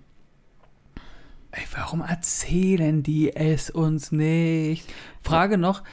Ey, 1.52 1.64
warum 1.76 2.02
erzählen 2.02 3.02
die 3.02 3.36
es 3.36 3.70
uns 3.72 4.12
nicht? 4.12 4.88
Frage 5.24 5.58
noch, 5.58 5.84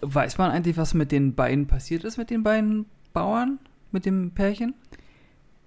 weiß 0.00 0.38
man 0.38 0.50
eigentlich, 0.50 0.76
was 0.76 0.94
mit 0.94 1.12
den 1.12 1.34
beiden 1.34 1.66
passiert 1.66 2.04
ist, 2.04 2.16
mit 2.16 2.30
den 2.30 2.42
beiden 2.42 2.86
Bauern, 3.12 3.58
mit 3.90 4.06
dem 4.06 4.30
Pärchen? 4.30 4.74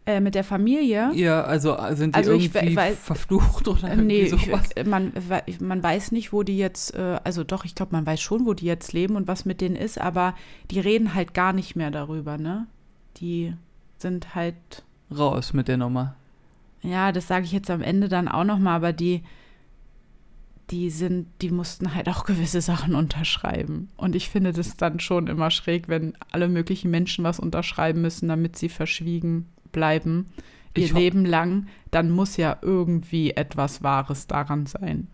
Äh, 0.07 0.19
mit 0.19 0.35
der 0.35 0.43
Familie? 0.43 1.11
Ja, 1.13 1.43
also 1.43 1.77
äh, 1.77 1.95
sind 1.95 2.15
die 2.15 2.17
also 2.17 2.33
irgendwie 2.33 2.59
ich, 2.59 2.75
weiß, 2.75 2.97
verflucht 2.97 3.67
oder 3.67 3.89
äh, 3.89 3.95
nee, 3.95 4.27
sowas? 4.27 4.69
Ich, 4.75 4.85
man, 4.85 5.11
man 5.59 5.81
weiß 5.81 6.11
nicht, 6.11 6.31
wo 6.31 6.43
die 6.43 6.57
jetzt, 6.57 6.93
äh, 6.93 7.19
also 7.23 7.43
doch, 7.43 7.65
ich 7.65 7.73
glaube, 7.73 7.91
man 7.93 8.05
weiß 8.05 8.21
schon, 8.21 8.45
wo 8.45 8.53
die 8.53 8.65
jetzt 8.65 8.93
leben 8.93 9.15
und 9.15 9.27
was 9.27 9.45
mit 9.45 9.61
denen 9.61 9.75
ist, 9.75 9.99
aber 9.99 10.35
die 10.69 10.79
reden 10.79 11.15
halt 11.15 11.33
gar 11.33 11.53
nicht 11.53 11.75
mehr 11.75 11.89
darüber, 11.89 12.37
ne? 12.37 12.67
Die 13.17 13.53
sind 13.97 14.35
halt 14.35 14.83
raus 15.15 15.53
mit 15.53 15.67
der 15.67 15.77
Nummer. 15.77 16.15
Ja, 16.85 17.11
das 17.11 17.27
sage 17.27 17.45
ich 17.45 17.51
jetzt 17.51 17.69
am 17.69 17.81
Ende 17.81 18.07
dann 18.07 18.27
auch 18.27 18.43
noch 18.43 18.59
mal, 18.59 18.75
aber 18.75 18.93
die, 18.93 19.23
die 20.69 20.89
sind, 20.89 21.27
die 21.41 21.51
mussten 21.51 21.93
halt 21.93 22.09
auch 22.09 22.25
gewisse 22.25 22.61
Sachen 22.61 22.95
unterschreiben. 22.95 23.89
Und 23.97 24.15
ich 24.15 24.29
finde 24.29 24.53
das 24.53 24.77
dann 24.77 24.99
schon 24.99 25.27
immer 25.27 25.51
schräg, 25.51 25.87
wenn 25.87 26.13
alle 26.31 26.47
möglichen 26.47 26.91
Menschen 26.91 27.23
was 27.23 27.39
unterschreiben 27.39 28.01
müssen, 28.01 28.27
damit 28.27 28.55
sie 28.57 28.69
verschwiegen 28.69 29.49
bleiben, 29.71 30.27
ihr 30.77 30.93
Leben 30.93 31.25
lang, 31.25 31.67
dann 31.91 32.11
muss 32.11 32.37
ja 32.37 32.57
irgendwie 32.61 33.31
etwas 33.31 33.83
Wahres 33.83 34.27
daran 34.27 34.65
sein. 34.65 35.07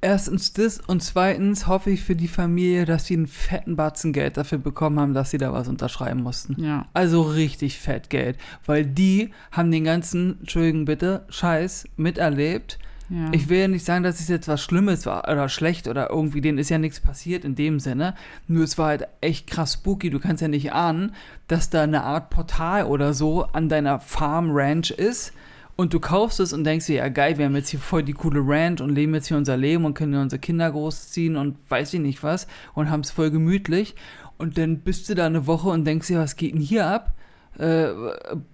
Erstens 0.00 0.52
das 0.52 0.78
und 0.78 1.02
zweitens 1.02 1.66
hoffe 1.66 1.90
ich 1.90 2.04
für 2.04 2.14
die 2.14 2.28
Familie, 2.28 2.84
dass 2.84 3.06
sie 3.06 3.14
einen 3.14 3.26
fetten 3.26 3.74
Batzen 3.74 4.12
Geld 4.12 4.36
dafür 4.36 4.58
bekommen 4.58 5.00
haben, 5.00 5.12
dass 5.12 5.30
sie 5.30 5.38
da 5.38 5.52
was 5.52 5.66
unterschreiben 5.66 6.22
mussten. 6.22 6.62
Ja. 6.62 6.86
Also 6.92 7.22
richtig 7.22 7.80
fett 7.80 8.08
Geld. 8.08 8.38
Weil 8.64 8.86
die 8.86 9.30
haben 9.50 9.72
den 9.72 9.82
ganzen, 9.82 10.38
Entschuldigung 10.40 10.84
bitte, 10.84 11.24
Scheiß 11.30 11.88
miterlebt. 11.96 12.78
Ja. 13.10 13.30
Ich 13.32 13.48
will 13.48 13.58
ja 13.58 13.68
nicht 13.68 13.84
sagen, 13.84 14.04
dass 14.04 14.20
es 14.20 14.28
jetzt 14.28 14.46
was 14.46 14.62
Schlimmes 14.62 15.04
war 15.04 15.28
oder 15.28 15.48
schlecht 15.48 15.88
oder 15.88 16.10
irgendwie, 16.10 16.42
denen 16.42 16.58
ist 16.58 16.68
ja 16.68 16.78
nichts 16.78 17.00
passiert 17.00 17.44
in 17.44 17.56
dem 17.56 17.80
Sinne. 17.80 18.14
Nur 18.46 18.64
es 18.64 18.78
war 18.78 18.88
halt 18.88 19.08
echt 19.20 19.48
krass 19.48 19.72
spooky. 19.72 20.10
Du 20.10 20.20
kannst 20.20 20.42
ja 20.42 20.48
nicht 20.48 20.72
ahnen, 20.72 21.12
dass 21.48 21.70
da 21.70 21.82
eine 21.82 22.04
Art 22.04 22.30
Portal 22.30 22.84
oder 22.84 23.14
so 23.14 23.44
an 23.44 23.68
deiner 23.68 23.98
Farm 23.98 24.50
Ranch 24.52 24.92
ist 24.92 25.32
und 25.80 25.94
du 25.94 26.00
kaufst 26.00 26.40
es 26.40 26.52
und 26.52 26.64
denkst 26.64 26.86
dir, 26.86 26.96
ja 26.96 27.08
geil, 27.08 27.38
wir 27.38 27.44
haben 27.44 27.54
jetzt 27.54 27.68
hier 27.68 27.78
voll 27.78 28.02
die 28.02 28.12
coole 28.12 28.40
Ranch 28.44 28.80
und 28.80 28.90
leben 28.90 29.14
jetzt 29.14 29.28
hier 29.28 29.36
unser 29.36 29.56
Leben 29.56 29.84
und 29.84 29.94
können 29.94 30.12
unsere 30.16 30.40
Kinder 30.40 30.68
großziehen 30.72 31.36
und 31.36 31.56
weiß 31.68 31.94
ich 31.94 32.00
nicht 32.00 32.24
was 32.24 32.48
und 32.74 32.90
haben 32.90 33.02
es 33.02 33.12
voll 33.12 33.30
gemütlich. 33.30 33.94
Und 34.38 34.58
dann 34.58 34.80
bist 34.80 35.08
du 35.08 35.14
da 35.14 35.26
eine 35.26 35.46
Woche 35.46 35.68
und 35.68 35.84
denkst 35.84 36.08
dir, 36.08 36.18
was 36.18 36.34
geht 36.34 36.52
denn 36.52 36.60
hier 36.60 36.88
ab? 36.88 37.14
Äh, 37.58 37.90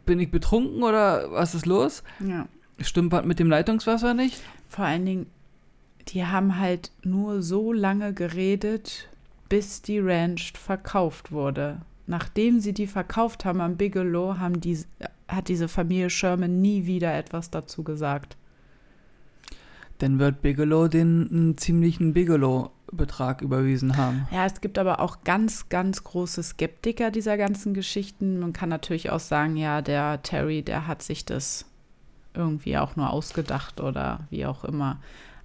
bin 0.05 0.21
ich 0.21 0.31
betrunken 0.31 0.83
oder 0.83 1.33
was 1.33 1.55
ist 1.55 1.65
los? 1.65 2.03
Ja. 2.21 2.47
Stimmt 2.81 3.11
was 3.13 3.25
mit 3.25 3.39
dem 3.39 3.49
Leitungswasser 3.49 4.13
nicht? 4.13 4.43
Vor 4.69 4.85
allen 4.85 5.07
Dingen, 5.07 5.27
die 6.09 6.27
haben 6.27 6.59
halt 6.59 6.93
nur 7.05 7.41
so 7.41 7.73
lange 7.73 8.13
geredet, 8.13 9.09
bis 9.49 9.81
die 9.81 9.99
Ranch 9.99 10.53
verkauft 10.53 11.33
wurde. 11.33 11.81
Nachdem 12.07 12.61
sie 12.61 12.75
die 12.75 12.87
verkauft 12.87 13.47
haben 13.47 13.63
am 13.63 13.79
Bigelow, 13.79 14.37
haben 14.37 14.61
die, 14.61 14.85
hat 15.29 15.49
diese 15.49 15.69
Familie 15.69 16.11
Sherman 16.11 16.61
nie 16.61 16.87
wieder 16.87 17.15
etwas 17.15 17.51
dazu 17.51 17.83
gesagt. 17.83 18.37
Dann 19.99 20.19
wird 20.19 20.43
Bigelow 20.43 20.89
den 20.89 21.29
einen 21.31 21.59
ziemlichen 21.59 22.13
Bigelow 22.13 22.71
Betrag 22.93 23.43
überwiesen 23.43 23.97
haben. 23.97 24.27
Ja, 24.31 24.47
es 24.47 24.61
gibt 24.61 24.79
aber 24.79 25.01
auch 25.01 25.25
ganz, 25.25 25.69
ganz 25.69 26.05
große 26.05 26.43
Skeptiker 26.43 27.11
dieser 27.11 27.37
ganzen 27.37 27.75
Geschichten. 27.75 28.39
Man 28.39 28.53
kann 28.53 28.69
natürlich 28.69 29.11
auch 29.11 29.21
sagen, 29.21 29.57
ja, 29.57 29.83
der 29.83 30.23
Terry, 30.23 30.63
der 30.63 30.87
hat 30.87 31.03
sich 31.03 31.25
das 31.25 31.67
irgendwie 32.35 32.77
auch 32.79 32.97
nur 32.97 33.11
ausgedacht 33.11 33.81
oder 33.81 34.21
wie 34.31 34.47
auch 34.47 34.65
immer. 34.65 35.01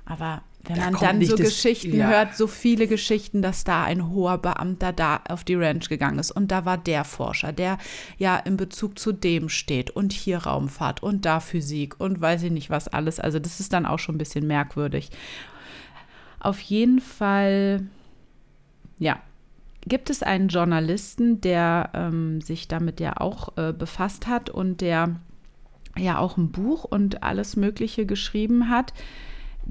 Aber 0.06 0.42
wenn 0.66 0.76
Da 0.76 0.92
man 0.92 1.00
dann 1.00 1.24
so 1.26 1.36
das- 1.36 1.48
Geschichten 1.48 1.96
ja. 1.96 2.08
hört, 2.10 2.36
so 2.36 2.46
viele 2.46 2.88
Geschichten, 2.88 3.42
dass 3.42 3.64
da 3.64 3.84
ein 3.86 4.10
hoher 4.10 4.38
Beamter 4.38 4.92
da 4.94 5.22
auf 5.30 5.44
die 5.44 5.56
Ranch 5.56 5.88
gegangen 5.90 6.20
ist 6.20 6.32
und 6.32 6.52
da 6.52 6.66
war 6.66 6.78
der 6.78 7.06
Forscher, 7.06 7.54
der 7.54 7.78
ja 8.18 8.38
in 8.38 8.58
Bezug 8.58 9.00
zu 9.00 9.12
dem 9.14 9.50
steht 9.50 9.90
und 9.90 10.12
hier 10.12 10.40
Raumfahrt 10.40 11.02
und 11.02 11.26
da 11.26 11.40
Physik 11.40 12.00
und 12.00 12.20
weiß 12.22 12.44
ich 12.44 12.52
nicht 12.52 12.70
was 12.70 12.88
alles. 12.88 13.20
Also 13.20 13.40
das 13.40 13.60
ist 13.60 13.74
dann 13.74 13.86
auch 13.86 14.00
schon 14.00 14.16
ein 14.16 14.20
bisschen 14.20 14.46
merkwürdig. 14.48 15.10
Auf 16.42 16.60
jeden 16.60 17.00
Fall, 17.00 17.88
ja, 18.98 19.20
gibt 19.88 20.10
es 20.10 20.24
einen 20.24 20.50
Journalisten, 20.50 21.42
der 21.42 21.90
ähm, 21.94 22.42
sich 22.42 22.68
damit 22.68 23.00
ja 23.00 23.18
auch 23.18 23.58
äh, 23.58 23.74
befasst 23.74 24.28
hat 24.28 24.50
und 24.50 24.82
der 24.82 25.16
ja 25.98 26.18
auch 26.20 26.38
ein 26.38 26.52
Buch 26.52 26.84
und 26.84 27.24
alles 27.24 27.56
Mögliche 27.56 28.06
geschrieben 28.06 28.70
hat, 28.70 28.94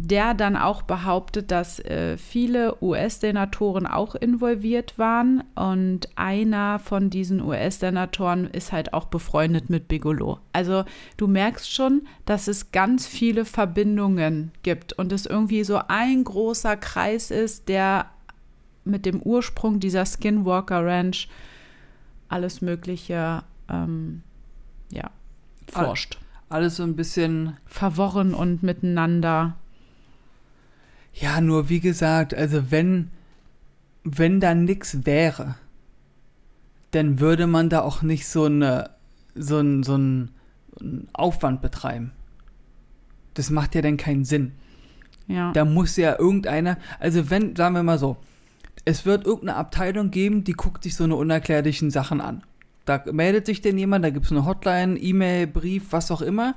der 0.00 0.32
dann 0.32 0.56
auch 0.56 0.82
behauptet, 0.82 1.50
dass 1.50 1.80
äh, 1.80 2.16
viele 2.16 2.80
US-Senatoren 2.80 3.84
auch 3.84 4.14
involviert 4.14 4.96
waren 4.96 5.42
und 5.56 6.08
einer 6.14 6.78
von 6.78 7.10
diesen 7.10 7.42
US-Senatoren 7.42 8.46
ist 8.46 8.70
halt 8.70 8.94
auch 8.94 9.06
befreundet 9.06 9.70
mit 9.70 9.88
Bigelow. 9.88 10.38
Also 10.52 10.84
du 11.16 11.26
merkst 11.26 11.72
schon, 11.72 12.02
dass 12.26 12.46
es 12.46 12.70
ganz 12.70 13.08
viele 13.08 13.44
Verbindungen 13.44 14.52
gibt 14.62 14.92
und 14.92 15.10
es 15.10 15.26
irgendwie 15.26 15.64
so 15.64 15.80
ein 15.88 16.22
großer 16.22 16.76
Kreis 16.76 17.32
ist, 17.32 17.68
der 17.68 18.06
mit 18.84 19.04
dem 19.04 19.20
Ursprung 19.20 19.80
dieser 19.80 20.06
Skinwalker 20.06 20.86
Ranch 20.86 21.28
alles 22.28 22.60
Mögliche 22.60 23.42
ähm, 23.68 24.22
ja, 24.92 25.10
forscht. 25.72 26.18
Alles 26.50 26.76
so 26.76 26.84
ein 26.84 26.94
bisschen 26.94 27.56
Verworren 27.66 28.32
und 28.32 28.62
miteinander. 28.62 29.56
Ja, 31.20 31.40
nur 31.40 31.68
wie 31.68 31.80
gesagt, 31.80 32.34
also 32.34 32.70
wenn, 32.70 33.10
wenn 34.04 34.40
da 34.40 34.54
nichts 34.54 35.04
wäre, 35.04 35.56
dann 36.92 37.20
würde 37.20 37.46
man 37.46 37.68
da 37.68 37.80
auch 37.80 38.02
nicht 38.02 38.28
so, 38.28 38.44
eine, 38.44 38.90
so, 39.34 39.58
ein, 39.58 39.82
so 39.82 39.94
einen 39.94 40.30
Aufwand 41.12 41.60
betreiben. 41.60 42.12
Das 43.34 43.50
macht 43.50 43.74
ja 43.74 43.82
dann 43.82 43.96
keinen 43.96 44.24
Sinn. 44.24 44.52
Ja. 45.26 45.52
Da 45.52 45.64
muss 45.64 45.96
ja 45.96 46.18
irgendeiner, 46.18 46.78
also 46.98 47.30
wenn, 47.30 47.54
sagen 47.54 47.74
wir 47.74 47.82
mal 47.82 47.98
so, 47.98 48.16
es 48.84 49.04
wird 49.04 49.26
irgendeine 49.26 49.58
Abteilung 49.58 50.10
geben, 50.10 50.44
die 50.44 50.54
guckt 50.54 50.84
sich 50.84 50.96
so 50.96 51.04
eine 51.04 51.16
unerklärlichen 51.16 51.90
Sachen 51.90 52.20
an. 52.20 52.42
Da 52.86 53.02
meldet 53.12 53.44
sich 53.44 53.60
denn 53.60 53.76
jemand, 53.76 54.04
da 54.04 54.10
gibt 54.10 54.24
es 54.24 54.32
eine 54.32 54.46
Hotline, 54.46 54.98
E-Mail, 54.98 55.46
Brief, 55.46 55.88
was 55.90 56.10
auch 56.10 56.22
immer. 56.22 56.54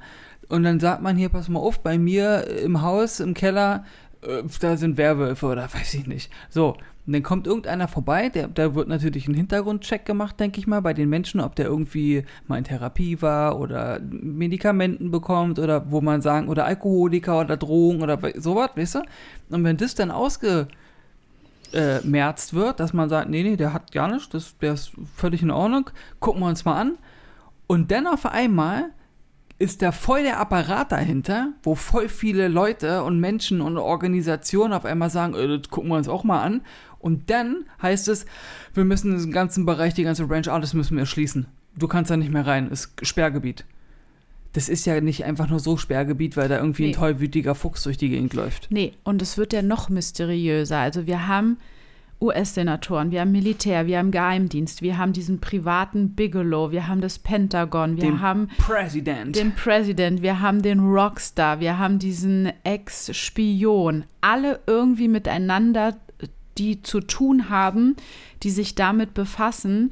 Und 0.48 0.64
dann 0.64 0.80
sagt 0.80 1.02
man 1.02 1.18
hier, 1.18 1.28
pass 1.28 1.50
mal 1.50 1.60
auf, 1.60 1.84
bei 1.84 1.98
mir 1.98 2.48
im 2.48 2.82
Haus, 2.82 3.20
im 3.20 3.34
Keller, 3.34 3.84
äh, 4.22 4.44
da 4.60 4.78
sind 4.78 4.98
Werwölfe 4.98 5.46
oder 5.46 5.64
weiß 5.74 5.94
ich 5.96 6.08
nicht. 6.08 6.32
So, 6.50 6.78
und 7.08 7.14
dann 7.14 7.24
kommt 7.24 7.48
irgendeiner 7.48 7.88
vorbei, 7.88 8.30
der, 8.30 8.48
da 8.48 8.76
wird 8.76 8.88
natürlich 8.88 9.28
ein 9.28 9.34
Hintergrundcheck 9.34 10.06
gemacht, 10.06 10.40
denke 10.40 10.60
ich 10.60 10.68
mal, 10.68 10.82
bei 10.82 10.94
den 10.94 11.10
Menschen, 11.10 11.42
ob 11.42 11.56
der 11.56 11.66
irgendwie 11.66 12.24
mal 12.48 12.58
in 12.58 12.64
Therapie 12.64 13.22
war 13.22 13.60
oder 13.60 14.00
Medikamenten 14.00 15.10
bekommt 15.10 15.58
oder 15.58 15.90
wo 15.92 16.02
man 16.02 16.22
sagen, 16.22 16.48
oder 16.48 16.66
Alkoholiker 16.66 17.42
oder 17.42 17.58
Drogen 17.58 18.04
oder 18.04 18.20
sowas, 18.36 18.70
weißt 18.76 18.96
du? 18.96 19.00
Und 19.50 19.64
wenn 19.64 19.78
das 19.78 19.96
dann 19.96 20.12
ausge 20.12 20.68
äh, 21.74 22.02
wird, 22.04 22.80
dass 22.80 22.94
man 22.94 23.10
sagt, 23.10 23.30
nee, 23.30 23.44
nee, 23.44 23.56
der 23.56 23.74
hat 23.74 23.92
gar 23.92 24.12
nichts, 24.12 24.30
das, 24.30 24.58
der 24.60 24.74
ist 24.74 24.92
völlig 25.16 25.42
in 25.42 25.52
Ordnung, 25.52 25.90
gucken 26.20 26.42
wir 26.42 26.48
uns 26.48 26.66
mal 26.66 26.80
an. 26.80 26.98
Und 27.66 27.90
dann 27.92 28.06
auf 28.06 28.26
einmal 28.26 28.92
ist 29.62 29.82
da 29.82 29.92
voll 29.92 30.24
der 30.24 30.40
Apparat 30.40 30.92
dahinter, 30.92 31.54
wo 31.64 31.76
voll 31.76 32.10
viele 32.10 32.48
Leute 32.48 33.04
und 33.04 33.20
Menschen 33.20 33.62
und 33.62 33.78
Organisationen 33.78 34.74
auf 34.74 34.86
einmal 34.86 35.10
sagen, 35.10 35.36
äh, 35.36 35.48
das 35.60 35.70
gucken 35.70 35.90
wir 35.92 35.98
uns 35.98 36.08
auch 36.10 36.24
mal 36.24 36.42
an. 36.42 36.62
Und 37.00 37.30
dann 37.30 37.66
heißt 37.82 38.08
es, 38.10 38.26
wir 38.74 38.84
müssen 38.86 39.18
den 39.18 39.32
ganzen 39.32 39.66
Bereich, 39.66 39.94
die 39.94 40.04
ganze 40.04 40.30
Range, 40.30 40.52
alles 40.52 40.74
müssen 40.74 40.98
wir 40.98 41.06
schließen. 41.06 41.46
Du 41.76 41.88
kannst 41.88 42.12
da 42.12 42.18
nicht 42.18 42.32
mehr 42.32 42.46
rein, 42.46 42.70
ist 42.70 42.92
Sperrgebiet. 43.02 43.66
Das 44.54 44.68
ist 44.68 44.86
ja 44.86 45.00
nicht 45.00 45.24
einfach 45.24 45.48
nur 45.50 45.60
so 45.60 45.78
Sperrgebiet, 45.78 46.36
weil 46.36 46.50
da 46.50 46.58
irgendwie 46.58 46.84
Nee. 46.84 46.90
ein 46.90 46.96
tollwütiger 46.96 47.56
Fuchs 47.56 47.84
durch 47.84 47.98
die 47.98 48.10
Gegend 48.10 48.34
läuft. 48.34 48.68
Nee, 48.70 48.94
und 49.04 49.22
es 49.22 49.38
wird 49.38 49.54
ja 49.54 49.62
noch 49.62 49.88
mysteriöser. 49.90 50.78
Also 50.80 51.08
wir 51.08 51.28
haben 51.28 51.58
US-Senatoren, 52.22 53.12
wir 53.12 53.22
haben 53.22 53.32
Militär, 53.32 53.88
wir 53.88 53.98
haben 53.98 54.12
Geheimdienst, 54.12 54.82
wir 54.82 54.98
haben 54.98 55.12
diesen 55.12 55.40
privaten 55.40 56.14
Bigelow, 56.16 56.72
wir 56.72 56.88
haben 56.88 57.02
das 57.02 57.18
Pentagon, 57.20 57.98
wir 57.98 58.04
Den 58.04 58.22
haben 58.22 58.48
President. 58.60 59.36
den 59.36 59.56
President, 59.56 60.22
wir 60.22 60.40
haben 60.40 60.62
den 60.62 60.80
Rockstar, 60.80 61.60
wir 61.60 61.80
haben 61.80 61.98
diesen 62.00 62.54
Ex-Spion. 62.64 64.06
Alle 64.22 64.60
irgendwie 64.68 65.08
miteinander, 65.08 65.98
die 66.58 66.82
zu 66.84 67.00
tun 67.00 67.50
haben, 67.50 67.96
die 68.44 68.52
sich 68.52 68.76
damit 68.76 69.14
befassen. 69.14 69.92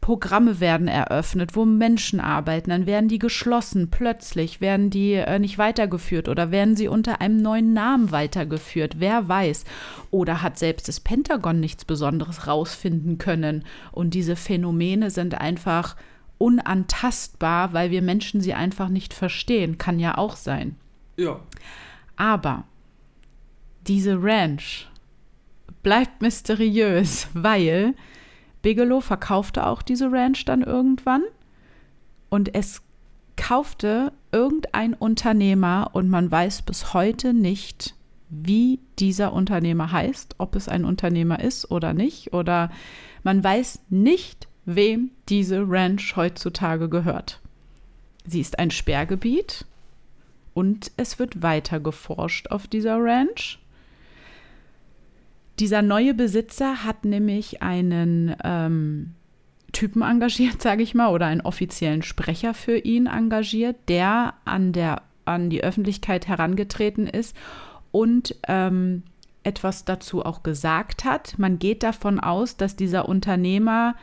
Programme 0.00 0.60
werden 0.60 0.88
eröffnet, 0.88 1.54
wo 1.54 1.64
Menschen 1.64 2.20
arbeiten, 2.20 2.70
dann 2.70 2.86
werden 2.86 3.08
die 3.08 3.18
geschlossen. 3.18 3.90
Plötzlich 3.90 4.60
werden 4.60 4.90
die 4.90 5.12
äh, 5.14 5.38
nicht 5.38 5.58
weitergeführt 5.58 6.28
oder 6.28 6.50
werden 6.50 6.74
sie 6.74 6.88
unter 6.88 7.20
einem 7.20 7.36
neuen 7.36 7.72
Namen 7.72 8.10
weitergeführt. 8.10 8.94
Wer 8.98 9.28
weiß. 9.28 9.64
Oder 10.10 10.42
hat 10.42 10.58
selbst 10.58 10.88
das 10.88 11.00
Pentagon 11.00 11.60
nichts 11.60 11.84
Besonderes 11.84 12.46
rausfinden 12.46 13.18
können. 13.18 13.64
Und 13.92 14.14
diese 14.14 14.36
Phänomene 14.36 15.10
sind 15.10 15.34
einfach 15.40 15.96
unantastbar, 16.38 17.74
weil 17.74 17.90
wir 17.90 18.00
Menschen 18.00 18.40
sie 18.40 18.54
einfach 18.54 18.88
nicht 18.88 19.12
verstehen. 19.12 19.76
Kann 19.76 19.98
ja 19.98 20.16
auch 20.16 20.36
sein. 20.36 20.76
ja. 21.16 21.40
Aber 22.16 22.64
diese 23.86 24.22
Ranch 24.22 24.88
bleibt 25.82 26.20
mysteriös, 26.20 27.28
weil 27.34 27.94
Bigelow 28.62 29.00
verkaufte 29.00 29.66
auch 29.66 29.82
diese 29.82 30.10
Ranch 30.12 30.44
dann 30.44 30.62
irgendwann 30.62 31.22
und 32.28 32.54
es 32.54 32.82
kaufte 33.36 34.12
irgendein 34.32 34.94
Unternehmer 34.94 35.90
und 35.92 36.10
man 36.10 36.30
weiß 36.30 36.62
bis 36.62 36.92
heute 36.92 37.32
nicht, 37.32 37.94
wie 38.28 38.78
dieser 38.98 39.32
Unternehmer 39.32 39.90
heißt, 39.92 40.36
ob 40.38 40.54
es 40.54 40.68
ein 40.68 40.84
Unternehmer 40.84 41.40
ist 41.40 41.70
oder 41.70 41.94
nicht 41.94 42.32
oder 42.32 42.70
man 43.22 43.42
weiß 43.42 43.80
nicht, 43.88 44.46
wem 44.66 45.10
diese 45.28 45.64
Ranch 45.66 46.14
heutzutage 46.16 46.88
gehört. 46.88 47.40
Sie 48.26 48.40
ist 48.40 48.58
ein 48.58 48.70
Sperrgebiet 48.70 49.64
und 50.54 50.92
es 50.96 51.18
wird 51.18 51.42
weiter 51.42 51.80
geforscht 51.80 52.48
auf 52.48 52.66
dieser 52.66 52.98
Ranch. 53.02 53.58
Dieser 55.60 55.82
neue 55.82 56.14
Besitzer 56.14 56.84
hat 56.84 57.04
nämlich 57.04 57.62
einen 57.62 58.34
ähm, 58.42 59.12
Typen 59.72 60.00
engagiert, 60.02 60.62
sage 60.62 60.82
ich 60.82 60.94
mal, 60.94 61.12
oder 61.12 61.26
einen 61.26 61.42
offiziellen 61.42 62.02
Sprecher 62.02 62.54
für 62.54 62.78
ihn 62.78 63.06
engagiert, 63.06 63.76
der 63.88 64.34
an, 64.46 64.72
der, 64.72 65.02
an 65.26 65.50
die 65.50 65.62
Öffentlichkeit 65.62 66.26
herangetreten 66.26 67.06
ist 67.06 67.36
und 67.92 68.36
ähm, 68.48 69.02
etwas 69.42 69.84
dazu 69.84 70.24
auch 70.24 70.42
gesagt 70.42 71.04
hat. 71.04 71.38
Man 71.38 71.58
geht 71.58 71.82
davon 71.82 72.20
aus, 72.20 72.56
dass 72.56 72.74
dieser 72.76 73.08
Unternehmer 73.08 73.96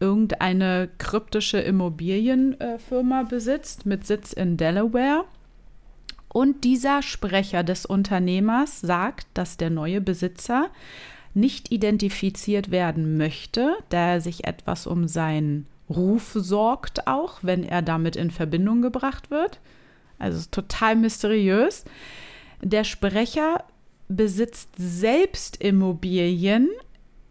irgendeine 0.00 0.88
kryptische 0.98 1.60
Immobilienfirma 1.60 3.22
besitzt 3.24 3.86
mit 3.86 4.06
Sitz 4.06 4.32
in 4.32 4.56
Delaware. 4.56 5.24
Und 6.32 6.64
dieser 6.64 7.02
Sprecher 7.02 7.62
des 7.62 7.84
Unternehmers 7.84 8.80
sagt, 8.80 9.26
dass 9.34 9.58
der 9.58 9.68
neue 9.68 10.00
Besitzer 10.00 10.70
nicht 11.34 11.70
identifiziert 11.70 12.70
werden 12.70 13.16
möchte, 13.16 13.76
da 13.90 14.12
er 14.12 14.20
sich 14.20 14.44
etwas 14.44 14.86
um 14.86 15.08
seinen 15.08 15.66
Ruf 15.90 16.32
sorgt, 16.34 17.06
auch 17.06 17.40
wenn 17.42 17.64
er 17.64 17.82
damit 17.82 18.16
in 18.16 18.30
Verbindung 18.30 18.80
gebracht 18.80 19.30
wird. 19.30 19.60
Also 20.18 20.46
total 20.50 20.96
mysteriös. 20.96 21.84
Der 22.62 22.84
Sprecher 22.84 23.64
besitzt 24.08 24.70
selbst 24.76 25.62
Immobilien 25.62 26.70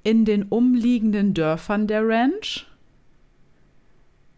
in 0.03 0.25
den 0.25 0.43
umliegenden 0.43 1.33
Dörfern 1.33 1.87
der 1.87 2.07
Ranch. 2.07 2.67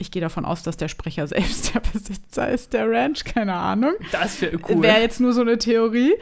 Ich 0.04 0.12
gehe 0.12 0.22
davon 0.22 0.44
aus, 0.44 0.64
dass 0.64 0.76
der 0.76 0.90
Sprecher 0.90 1.28
selbst 1.30 1.74
der 1.74 1.80
Besitzer 1.80 2.50
ist 2.50 2.74
der 2.74 2.90
Ranch, 2.90 3.24
keine 3.24 3.54
Ahnung. 3.54 3.94
Das 4.12 4.42
wäre 4.42 4.60
cool. 4.68 4.82
Wäre 4.82 5.00
jetzt 5.00 5.22
nur 5.22 5.32
so 5.32 5.42
eine 5.42 5.58
Theorie. 5.58 6.14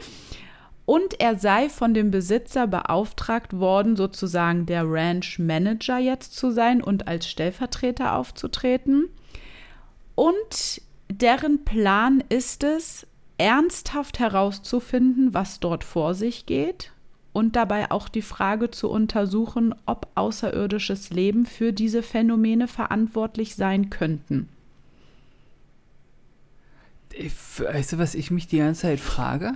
Und 0.86 1.20
er 1.20 1.36
sei 1.36 1.68
von 1.68 1.92
dem 1.92 2.12
Besitzer 2.12 2.68
beauftragt 2.68 3.58
worden, 3.58 3.96
sozusagen 3.96 4.66
der 4.66 4.84
Ranch 4.86 5.38
Manager 5.40 5.98
jetzt 5.98 6.36
zu 6.36 6.52
sein 6.52 6.80
und 6.80 7.08
als 7.08 7.28
Stellvertreter 7.28 8.16
aufzutreten. 8.16 9.08
Und 10.14 10.80
deren 11.10 11.64
Plan 11.64 12.22
ist 12.28 12.62
es, 12.62 13.06
ernsthaft 13.38 14.20
herauszufinden, 14.20 15.34
was 15.34 15.58
dort 15.58 15.82
vor 15.82 16.14
sich 16.14 16.46
geht 16.46 16.91
und 17.32 17.56
dabei 17.56 17.90
auch 17.90 18.08
die 18.08 18.22
Frage 18.22 18.70
zu 18.70 18.90
untersuchen, 18.90 19.74
ob 19.86 20.08
außerirdisches 20.14 21.10
Leben 21.10 21.46
für 21.46 21.72
diese 21.72 22.02
Phänomene 22.02 22.68
verantwortlich 22.68 23.54
sein 23.56 23.90
könnten. 23.90 24.48
Weißt 27.58 27.92
du, 27.92 27.98
was 27.98 28.14
ich 28.14 28.30
mich 28.30 28.46
die 28.46 28.58
ganze 28.58 28.82
Zeit 28.82 29.00
frage? 29.00 29.52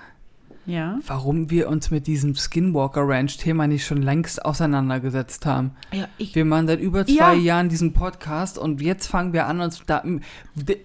Ja. 0.66 0.98
Warum 1.06 1.48
wir 1.48 1.68
uns 1.68 1.90
mit 1.90 2.06
diesem 2.08 2.34
Skinwalker 2.34 3.02
Ranch-Thema 3.06 3.66
nicht 3.68 3.86
schon 3.86 4.02
längst 4.02 4.44
auseinandergesetzt 4.44 5.46
haben. 5.46 5.70
Ja, 5.92 6.08
ich, 6.18 6.34
Wir 6.34 6.44
machen 6.44 6.66
seit 6.66 6.80
über 6.80 7.06
zwei 7.06 7.12
Ja. 7.14 7.32
Jahren 7.34 7.68
diesen 7.68 7.92
Podcast 7.92 8.58
und 8.58 8.82
jetzt 8.82 9.06
fangen 9.06 9.32
wir 9.32 9.46
an, 9.46 9.60
uns 9.60 9.80
da. 9.86 10.02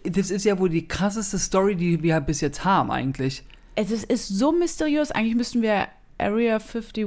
Das 0.03 0.29
ist 0.29 0.45
ja 0.45 0.59
wohl 0.59 0.69
die 0.69 0.87
krasseste 0.87 1.39
Story, 1.39 1.75
die 1.75 2.03
wir 2.03 2.19
bis 2.21 2.41
jetzt 2.41 2.63
haben, 2.63 2.91
eigentlich. 2.91 3.43
es 3.75 3.89
ist, 3.89 4.03
ist 4.03 4.27
so 4.27 4.51
mysteriös. 4.51 5.11
Eigentlich 5.11 5.35
müssten 5.35 5.63
wir 5.63 5.87
Area 6.21 6.55
51. 6.59 7.05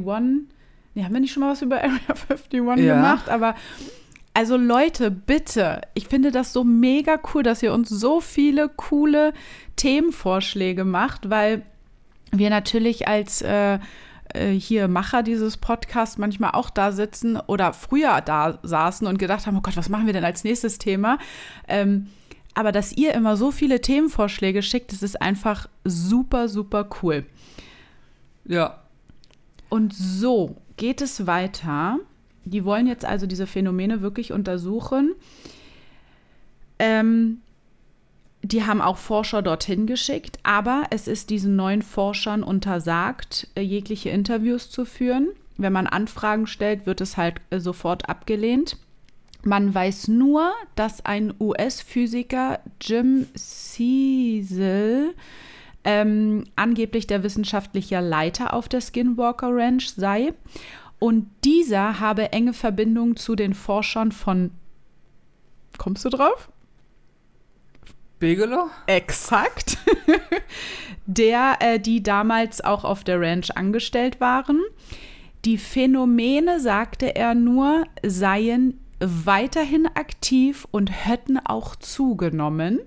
Nee, 0.94 1.02
haben 1.04 1.12
wir 1.12 1.20
nicht 1.20 1.32
schon 1.32 1.40
mal 1.42 1.52
was 1.52 1.62
über 1.62 1.76
Area 1.82 1.98
51 2.08 2.52
Ja. 2.84 2.94
gemacht? 2.96 3.28
Aber. 3.28 3.54
Also 4.36 4.56
Leute, 4.56 5.12
bitte, 5.12 5.82
ich 5.94 6.08
finde 6.08 6.32
das 6.32 6.52
so 6.52 6.64
mega 6.64 7.20
cool, 7.32 7.44
dass 7.44 7.62
ihr 7.62 7.72
uns 7.72 7.88
so 7.88 8.20
viele 8.20 8.68
coole 8.68 9.32
Themenvorschläge 9.76 10.84
macht, 10.84 11.30
weil 11.30 11.62
wir 12.32 12.50
natürlich 12.50 13.06
als 13.06 13.42
äh, 13.42 13.78
äh, 14.32 14.50
hier 14.50 14.88
Macher 14.88 15.22
dieses 15.22 15.56
Podcasts 15.56 16.18
manchmal 16.18 16.50
auch 16.50 16.70
da 16.70 16.90
sitzen 16.90 17.36
oder 17.46 17.72
früher 17.72 18.20
da 18.22 18.58
saßen 18.64 19.06
und 19.06 19.18
gedacht 19.18 19.46
haben, 19.46 19.56
oh 19.56 19.60
Gott, 19.60 19.76
was 19.76 19.88
machen 19.88 20.06
wir 20.06 20.12
denn 20.12 20.24
als 20.24 20.42
nächstes 20.42 20.78
Thema? 20.78 21.18
Ähm, 21.68 22.08
aber 22.54 22.72
dass 22.72 22.92
ihr 22.92 23.14
immer 23.14 23.36
so 23.36 23.52
viele 23.52 23.80
Themenvorschläge 23.80 24.62
schickt, 24.62 24.92
das 24.92 25.04
ist 25.04 25.22
einfach 25.22 25.68
super, 25.84 26.48
super 26.48 26.88
cool. 27.02 27.24
Ja. 28.46 28.80
Und 29.74 29.92
so 29.92 30.54
geht 30.76 31.00
es 31.00 31.26
weiter. 31.26 31.98
Die 32.44 32.64
wollen 32.64 32.86
jetzt 32.86 33.04
also 33.04 33.26
diese 33.26 33.48
Phänomene 33.48 34.02
wirklich 34.02 34.30
untersuchen. 34.30 35.16
Ähm, 36.78 37.38
die 38.42 38.62
haben 38.62 38.80
auch 38.80 38.98
Forscher 38.98 39.42
dorthin 39.42 39.88
geschickt, 39.88 40.38
aber 40.44 40.84
es 40.90 41.08
ist 41.08 41.28
diesen 41.28 41.56
neuen 41.56 41.82
Forschern 41.82 42.44
untersagt, 42.44 43.48
äh, 43.56 43.62
jegliche 43.62 44.10
Interviews 44.10 44.70
zu 44.70 44.84
führen. 44.84 45.30
Wenn 45.56 45.72
man 45.72 45.88
Anfragen 45.88 46.46
stellt, 46.46 46.86
wird 46.86 47.00
es 47.00 47.16
halt 47.16 47.40
äh, 47.50 47.58
sofort 47.58 48.08
abgelehnt. 48.08 48.76
Man 49.42 49.74
weiß 49.74 50.06
nur, 50.06 50.52
dass 50.76 51.04
ein 51.04 51.34
US-Physiker 51.40 52.60
Jim 52.80 53.26
Cecil 53.36 55.16
ähm, 55.84 56.44
angeblich 56.56 57.06
der 57.06 57.22
wissenschaftliche 57.22 58.00
Leiter 58.00 58.54
auf 58.54 58.68
der 58.68 58.80
Skinwalker 58.80 59.50
Ranch 59.50 59.90
sei. 59.90 60.32
Und 60.98 61.30
dieser 61.44 62.00
habe 62.00 62.32
enge 62.32 62.52
Verbindungen 62.52 63.16
zu 63.16 63.36
den 63.36 63.54
Forschern 63.54 64.12
von. 64.12 64.50
Kommst 65.76 66.04
du 66.04 66.08
drauf? 66.08 66.50
Bigelow? 68.18 68.70
Exakt. 68.86 69.76
der, 71.06 71.56
äh, 71.60 71.78
die 71.78 72.02
damals 72.02 72.62
auch 72.62 72.84
auf 72.84 73.04
der 73.04 73.20
Ranch 73.20 73.50
angestellt 73.54 74.20
waren. 74.20 74.62
Die 75.44 75.58
Phänomene, 75.58 76.60
sagte 76.60 77.14
er 77.16 77.34
nur, 77.34 77.84
seien 78.02 78.80
weiterhin 79.00 79.86
aktiv 79.86 80.66
und 80.70 80.88
hätten 80.88 81.38
auch 81.38 81.76
zugenommen. 81.76 82.80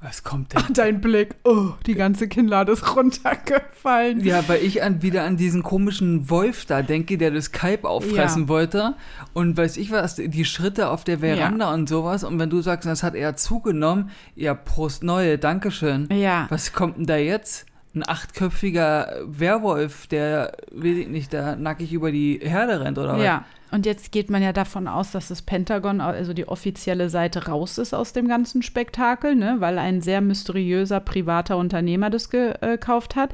Was 0.00 0.22
kommt 0.22 0.52
denn? 0.54 0.62
Dein 0.74 1.00
Blick, 1.00 1.34
oh, 1.44 1.70
die 1.86 1.94
ganze 1.94 2.28
Kinnlade 2.28 2.70
ist 2.72 2.94
runtergefallen. 2.96 4.24
Ja, 4.24 4.46
weil 4.48 4.62
ich 4.62 4.82
an, 4.82 5.02
wieder 5.02 5.24
an 5.24 5.36
diesen 5.36 5.62
komischen 5.64 6.30
Wolf 6.30 6.66
da 6.66 6.82
denke, 6.82 7.18
der 7.18 7.32
das 7.32 7.50
Kalb 7.50 7.84
auffressen 7.84 8.42
Ja. 8.42 8.48
wollte. 8.48 8.94
Und 9.32 9.56
weiß 9.56 9.76
ich 9.76 9.90
was, 9.90 10.14
die 10.16 10.44
Schritte 10.44 10.88
auf 10.90 11.02
der 11.04 11.18
Veranda 11.18 11.74
und 11.74 11.88
sowas. 11.88 12.22
Und 12.22 12.38
wenn 12.38 12.50
du 12.50 12.60
sagst, 12.60 12.86
das 12.88 13.02
hat 13.02 13.14
er 13.16 13.34
zugenommen, 13.36 14.10
ja, 14.36 14.54
Prost 14.54 15.02
Neue, 15.02 15.36
Dankeschön. 15.38 16.08
Ja. 16.12 16.46
Was 16.48 16.72
kommt 16.72 16.98
denn 16.98 17.06
da 17.06 17.16
jetzt? 17.16 17.66
Ein 17.94 18.06
achtköpfiger 18.06 19.22
Werwolf, 19.24 20.06
der, 20.06 20.52
weiß 20.70 20.96
ich 20.96 21.08
nicht, 21.08 21.32
da 21.32 21.56
nackig 21.56 21.92
über 21.92 22.12
die 22.12 22.38
Herde 22.42 22.80
rennt, 22.80 22.98
oder 22.98 23.14
was? 23.14 23.22
Ja, 23.22 23.44
und 23.70 23.86
jetzt 23.86 24.12
geht 24.12 24.30
man 24.30 24.42
ja 24.42 24.52
davon 24.52 24.88
aus, 24.88 25.10
dass 25.10 25.28
das 25.28 25.42
Pentagon, 25.42 26.00
also 26.00 26.32
die 26.32 26.48
offizielle 26.48 27.10
Seite, 27.10 27.46
raus 27.46 27.78
ist 27.78 27.94
aus 27.94 28.12
dem 28.12 28.28
ganzen 28.28 28.62
Spektakel, 28.62 29.34
ne? 29.34 29.56
weil 29.58 29.78
ein 29.78 30.00
sehr 30.00 30.20
mysteriöser 30.20 31.00
privater 31.00 31.56
Unternehmer 31.56 32.08
das 32.08 32.30
gekauft 32.30 33.16
hat. 33.16 33.32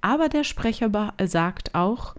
Aber 0.00 0.28
der 0.28 0.44
Sprecher 0.44 0.90
sagt 1.24 1.74
auch, 1.74 2.14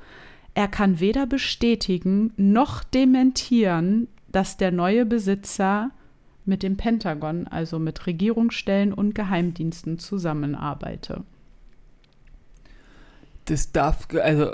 er 0.55 0.67
kann 0.67 0.99
weder 0.99 1.25
bestätigen 1.25 2.31
noch 2.37 2.83
dementieren, 2.83 4.07
dass 4.31 4.57
der 4.57 4.71
neue 4.71 5.05
Besitzer 5.05 5.91
mit 6.45 6.63
dem 6.63 6.75
Pentagon, 6.75 7.47
also 7.47 7.79
mit 7.79 8.05
Regierungsstellen 8.05 8.93
und 8.93 9.15
Geheimdiensten 9.15 9.99
zusammenarbeite. 9.99 11.23
Das 13.45 13.71
darf, 13.71 14.07
also, 14.21 14.53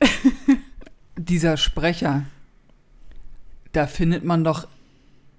dieser 1.16 1.56
Sprecher, 1.56 2.24
da 3.72 3.86
findet 3.86 4.24
man 4.24 4.44
doch 4.44 4.68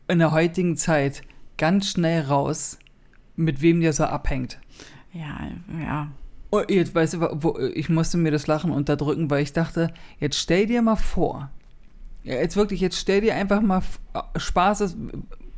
in 0.07 0.19
der 0.19 0.31
heutigen 0.31 0.75
Zeit 0.75 1.21
ganz 1.57 1.91
schnell 1.91 2.23
raus, 2.23 2.79
mit 3.35 3.61
wem 3.61 3.79
der 3.81 3.93
so 3.93 4.05
abhängt. 4.05 4.59
Ja, 5.13 5.49
ja. 5.81 6.11
Oh, 6.51 6.61
jetzt 6.67 6.95
weißt 6.95 7.15
du, 7.15 7.43
wo, 7.43 7.59
ich 7.59 7.89
musste 7.89 8.17
mir 8.17 8.31
das 8.31 8.47
Lachen 8.47 8.71
unterdrücken, 8.71 9.29
weil 9.29 9.43
ich 9.43 9.53
dachte, 9.53 9.93
jetzt 10.19 10.37
stell 10.37 10.65
dir 10.65 10.81
mal 10.81 10.95
vor, 10.95 11.51
ja, 12.23 12.35
jetzt 12.35 12.55
wirklich, 12.55 12.81
jetzt 12.81 12.97
stell 12.97 13.21
dir 13.21 13.35
einfach 13.35 13.61
mal 13.61 13.83
äh, 14.13 14.39
Spaß 14.39 14.81
ist, 14.81 14.97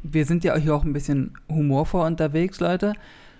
wir 0.03 0.25
sind 0.25 0.43
ja 0.43 0.55
hier 0.57 0.75
auch 0.75 0.83
ein 0.83 0.93
bisschen 0.93 1.33
humorvoll 1.49 2.05
unterwegs, 2.05 2.59
Leute. 2.59 2.93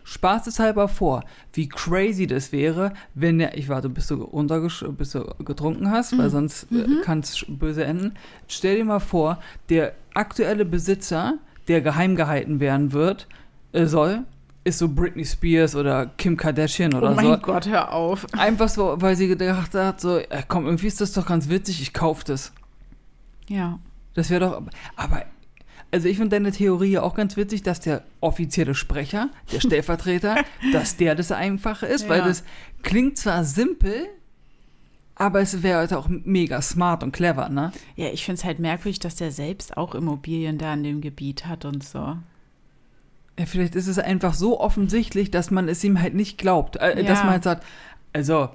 Spaß 0.04 0.48
ist 0.48 0.60
halber 0.60 0.88
vor, 0.88 1.24
wie 1.54 1.68
crazy 1.68 2.28
das 2.28 2.52
wäre, 2.52 2.94
wenn 3.14 3.40
der, 3.40 3.58
ich 3.58 3.70
warte, 3.70 3.90
bis 3.90 4.08
du 4.08 4.16
runtergesch 4.16 4.84
bis 4.98 5.12
du 5.12 5.24
getrunken 5.44 5.92
hast, 5.92 6.18
weil 6.18 6.30
sonst 6.30 6.68
kann 7.04 7.20
es 7.20 7.46
böse 7.48 7.84
enden. 7.86 8.16
Stell 8.48 8.78
dir 8.78 8.86
mal 8.86 9.00
vor, 9.00 9.40
der 9.70 9.94
aktuelle 10.14 10.66
Besitzer, 10.66 11.36
der 11.68 11.82
geheim 11.82 12.16
gehalten 12.16 12.60
werden 12.60 12.92
wird, 12.92 13.28
äh, 13.74 13.86
soll, 13.86 14.24
ist 14.64 14.78
so 14.78 14.90
Britney 14.90 15.26
Spears 15.26 15.76
oder 15.76 16.08
Kim 16.18 16.38
Kardashian 16.38 16.94
oder 16.94 17.12
oh 17.12 17.16
mein 17.16 17.26
so. 17.26 17.38
Gott, 17.38 17.68
hör 17.68 17.94
auf. 17.94 18.28
Einfach 18.34 18.70
so, 18.70 18.96
weil 19.00 19.16
sie 19.16 19.28
gedacht 19.28 19.74
hat, 19.74 20.00
so, 20.02 20.18
äh, 20.18 20.44
komm, 20.48 20.66
irgendwie 20.66 20.88
ist 20.88 21.02
das 21.02 21.14
doch 21.14 21.26
ganz 21.26 21.50
witzig, 21.50 21.82
ich 21.82 21.94
kauf 21.94 22.24
das. 22.24 22.52
Ja. 23.48 23.80
Das 24.14 24.30
wäre 24.30 24.42
doch, 24.42 24.62
aber, 24.96 25.26
also 25.92 26.08
ich 26.08 26.18
finde 26.18 26.36
deine 26.38 26.52
Theorie 26.52 26.92
ja 26.92 27.02
auch 27.04 27.16
ganz 27.16 27.36
witzig, 27.38 27.64
dass 27.64 27.80
der 27.80 28.04
offizielle 28.22 28.76
Sprecher, 28.76 29.30
der 29.52 29.60
Stellvertreter, 29.62 30.38
dass 30.72 30.96
der 30.98 31.16
das 31.16 31.32
Einfache 31.32 31.86
ist, 31.86 32.08
weil 32.10 32.20
Ja. 32.20 32.28
das 32.28 32.44
klingt 32.84 33.18
zwar 33.18 33.44
simpel, 33.44 34.08
aber 35.16 35.42
es 35.42 35.62
wäre 35.62 35.80
halt 35.80 35.94
auch 35.94 36.08
mega 36.10 36.62
smart 36.62 37.04
und 37.04 37.12
clever, 37.12 37.50
ne? 37.50 37.72
Ja, 37.96 38.08
ich 38.08 38.26
finde 38.26 38.40
es 38.40 38.44
halt 38.46 38.60
merkwürdig, 38.60 39.00
dass 39.00 39.16
der 39.16 39.32
selbst 39.32 39.78
auch 39.78 39.94
Immobilien 39.94 40.58
da 40.58 40.74
in 40.74 40.84
dem 40.84 41.02
Gebiet 41.02 41.46
hat 41.46 41.66
und 41.66 41.84
so. 41.84 42.18
Ja, 43.40 43.46
vielleicht 43.46 43.76
ist 43.76 43.88
es 43.88 44.00
einfach 44.00 44.34
so 44.34 44.60
offensichtlich, 44.60 45.30
dass 45.32 45.52
man 45.52 45.68
es 45.70 45.84
ihm 45.84 46.02
halt 46.02 46.14
nicht 46.16 46.38
glaubt. 46.38 46.76
Äh, 46.78 47.04
Dass 47.04 47.20
Ja. 47.20 47.26
man 47.26 47.34
halt 47.34 47.44
sagt, 47.44 47.64
also, 48.14 48.50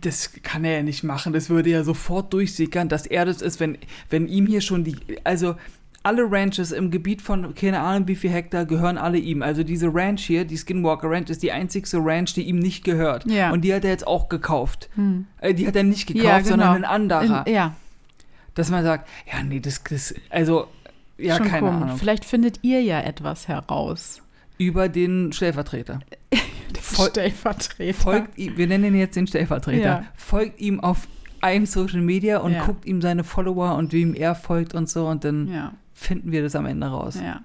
das 0.00 0.32
kann 0.42 0.64
er 0.64 0.76
ja 0.78 0.82
nicht 0.82 1.02
machen. 1.02 1.32
Das 1.32 1.50
würde 1.50 1.70
ja 1.70 1.84
sofort 1.84 2.32
durchsickern, 2.32 2.88
dass 2.88 3.06
er 3.06 3.24
das 3.24 3.42
ist, 3.42 3.60
wenn, 3.60 3.78
wenn 4.10 4.28
ihm 4.28 4.46
hier 4.46 4.60
schon 4.60 4.84
die. 4.84 4.96
Also, 5.24 5.56
alle 6.04 6.22
Ranches 6.30 6.72
im 6.72 6.90
Gebiet 6.90 7.22
von 7.22 7.54
keine 7.54 7.80
Ahnung 7.80 8.08
wie 8.08 8.16
viel 8.16 8.30
Hektar 8.30 8.64
gehören 8.64 8.98
alle 8.98 9.18
ihm. 9.18 9.42
Also 9.42 9.62
diese 9.62 9.86
Ranch 9.92 10.22
hier, 10.24 10.44
die 10.44 10.56
Skinwalker 10.56 11.08
Ranch, 11.08 11.30
ist 11.30 11.42
die 11.42 11.52
einzigste 11.52 11.98
Ranch, 11.98 12.34
die 12.34 12.42
ihm 12.42 12.58
nicht 12.58 12.84
gehört. 12.84 13.24
Ja. 13.30 13.52
Und 13.52 13.62
die 13.62 13.72
hat 13.72 13.84
er 13.84 13.90
jetzt 13.90 14.06
auch 14.06 14.28
gekauft. 14.28 14.88
Hm. 14.96 15.26
Äh, 15.38 15.54
die 15.54 15.66
hat 15.66 15.76
er 15.76 15.84
nicht 15.84 16.06
gekauft, 16.06 16.24
Ja, 16.24 16.38
genau. 16.38 16.48
sondern 16.50 16.76
ein 16.76 16.84
anderer. 16.84 17.46
In, 17.46 17.52
ja, 17.54 17.76
Dass 18.54 18.70
man 18.70 18.82
sagt, 18.82 19.08
ja, 19.32 19.42
nee, 19.44 19.60
das, 19.60 19.82
das 19.84 20.14
also, 20.30 20.66
ja, 21.18 21.36
schon 21.36 21.46
keine 21.46 21.68
komisch. 21.68 21.82
Ahnung. 21.82 21.96
Vielleicht 21.98 22.24
findet 22.24 22.58
ihr 22.62 22.82
ja 22.82 23.00
etwas 23.00 23.46
heraus. 23.46 24.22
Über 24.58 24.88
den 24.88 25.32
Stellvertreter. 25.32 26.00
Fol- 26.82 27.08
Stellvertreter. 27.10 27.94
folgt 28.00 28.38
ihm, 28.38 28.56
wir 28.56 28.66
nennen 28.66 28.84
ihn 28.86 28.96
jetzt 28.96 29.16
den 29.16 29.26
Stellvertreter, 29.26 29.80
Ja. 30.02 30.04
folgt 30.16 30.60
ihm 30.60 30.80
auf 30.80 31.06
einem 31.40 31.66
Social 31.66 32.00
Media 32.00 32.38
und 32.38 32.52
Ja. 32.52 32.64
guckt 32.64 32.84
ihm 32.86 33.00
seine 33.00 33.24
Follower 33.24 33.74
und 33.76 33.92
wem 33.92 34.14
er 34.14 34.34
folgt 34.34 34.74
und 34.74 34.88
so 34.88 35.06
und 35.06 35.24
dann 35.24 35.48
Ja, 35.48 35.74
finden 35.94 36.32
wir 36.32 36.42
das 36.42 36.54
am 36.56 36.66
Ende 36.66 36.86
raus. 36.88 37.16
ja. 37.22 37.42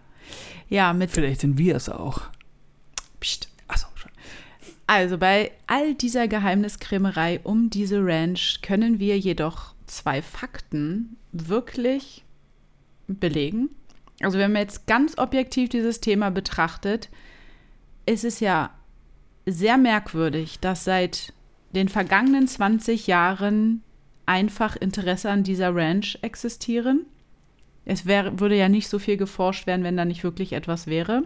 Ja, 0.70 0.92
mit 0.92 1.12
Vielleicht 1.12 1.42
sind 1.42 1.58
wir 1.58 1.76
es 1.78 1.88
auch. 1.88 2.22
Psst. 3.22 3.48
Achso, 3.70 3.88
schon. 3.96 4.12
Also 4.86 5.18
bei 5.18 5.52
all 5.66 5.94
dieser 5.96 6.28
Geheimniskrämerei 6.28 7.40
um 7.44 7.70
diese 7.70 8.04
Ranch 8.06 8.60
können 8.62 9.00
wir 9.00 9.18
jedoch 9.18 9.74
zwei 9.86 10.22
Fakten 10.22 11.16
wirklich 11.32 12.26
belegen. 13.08 13.70
Also 14.22 14.38
wenn 14.40 14.52
man 14.52 14.64
jetzt 14.64 14.88
ganz 14.88 15.18
objektiv 15.18 15.70
dieses 15.70 16.02
Thema 16.02 16.32
betrachtet, 16.32 17.10
ist 18.06 18.26
es 18.26 18.40
ja 18.42 18.72
sehr 19.48 19.78
merkwürdig, 19.78 20.60
dass 20.60 20.84
seit 20.84 21.34
den 21.74 21.90
vergangenen 21.90 22.48
20 22.48 23.08
Jahren 23.08 23.82
einfach 24.26 24.76
Interesse 24.76 25.30
an 25.30 25.44
dieser 25.44 25.74
Ranch 25.74 26.20
existieren. 26.22 27.06
Es 27.86 28.06
wär, 28.06 28.40
würde 28.40 28.58
ja 28.58 28.68
nicht 28.68 28.90
so 28.90 29.00
viel 29.00 29.18
geforscht 29.18 29.66
werden, 29.66 29.84
wenn 29.84 29.98
da 29.98 30.06
nicht 30.06 30.24
wirklich 30.24 30.54
etwas 30.54 30.88
wäre. 30.88 31.24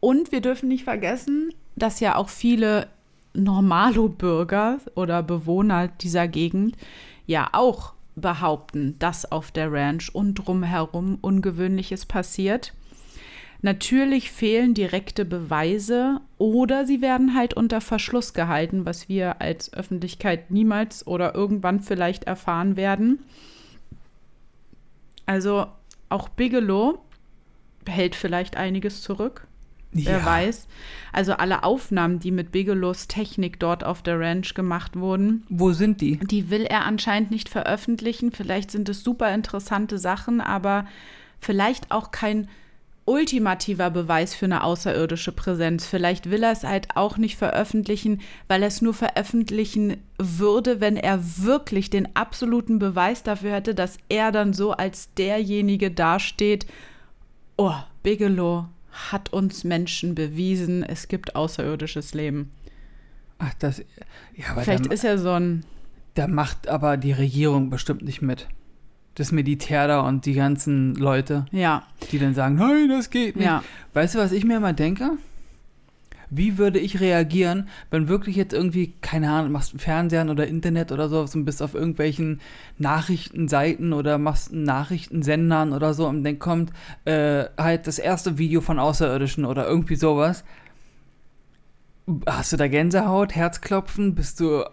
Und 0.00 0.32
wir 0.32 0.40
dürfen 0.40 0.68
nicht 0.68 0.84
vergessen, 0.84 1.52
dass 1.76 2.00
ja 2.00 2.16
auch 2.16 2.30
viele 2.30 2.88
Normalo-Bürger 3.34 4.78
oder 4.94 5.22
Bewohner 5.22 5.88
dieser 5.88 6.26
Gegend 6.28 6.76
ja 7.26 7.50
auch 7.52 7.92
behaupten, 8.14 8.98
dass 8.98 9.30
auf 9.30 9.50
der 9.52 9.72
Ranch 9.72 10.10
und 10.14 10.34
drumherum 10.34 11.18
Ungewöhnliches 11.20 12.06
passiert. 12.06 12.72
Natürlich 13.64 14.32
fehlen 14.32 14.74
direkte 14.74 15.24
Beweise 15.24 16.20
oder 16.36 16.84
sie 16.84 17.00
werden 17.00 17.36
halt 17.36 17.54
unter 17.54 17.80
Verschluss 17.80 18.34
gehalten, 18.34 18.84
was 18.84 19.08
wir 19.08 19.40
als 19.40 19.72
Öffentlichkeit 19.72 20.50
niemals 20.50 21.06
oder 21.06 21.34
irgendwann 21.34 21.78
vielleicht 21.80 22.24
erfahren 22.24 22.76
werden. 22.76 23.20
Also 25.26 25.66
auch 26.08 26.28
Bigelow 26.28 26.98
hält 27.86 28.16
vielleicht 28.16 28.56
einiges 28.56 29.02
zurück. 29.02 29.46
Wer 29.92 30.18
Ja. 30.18 30.24
weiß. 30.26 30.66
Also 31.12 31.34
alle 31.34 31.64
Aufnahmen, 31.64 32.18
die 32.18 32.30
mit 32.30 32.50
Bigelows 32.50 33.08
Technik 33.08 33.60
dort 33.60 33.84
auf 33.84 34.02
der 34.02 34.18
Ranch 34.18 34.54
gemacht 34.54 34.96
wurden, 34.96 35.44
Wo 35.50 35.72
sind 35.72 36.00
die? 36.00 36.16
die 36.16 36.50
will 36.50 36.62
er 36.64 36.84
anscheinend 36.86 37.30
nicht 37.30 37.48
veröffentlichen. 37.50 38.32
Vielleicht 38.32 38.70
sind 38.70 38.88
es 38.88 39.04
super 39.04 39.32
interessante 39.34 39.98
Sachen, 39.98 40.40
aber 40.40 40.86
vielleicht 41.40 41.90
auch 41.90 42.10
kein 42.10 42.48
ultimativer 43.04 43.90
Beweis 43.90 44.34
für 44.34 44.44
eine 44.44 44.62
außerirdische 44.62 45.32
Präsenz. 45.32 45.86
Vielleicht 45.86 46.30
will 46.30 46.42
er 46.42 46.52
es 46.52 46.62
halt 46.62 46.88
auch 46.94 47.16
nicht 47.16 47.36
veröffentlichen, 47.36 48.20
weil 48.48 48.62
er 48.62 48.68
es 48.68 48.82
nur 48.82 48.94
veröffentlichen 48.94 49.96
würde, 50.18 50.80
wenn 50.80 50.96
er 50.96 51.20
wirklich 51.38 51.90
den 51.90 52.14
absoluten 52.14 52.78
Beweis 52.78 53.22
dafür 53.22 53.52
hätte, 53.52 53.74
dass 53.74 53.98
er 54.08 54.30
dann 54.30 54.52
so 54.52 54.72
als 54.72 55.12
derjenige 55.14 55.90
dasteht. 55.90 56.66
Oh, 57.56 57.74
Bigelow 58.02 58.66
hat 59.10 59.32
uns 59.32 59.64
Menschen 59.64 60.14
bewiesen, 60.14 60.82
es 60.82 61.08
gibt 61.08 61.34
außerirdisches 61.34 62.14
Leben. 62.14 62.52
Ach, 63.38 63.54
das. 63.58 63.82
Ja, 64.36 64.54
Vielleicht 64.60 64.86
da, 64.86 64.92
ist 64.92 65.04
er 65.04 65.18
so 65.18 65.30
ein 65.30 65.64
da 66.14 66.26
macht 66.26 66.68
aber 66.68 66.96
die 66.96 67.12
Regierung 67.12 67.70
bestimmt 67.70 68.02
nicht 68.02 68.22
mit. 68.22 68.48
Das 69.14 69.30
Militär 69.32 69.88
da 69.88 70.00
und 70.00 70.24
die 70.24 70.34
ganzen 70.34 70.94
Leute, 70.94 71.44
ja, 71.52 71.82
die 72.10 72.18
dann 72.18 72.34
sagen, 72.34 72.54
nein, 72.56 72.88
das 72.88 73.10
geht 73.10 73.36
nicht. 73.36 73.44
ja. 73.44 73.62
Weißt 73.92 74.14
du, 74.14 74.18
was 74.18 74.32
ich 74.32 74.44
mir 74.44 74.56
immer 74.56 74.72
denke? 74.72 75.10
Wie 76.34 76.56
würde 76.56 76.78
ich 76.78 76.98
reagieren, 76.98 77.68
wenn 77.90 78.08
wirklich 78.08 78.36
jetzt 78.36 78.54
irgendwie, 78.54 78.94
keine 79.02 79.30
Ahnung, 79.30 79.52
machst 79.52 79.78
Fernsehen 79.78 80.30
oder 80.30 80.46
Internet 80.46 80.90
oder 80.90 81.10
so 81.10 81.20
und 81.20 81.44
bist 81.44 81.62
auf 81.62 81.74
irgendwelchen 81.74 82.40
Nachrichtenseiten 82.78 83.92
oder 83.92 84.16
machst 84.16 84.50
einen 84.50 84.62
Nachrichtensendern 84.62 85.74
oder 85.74 85.92
so 85.92 86.08
und 86.08 86.24
dann 86.24 86.38
kommt 86.38 86.72
äh, 87.04 87.44
halt 87.58 87.86
das 87.86 87.98
erste 87.98 88.38
Video 88.38 88.62
von 88.62 88.78
Außerirdischen 88.78 89.44
oder 89.44 89.68
irgendwie 89.68 89.96
sowas. 89.96 90.42
Hast 92.26 92.52
du 92.52 92.56
da 92.56 92.66
Gänsehaut, 92.66 93.34
Herzklopfen, 93.34 94.14
bist 94.14 94.40
du 94.40 94.60
äh, 94.62 94.64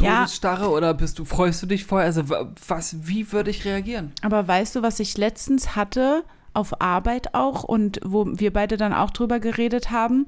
Ja. 0.00 0.18
Todesstarre 0.20 0.68
oder 0.70 0.94
bist 0.94 1.18
du, 1.18 1.24
freust 1.24 1.62
du 1.62 1.66
dich 1.66 1.84
vorher? 1.84 2.06
Also 2.06 2.28
wa- 2.28 2.52
was, 2.68 3.08
wie 3.08 3.32
würde 3.32 3.50
ich 3.50 3.64
reagieren? 3.64 4.12
Aber 4.22 4.46
weißt 4.46 4.76
du, 4.76 4.82
was 4.82 5.00
ich 5.00 5.18
letztens 5.18 5.74
hatte, 5.74 6.22
auf 6.54 6.80
Arbeit 6.80 7.34
auch 7.34 7.64
und 7.64 8.00
wo 8.04 8.24
wir 8.26 8.52
beide 8.52 8.76
dann 8.76 8.92
auch 8.92 9.10
drüber 9.10 9.40
geredet 9.40 9.90
haben? 9.90 10.26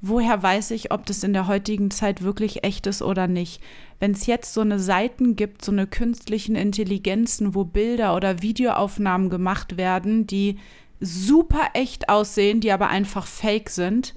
Woher 0.00 0.42
weiß 0.42 0.70
ich, 0.72 0.92
ob 0.92 1.06
das 1.06 1.24
in 1.24 1.32
der 1.32 1.48
heutigen 1.48 1.90
Zeit 1.90 2.22
wirklich 2.22 2.62
echt 2.64 2.86
ist 2.86 3.02
oder 3.02 3.26
nicht? 3.26 3.60
Wenn 3.98 4.12
es 4.12 4.26
jetzt 4.26 4.54
so 4.54 4.60
eine 4.60 4.78
Seiten 4.78 5.34
gibt, 5.36 5.64
so 5.64 5.72
eine 5.72 5.86
künstlichen 5.86 6.54
Intelligenzen, 6.54 7.54
wo 7.54 7.64
Bilder 7.64 8.14
oder 8.14 8.42
Videoaufnahmen 8.42 9.28
gemacht 9.30 9.76
werden, 9.76 10.26
die 10.26 10.58
super 11.00 11.70
echt 11.74 12.08
aussehen, 12.08 12.60
die 12.60 12.70
aber 12.72 12.88
einfach 12.88 13.26
fake 13.26 13.70
sind, 13.70 14.14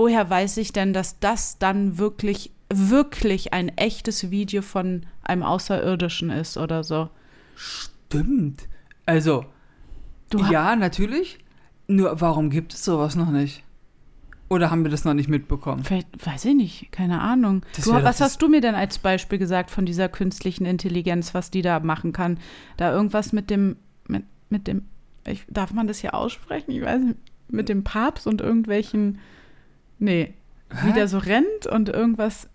woher 0.00 0.28
weiß 0.28 0.56
ich 0.56 0.72
denn, 0.72 0.92
dass 0.92 1.20
das 1.20 1.58
dann 1.58 1.98
wirklich, 1.98 2.52
wirklich 2.72 3.52
ein 3.52 3.68
echtes 3.76 4.30
Video 4.30 4.62
von 4.62 5.06
einem 5.22 5.42
Außerirdischen 5.42 6.30
ist 6.30 6.56
oder 6.56 6.82
so? 6.82 7.10
Stimmt. 7.54 8.68
Also, 9.06 9.44
Du 10.30 10.38
ja, 10.38 10.76
natürlich. 10.76 11.38
Nur 11.88 12.20
warum 12.20 12.50
gibt 12.50 12.72
es 12.72 12.84
sowas 12.84 13.16
noch 13.16 13.30
nicht? 13.30 13.64
Oder 14.48 14.70
haben 14.70 14.84
wir 14.84 14.90
das 14.90 15.04
noch 15.04 15.14
nicht 15.14 15.28
mitbekommen? 15.28 15.84
Vielleicht, 15.84 16.08
weiß 16.24 16.44
ich 16.46 16.54
nicht, 16.54 16.92
keine 16.92 17.20
Ahnung. 17.20 17.62
Du, 17.84 17.92
was 17.92 18.20
hast 18.20 18.40
du 18.42 18.48
mir 18.48 18.60
denn 18.60 18.74
als 18.74 18.98
Beispiel 18.98 19.38
gesagt 19.38 19.70
von 19.70 19.86
dieser 19.86 20.08
künstlichen 20.08 20.64
Intelligenz, 20.64 21.34
was 21.34 21.50
die 21.50 21.62
da 21.62 21.78
machen 21.80 22.12
kann? 22.12 22.38
Da 22.76 22.92
irgendwas 22.92 23.32
mit 23.32 23.50
dem, 23.50 23.76
mit, 24.08 24.24
mit 24.48 24.66
dem, 24.66 24.86
ich, 25.26 25.44
darf 25.48 25.72
man 25.72 25.86
das 25.86 25.98
hier 25.98 26.14
aussprechen? 26.14 26.72
Ich 26.72 26.82
weiß 26.82 27.00
nicht, 27.00 27.18
mit 27.48 27.68
dem 27.68 27.84
Papst 27.84 28.26
und 28.26 28.40
irgendwelchen, 28.40 29.18
nee, 30.00 30.34
wie 30.82 30.88
Hä? 30.88 30.92
der 30.94 31.06
so 31.08 31.18
rennt 31.18 31.66
und 31.70 31.88
irgendwas 31.88 32.48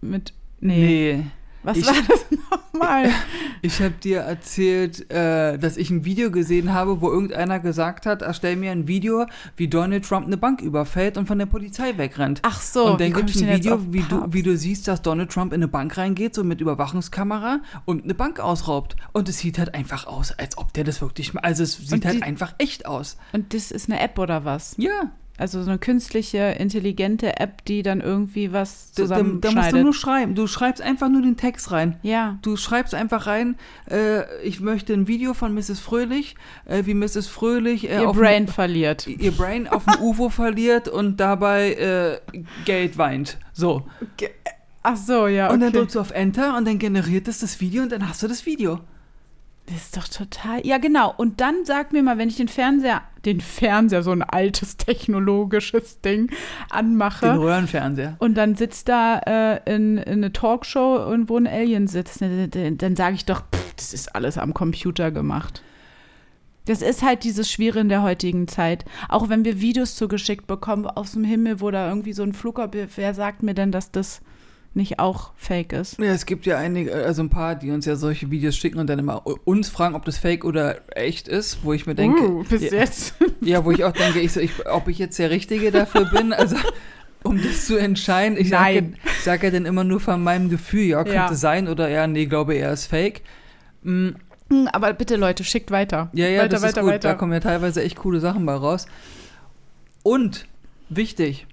mit, 0.00 0.32
nee, 0.60 1.14
Nee. 1.16 1.24
was 1.62 1.78
ich- 1.78 1.86
war 1.86 1.94
das 2.08 2.26
nochmal? 2.72 3.10
Ich 3.60 3.80
habe 3.82 3.90
dir 3.90 4.20
erzählt, 4.20 5.10
äh, 5.10 5.58
dass 5.58 5.76
ich 5.76 5.90
ein 5.90 6.04
Video 6.04 6.30
gesehen 6.30 6.72
habe, 6.72 7.00
wo 7.00 7.10
irgendeiner 7.10 7.58
gesagt 7.58 8.06
hat, 8.06 8.22
erstell 8.22 8.54
mir 8.54 8.70
ein 8.70 8.86
Video, 8.86 9.26
wie 9.56 9.66
Donald 9.66 10.04
Trump 10.06 10.28
eine 10.28 10.36
Bank 10.36 10.60
überfällt 10.60 11.18
und 11.18 11.26
von 11.26 11.38
der 11.40 11.46
Polizei 11.46 11.98
wegrennt. 11.98 12.38
Ach 12.44 12.60
so, 12.62 12.92
und 12.92 13.00
dann 13.00 13.08
wie 13.08 13.12
gibt 13.14 13.30
es 13.30 13.42
ein 13.42 13.48
Video, 13.48 13.92
wie 13.92 14.02
du, 14.02 14.24
wie 14.32 14.44
du 14.44 14.56
siehst, 14.56 14.86
dass 14.86 15.02
Donald 15.02 15.32
Trump 15.32 15.52
in 15.52 15.58
eine 15.58 15.66
Bank 15.66 15.96
reingeht, 15.98 16.36
so 16.36 16.44
mit 16.44 16.60
Überwachungskamera 16.60 17.58
und 17.84 18.04
eine 18.04 18.14
Bank 18.14 18.38
ausraubt. 18.38 18.94
Und 19.12 19.28
es 19.28 19.38
sieht 19.38 19.58
halt 19.58 19.74
einfach 19.74 20.06
aus, 20.06 20.30
als 20.30 20.56
ob 20.56 20.72
der 20.72 20.84
das 20.84 21.00
wirklich. 21.02 21.34
Also 21.42 21.64
es 21.64 21.76
sieht 21.78 22.04
halt 22.04 22.18
die- 22.18 22.22
einfach 22.22 22.54
echt 22.58 22.86
aus. 22.86 23.16
Und 23.32 23.52
das 23.54 23.72
ist 23.72 23.90
eine 23.90 23.98
App 24.00 24.20
oder 24.20 24.44
was? 24.44 24.74
Ja, 24.78 25.10
Also 25.38 25.62
so 25.62 25.70
eine 25.70 25.78
künstliche, 25.78 26.56
intelligente 26.58 27.38
App, 27.38 27.64
die 27.64 27.82
dann 27.82 28.00
irgendwie 28.00 28.52
was 28.52 28.92
da, 28.92 29.04
da, 29.04 29.22
da 29.22 29.52
musst 29.52 29.72
du 29.72 29.82
nur 29.82 29.94
schreiben. 29.94 30.34
Du 30.34 30.46
schreibst 30.48 30.82
einfach 30.82 31.08
nur 31.08 31.22
den 31.22 31.36
Text 31.36 31.70
rein. 31.70 31.96
ja. 32.02 32.38
Du 32.42 32.56
schreibst 32.56 32.94
einfach 32.94 33.26
rein, 33.26 33.56
äh, 33.90 34.42
ich 34.42 34.60
möchte 34.60 34.92
ein 34.92 35.06
Video 35.06 35.34
von 35.34 35.54
Mrs. 35.54 35.80
Fröhlich, 35.80 36.34
äh, 36.64 36.84
wie 36.86 36.94
Mrs. 36.94 37.28
Fröhlich 37.28 37.88
äh, 37.88 38.02
Ihr 38.02 38.12
Brain 38.12 38.48
verliert. 38.48 39.06
Dem, 39.06 39.20
ihr 39.20 39.32
Brain 39.32 39.68
auf 39.68 39.84
dem 39.84 40.02
UFO 40.02 40.28
verliert 40.28 40.88
und 40.88 41.18
dabei 41.18 41.72
äh, 41.74 42.40
Geld 42.64 42.98
weint. 42.98 43.38
So. 43.52 43.86
Ach 44.82 44.96
so, 44.96 45.26
ja, 45.26 45.50
Und 45.50 45.60
dann 45.60 45.68
okay. 45.70 45.78
drückst 45.78 45.96
du 45.96 46.00
auf 46.00 46.10
Enter 46.10 46.56
und 46.56 46.66
dann 46.66 46.78
generiert 46.78 47.28
es 47.28 47.38
das 47.40 47.60
Video 47.60 47.82
und 47.82 47.92
dann 47.92 48.08
hast 48.08 48.22
du 48.22 48.28
das 48.28 48.46
Video. 48.46 48.80
Das 49.70 49.76
ist 49.76 49.96
doch 49.96 50.08
total. 50.08 50.66
Ja, 50.66 50.78
genau. 50.78 51.12
Und 51.16 51.42
dann 51.42 51.64
sag 51.64 51.92
mir 51.92 52.02
mal, 52.02 52.16
wenn 52.16 52.28
ich 52.30 52.36
den 52.36 52.48
Fernseher, 52.48 53.02
den 53.26 53.42
Fernseher, 53.42 54.02
so 54.02 54.12
ein 54.12 54.22
altes 54.22 54.76
technologisches 54.78 56.00
Ding, 56.00 56.28
Den 56.28 56.36
anmache 56.70 57.38
Röhrenfernseher. 57.38 58.16
und 58.18 58.34
dann 58.34 58.54
sitzt 58.54 58.88
da 58.88 59.18
äh, 59.18 59.74
in, 59.74 59.98
in 59.98 60.24
eine 60.24 60.32
Talkshow 60.32 61.04
und 61.12 61.28
wo 61.28 61.36
ein 61.36 61.46
Alien 61.46 61.86
sitzt, 61.86 62.22
ne, 62.22 62.48
dann, 62.48 62.96
sage 62.96 63.16
ich 63.16 63.26
doch, 63.26 63.40
pff, 63.40 63.74
das 63.76 63.92
ist 63.92 64.14
alles 64.14 64.38
am 64.38 64.54
Computer 64.54 65.10
gemacht. 65.10 65.62
Das 66.64 66.80
ist 66.82 67.02
halt 67.02 67.24
dieses 67.24 67.50
Schwierige 67.50 67.80
in 67.80 67.88
der 67.88 68.02
heutigen 68.02 68.46
Zeit. 68.48 68.84
Auch 69.08 69.28
wenn 69.28 69.44
wir 69.44 69.60
Videos 69.60 69.96
zugeschickt 69.96 70.46
bekommen 70.46 70.86
aus 70.86 71.12
dem 71.12 71.24
Himmel, 71.24 71.60
wo 71.60 71.70
da 71.70 71.88
irgendwie 71.88 72.12
so 72.12 72.22
ein 72.22 72.32
Flugobjekt, 72.32 72.96
wer 72.96 73.12
sagt 73.14 73.42
mir 73.42 73.54
denn, 73.54 73.72
dass 73.72 73.90
das 73.90 74.20
nicht 74.74 74.98
auch 74.98 75.32
fake 75.36 75.72
ist? 75.72 75.98
Ja, 75.98 76.12
es 76.12 76.26
gibt 76.26 76.46
ja 76.46 76.58
einige, 76.58 76.94
also 76.94 77.22
ein 77.22 77.30
paar, 77.30 77.54
die 77.56 77.70
uns 77.70 77.84
ja 77.86 77.96
solche 77.96 78.30
Videos 78.30 78.56
schicken 78.56 78.78
und 78.78 78.88
dann 78.88 78.98
immer 78.98 79.22
uns 79.46 79.68
fragen, 79.68 79.94
ob 79.94 80.04
das 80.04 80.18
fake 80.18 80.44
oder 80.44 80.80
echt 80.96 81.28
ist, 81.28 81.64
wo 81.64 81.72
ich 81.72 81.86
mir 81.86 81.94
denke, 81.94 82.22
uh, 82.28 82.44
bis 82.44 82.62
ja, 82.62 82.78
jetzt. 82.78 83.14
ja, 83.40 83.64
wo 83.64 83.70
ich 83.70 83.84
auch 83.84 83.92
denke, 83.92 84.20
ich, 84.20 84.32
so, 84.32 84.40
ich, 84.40 84.66
ob 84.66 84.88
ich 84.88 84.98
jetzt 84.98 85.18
der 85.18 85.30
Richtige 85.30 85.70
dafür 85.70 86.04
bin, 86.06 86.32
also 86.32 86.56
um 87.24 87.42
das 87.42 87.66
zu 87.66 87.76
entscheiden. 87.76 88.38
Ich 88.38 88.50
sage 88.50 88.92
sag 89.24 89.42
ja 89.42 89.50
dann 89.50 89.66
immer 89.66 89.84
nur 89.84 90.00
von 90.00 90.22
meinem 90.22 90.48
Gefühl, 90.48 90.84
ja, 90.84 91.02
könnte 91.02 91.14
Ja. 91.16 91.34
sein 91.34 91.66
oder 91.68 91.88
ja, 91.88 92.06
nee, 92.06 92.26
glaube 92.26 92.54
er 92.54 92.72
ist 92.72 92.86
fake. 92.86 93.22
Mm, 93.82 94.10
Hm, 94.50 94.68
Aber 94.72 94.92
bitte, 94.94 95.16
Leute, 95.16 95.44
schickt 95.44 95.70
weiter. 95.70 96.10
Ja, 96.14 96.26
ja, 96.26 96.38
weiter, 96.42 96.48
das 96.48 96.62
weiter, 96.62 96.80
ist 96.80 96.84
gut. 96.84 96.92
weiter. 96.94 97.08
Da 97.10 97.14
kommen 97.14 97.32
ja 97.32 97.40
teilweise 97.40 97.82
echt 97.82 97.96
coole 97.96 98.20
Sachen 98.20 98.46
bei 98.46 98.54
raus. 98.54 98.86
Und, 100.02 100.46
wichtig, 100.88 101.46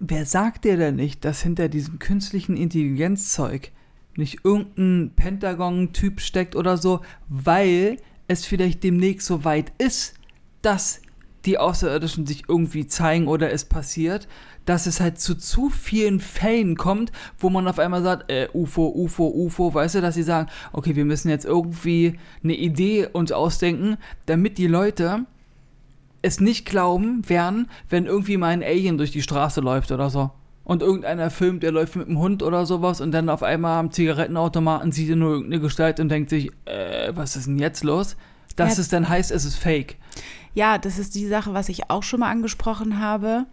wer 0.00 0.26
sagt 0.26 0.64
dir 0.64 0.76
denn 0.76 0.96
nicht, 0.96 1.24
dass 1.24 1.42
hinter 1.42 1.68
diesem 1.68 1.98
künstlichen 1.98 2.56
Intelligenzzeug 2.56 3.72
nicht 4.16 4.44
irgendein 4.44 5.12
Pentagon-Typ 5.14 6.20
steckt 6.20 6.56
oder 6.56 6.76
so, 6.76 7.00
weil 7.28 7.98
es 8.26 8.44
vielleicht 8.44 8.82
demnächst 8.82 9.26
so 9.26 9.44
weit 9.44 9.72
ist, 9.78 10.14
dass 10.62 11.00
die 11.44 11.58
Außerirdischen 11.58 12.26
sich 12.26 12.44
irgendwie 12.48 12.86
zeigen 12.86 13.28
oder 13.28 13.52
es 13.52 13.64
passiert, 13.64 14.28
dass 14.64 14.86
es 14.86 15.00
halt 15.00 15.18
zu 15.18 15.34
zu 15.34 15.70
vielen 15.70 16.20
Fällen 16.20 16.76
kommt, 16.76 17.12
wo 17.38 17.48
man 17.48 17.66
auf 17.68 17.78
einmal 17.78 18.02
sagt, 18.02 18.30
äh, 18.30 18.48
UFO, 18.52 18.88
UFO, 18.88 19.28
UFO, 19.28 19.72
weißt 19.72 19.94
du, 19.94 20.00
dass 20.00 20.14
sie 20.14 20.24
sagen, 20.24 20.50
okay, 20.72 20.94
wir 20.94 21.04
müssen 21.04 21.30
jetzt 21.30 21.46
irgendwie 21.46 22.18
eine 22.42 22.54
Idee 22.54 23.06
uns 23.06 23.32
ausdenken, 23.32 23.96
damit 24.26 24.58
die 24.58 24.66
Leute 24.66 25.24
es 26.28 26.40
nicht 26.40 26.64
glauben 26.66 27.28
werden, 27.28 27.68
wenn 27.88 28.06
irgendwie 28.06 28.36
mal 28.36 28.48
ein 28.48 28.62
Alien 28.62 28.96
durch 28.98 29.10
die 29.10 29.22
Straße 29.22 29.60
läuft 29.60 29.90
oder 29.92 30.08
so. 30.10 30.30
und 30.64 30.82
irgendeiner 30.82 31.30
filmt, 31.30 31.62
der 31.62 31.72
läuft 31.72 31.96
mit 31.96 32.08
dem 32.08 32.18
Hund 32.18 32.42
oder 32.42 32.66
sowas 32.66 33.00
und 33.00 33.10
dann 33.12 33.30
auf 33.30 33.42
einmal 33.42 33.78
am 33.78 33.90
Zigarettenautomaten 33.90 34.92
sieht 34.92 35.08
er 35.08 35.16
nur 35.16 35.30
irgendeine 35.32 35.62
Gestalt 35.62 35.98
und 35.98 36.10
denkt 36.10 36.28
sich, 36.28 36.50
äh, 36.66 37.10
was 37.16 37.36
ist 37.36 37.46
denn 37.46 37.58
jetzt 37.58 37.84
los? 37.84 38.16
Dass 38.56 38.76
Ja. 38.76 38.82
es 38.82 38.88
dann 38.90 39.08
heißt, 39.08 39.30
es 39.30 39.46
ist 39.46 39.56
fake. 39.56 39.96
Ja, 40.52 40.76
das 40.76 40.98
ist 40.98 41.14
die 41.14 41.26
Sache, 41.26 41.54
was 41.54 41.70
ich 41.70 41.88
auch 41.90 42.02
schon 42.02 42.20
mal 42.20 42.30
angesprochen 42.30 43.00
habe, 43.00 43.46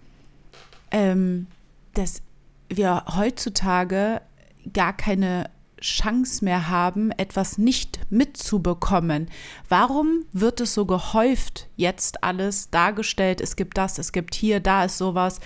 ähm, 0.91 1.47
dass 1.93 2.21
wir 2.69 3.03
heutzutage 3.15 4.21
gar 4.73 4.91
keine 4.91 5.49
Chance 5.85 6.43
mehr 6.43 6.67
haben, 6.67 7.11
etwas 7.11 7.57
nicht 7.57 7.99
mitzubekommen. 8.09 9.29
Warum 9.69 10.25
wird 10.33 10.61
es 10.61 10.73
so 10.73 10.85
gehäuft 10.85 11.67
jetzt 11.75 12.23
alles 12.23 12.71
dargestellt? 12.71 13.39
Es 13.39 13.55
gibt 13.55 13.77
das, 13.77 13.99
es 13.99 14.11
gibt 14.11 14.33
hier, 14.33 14.59
da 14.59 14.85
ist 14.85 14.97
sowas. 14.97 15.39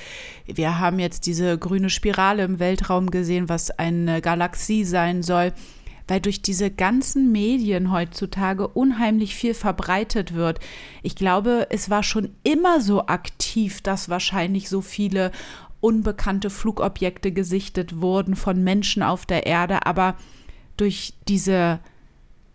Wir 0.46 0.80
haben 0.80 1.00
jetzt 1.00 1.26
diese 1.26 1.58
grüne 1.58 1.90
Spirale 1.90 2.44
im 2.44 2.60
Weltraum 2.60 3.12
gesehen, 3.12 3.50
was 3.50 3.70
eine 3.70 4.22
Galaxie 4.22 4.86
sein 4.86 5.24
soll 5.24 5.54
weil 6.10 6.20
durch 6.20 6.42
diese 6.42 6.72
ganzen 6.72 7.32
Medien 7.32 7.92
heutzutage 7.92 8.68
unheimlich 8.68 9.36
viel 9.36 9.54
verbreitet 9.54 10.34
wird. 10.34 10.60
Ich 11.04 11.16
glaube, 11.16 11.68
es 11.70 11.92
war 11.92 12.02
schon 12.02 12.36
immer 12.44 12.82
so 12.82 13.06
aktiv, 13.06 13.82
dass 13.82 14.10
wahrscheinlich 14.10 14.70
so 14.70 14.82
viele 14.82 15.32
unbekannte 15.82 16.50
Flugobjekte 16.50 17.32
gesichtet 17.32 18.02
wurden 18.02 18.36
von 18.36 18.64
Menschen 18.64 19.04
auf 19.04 19.26
der 19.26 19.46
Erde, 19.46 19.86
aber 19.86 20.16
durch 20.78 21.14
diese 21.28 21.80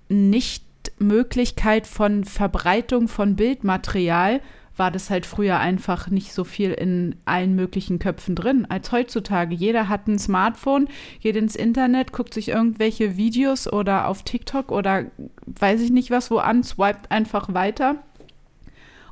Nichtmöglichkeit 0.09 1.87
von 1.87 2.25
Verbreitung 2.25 3.09
von 3.09 3.37
Bildmaterial 3.37 4.41
war 4.77 4.91
das 4.91 5.09
halt 5.09 5.25
früher 5.25 5.61
einfach 5.61 6.11
nicht 6.11 6.33
so 6.33 6.43
viel 6.43 6.73
in 6.73 7.17
allen 7.25 7.55
möglichen 7.55 7.99
Köpfen 7.99 8.35
drin 8.35 8.67
als 8.69 8.91
heutzutage. 8.91 9.55
Jeder 9.55 9.89
hat 9.89 10.09
ein 10.09 10.19
Smartphone, 10.19 10.89
geht 11.21 11.37
ins 11.37 11.55
Internet, 11.55 12.13
guckt 12.13 12.35
sich 12.35 12.49
irgendwelche 12.49 13.17
Videos 13.17 13.73
oder 13.73 14.09
auf 14.09 14.25
TikTok 14.25 14.73
oder 14.73 15.07
weiß 15.47 15.81
ich 15.81 15.91
nicht 15.91 16.11
was 16.11 16.31
wo 16.31 16.39
an, 16.39 16.65
swiped 16.65 17.11
einfach 17.11 17.55
weiter 17.55 18.03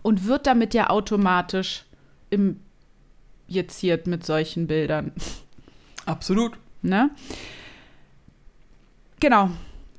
und 0.03 0.27
wird 0.27 0.47
damit 0.47 0.75
ja 0.75 0.91
automatisch 0.91 1.85
injiziert 3.53 4.07
mit 4.07 4.25
solchen 4.25 4.67
Bildern. 4.67 5.13
Absolut. 6.07 6.53
Ne? 6.81 7.11
Genau. 9.21 9.51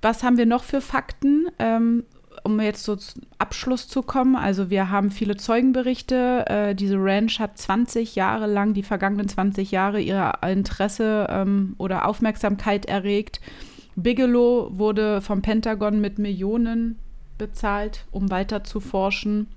Was 0.02 0.24
haben 0.24 0.38
wir 0.38 0.46
noch 0.46 0.64
für 0.64 0.82
Fakten? 0.82 1.48
Ähm, 1.60 2.04
um 2.44 2.60
jetzt 2.60 2.84
so 2.84 2.98
zum 2.98 3.22
Abschluss 3.38 3.88
zu 3.88 4.02
kommen, 4.02 4.36
also 4.36 4.70
wir 4.70 4.90
haben 4.90 5.12
viele 5.12 5.38
Zeugenberichte. 5.38 6.46
Äh, 6.48 6.76
diese 6.76 6.98
Ranch 6.98 7.40
hat 7.40 7.58
20 7.58 8.16
Jahre 8.16 8.48
lang, 8.48 8.74
die 8.74 8.84
vergangenen 8.84 9.30
20 9.30 9.72
Jahre, 9.72 10.02
ihr 10.02 10.34
Interesse 10.42 11.28
ähm, 11.30 11.76
oder 11.78 12.06
Aufmerksamkeit 12.06 12.86
erregt. 12.86 13.40
Bigelow 13.96 14.72
wurde 14.74 15.22
vom 15.22 15.42
Pentagon 15.42 16.02
mit 16.02 16.18
Millionen 16.20 16.98
bezahlt, 17.38 18.06
um 18.12 18.30
weiter 18.30 18.64
zu 18.66 18.80
forschen. 18.82 19.48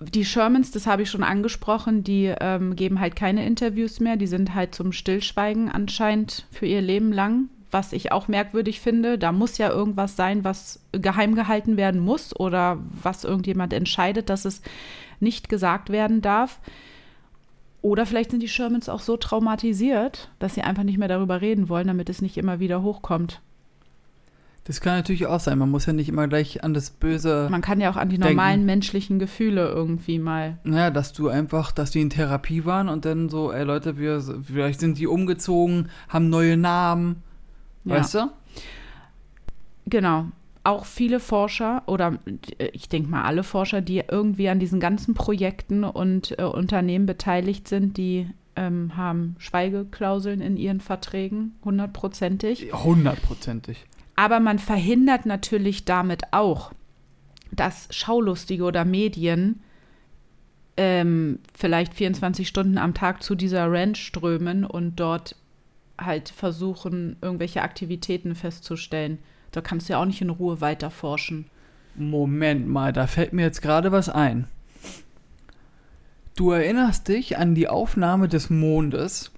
Die 0.00 0.24
Shermans, 0.24 0.70
das 0.70 0.86
habe 0.86 1.02
ich 1.02 1.10
schon 1.10 1.22
angesprochen, 1.22 2.02
die 2.02 2.34
ähm, 2.40 2.74
geben 2.74 3.00
halt 3.00 3.16
keine 3.16 3.44
Interviews 3.44 4.00
mehr. 4.00 4.16
Die 4.16 4.26
sind 4.26 4.54
halt 4.54 4.74
zum 4.74 4.92
Stillschweigen 4.92 5.70
anscheinend 5.70 6.46
für 6.50 6.64
ihr 6.64 6.80
Leben 6.80 7.12
lang, 7.12 7.48
was 7.70 7.92
ich 7.92 8.10
auch 8.10 8.26
merkwürdig 8.26 8.80
finde. 8.80 9.18
Da 9.18 9.30
muss 9.30 9.58
ja 9.58 9.68
irgendwas 9.68 10.16
sein, 10.16 10.42
was 10.42 10.80
geheim 10.92 11.34
gehalten 11.34 11.76
werden 11.76 12.00
muss 12.00 12.34
oder 12.34 12.78
was 13.02 13.24
irgendjemand 13.24 13.74
entscheidet, 13.74 14.30
dass 14.30 14.46
es 14.46 14.62
nicht 15.20 15.50
gesagt 15.50 15.90
werden 15.90 16.22
darf. 16.22 16.60
Oder 17.82 18.06
vielleicht 18.06 18.30
sind 18.30 18.42
die 18.42 18.48
Shermans 18.48 18.88
auch 18.88 19.00
so 19.00 19.18
traumatisiert, 19.18 20.30
dass 20.38 20.54
sie 20.54 20.62
einfach 20.62 20.82
nicht 20.82 20.98
mehr 20.98 21.08
darüber 21.08 21.42
reden 21.42 21.68
wollen, 21.68 21.86
damit 21.86 22.08
es 22.08 22.22
nicht 22.22 22.38
immer 22.38 22.58
wieder 22.58 22.82
hochkommt. 22.82 23.40
Das 24.70 24.80
kann 24.80 24.94
natürlich 24.94 25.26
auch 25.26 25.40
sein. 25.40 25.58
Man 25.58 25.68
muss 25.68 25.86
ja 25.86 25.92
nicht 25.92 26.08
immer 26.08 26.28
gleich 26.28 26.62
an 26.62 26.74
das 26.74 26.90
Böse. 26.90 27.48
Man 27.50 27.60
kann 27.60 27.80
ja 27.80 27.90
auch 27.90 27.96
an 27.96 28.08
die 28.08 28.18
Denken. 28.18 28.36
normalen 28.36 28.64
menschlichen 28.64 29.18
Gefühle 29.18 29.66
irgendwie 29.66 30.20
mal. 30.20 30.58
Naja, 30.62 30.92
dass 30.92 31.12
du 31.12 31.26
einfach, 31.26 31.72
dass 31.72 31.90
die 31.90 32.00
in 32.00 32.08
Therapie 32.08 32.64
waren 32.64 32.88
und 32.88 33.04
dann 33.04 33.28
so, 33.28 33.50
ey 33.50 33.64
Leute, 33.64 33.98
wir, 33.98 34.22
vielleicht 34.44 34.78
sind 34.78 34.96
die 34.98 35.08
umgezogen, 35.08 35.88
haben 36.08 36.30
neue 36.30 36.56
Namen. 36.56 37.24
Ja. 37.82 37.96
Weißt 37.96 38.14
du? 38.14 38.30
Genau. 39.86 40.26
Auch 40.62 40.84
viele 40.84 41.18
Forscher 41.18 41.82
oder 41.86 42.20
äh, 42.58 42.68
ich 42.72 42.88
denke 42.88 43.10
mal 43.10 43.24
alle 43.24 43.42
Forscher, 43.42 43.80
die 43.80 44.04
irgendwie 44.08 44.50
an 44.50 44.60
diesen 44.60 44.78
ganzen 44.78 45.14
Projekten 45.14 45.82
und 45.82 46.38
äh, 46.38 46.44
Unternehmen 46.44 47.06
beteiligt 47.06 47.66
sind, 47.66 47.96
die 47.96 48.30
ähm, 48.54 48.96
haben 48.96 49.34
Schweigeklauseln 49.38 50.40
in 50.40 50.56
ihren 50.56 50.80
Verträgen, 50.80 51.56
hundertprozentig. 51.64 52.72
Hundertprozentig. 52.72 53.84
Aber 54.20 54.38
man 54.38 54.58
verhindert 54.58 55.24
natürlich 55.24 55.86
damit 55.86 56.24
auch, 56.32 56.72
dass 57.52 57.88
Schaulustige 57.90 58.64
oder 58.64 58.84
Medien 58.84 59.60
ähm, 60.76 61.38
vielleicht 61.54 61.94
24 61.94 62.46
Stunden 62.46 62.76
am 62.76 62.92
Tag 62.92 63.22
zu 63.22 63.34
dieser 63.34 63.72
Ranch 63.72 63.96
strömen 63.96 64.66
und 64.66 64.96
dort 64.96 65.36
halt 65.98 66.28
versuchen, 66.28 67.16
irgendwelche 67.22 67.62
Aktivitäten 67.62 68.34
festzustellen. 68.34 69.20
Da 69.52 69.62
kannst 69.62 69.88
du 69.88 69.94
ja 69.94 70.02
auch 70.02 70.04
nicht 70.04 70.20
in 70.20 70.28
Ruhe 70.28 70.60
weiter 70.60 70.90
forschen. 70.90 71.46
Moment 71.94 72.68
mal, 72.68 72.92
da 72.92 73.06
fällt 73.06 73.32
mir 73.32 73.44
jetzt 73.44 73.62
gerade 73.62 73.90
was 73.90 74.10
ein. 74.10 74.46
Du 76.36 76.50
erinnerst 76.50 77.08
dich 77.08 77.38
an 77.38 77.54
die 77.54 77.68
Aufnahme 77.68 78.28
des 78.28 78.50
Mondes, 78.50 79.32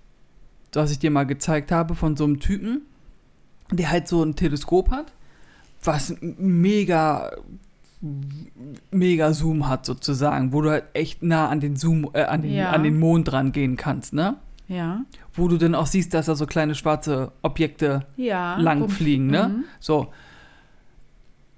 was 0.72 0.90
ich 0.90 0.98
dir 0.98 1.12
mal 1.12 1.22
gezeigt 1.22 1.70
habe 1.70 1.94
von 1.94 2.16
so 2.16 2.24
einem 2.24 2.40
Typen, 2.40 2.82
der 3.72 3.90
halt 3.90 4.08
so 4.08 4.22
ein 4.22 4.34
Teleskop 4.36 4.90
hat, 4.90 5.12
was 5.82 6.14
mega 6.20 7.30
mega 8.90 9.32
Zoom 9.32 9.68
hat 9.68 9.86
sozusagen, 9.86 10.52
wo 10.52 10.60
du 10.60 10.70
halt 10.70 10.84
echt 10.92 11.22
nah 11.22 11.48
an 11.48 11.60
den 11.60 11.76
Zoom 11.76 12.10
äh, 12.14 12.22
an 12.24 12.42
den 12.42 12.52
Ja. 12.52 12.70
an 12.70 12.82
den 12.82 12.98
Mond 12.98 13.30
dran 13.30 13.52
gehen 13.52 13.76
kannst, 13.76 14.12
ne? 14.12 14.36
Ja. 14.68 15.04
Wo 15.34 15.48
du 15.48 15.56
dann 15.56 15.74
auch 15.74 15.86
siehst, 15.86 16.12
dass 16.14 16.26
da 16.26 16.34
so 16.34 16.46
kleine 16.46 16.74
schwarze 16.74 17.30
Objekte 17.42 18.04
Ja. 18.16 18.56
lang 18.56 18.82
rum- 18.82 18.90
fliegen, 18.90 19.26
ne? 19.28 19.48
Mhm. 19.48 19.64
So. 19.78 20.12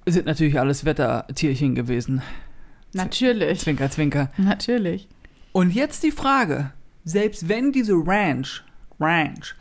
Sind 0.07 0.27
natürlich 0.27 0.59
alles 0.61 0.85
Wettertierchen 0.85 1.75
gewesen. 1.75 2.21
Natürlich. 2.93 3.61
Zwinker, 3.61 3.91
zwinker. 3.91 4.31
Natürlich. 4.37 5.09
Und 5.53 5.71
jetzt 5.75 6.03
die 6.03 6.11
Frage: 6.11 6.73
Selbst 7.05 7.49
wenn 7.49 7.73
diese 7.73 7.95
Ranch, 7.95 8.63
Ranch, 9.01 9.55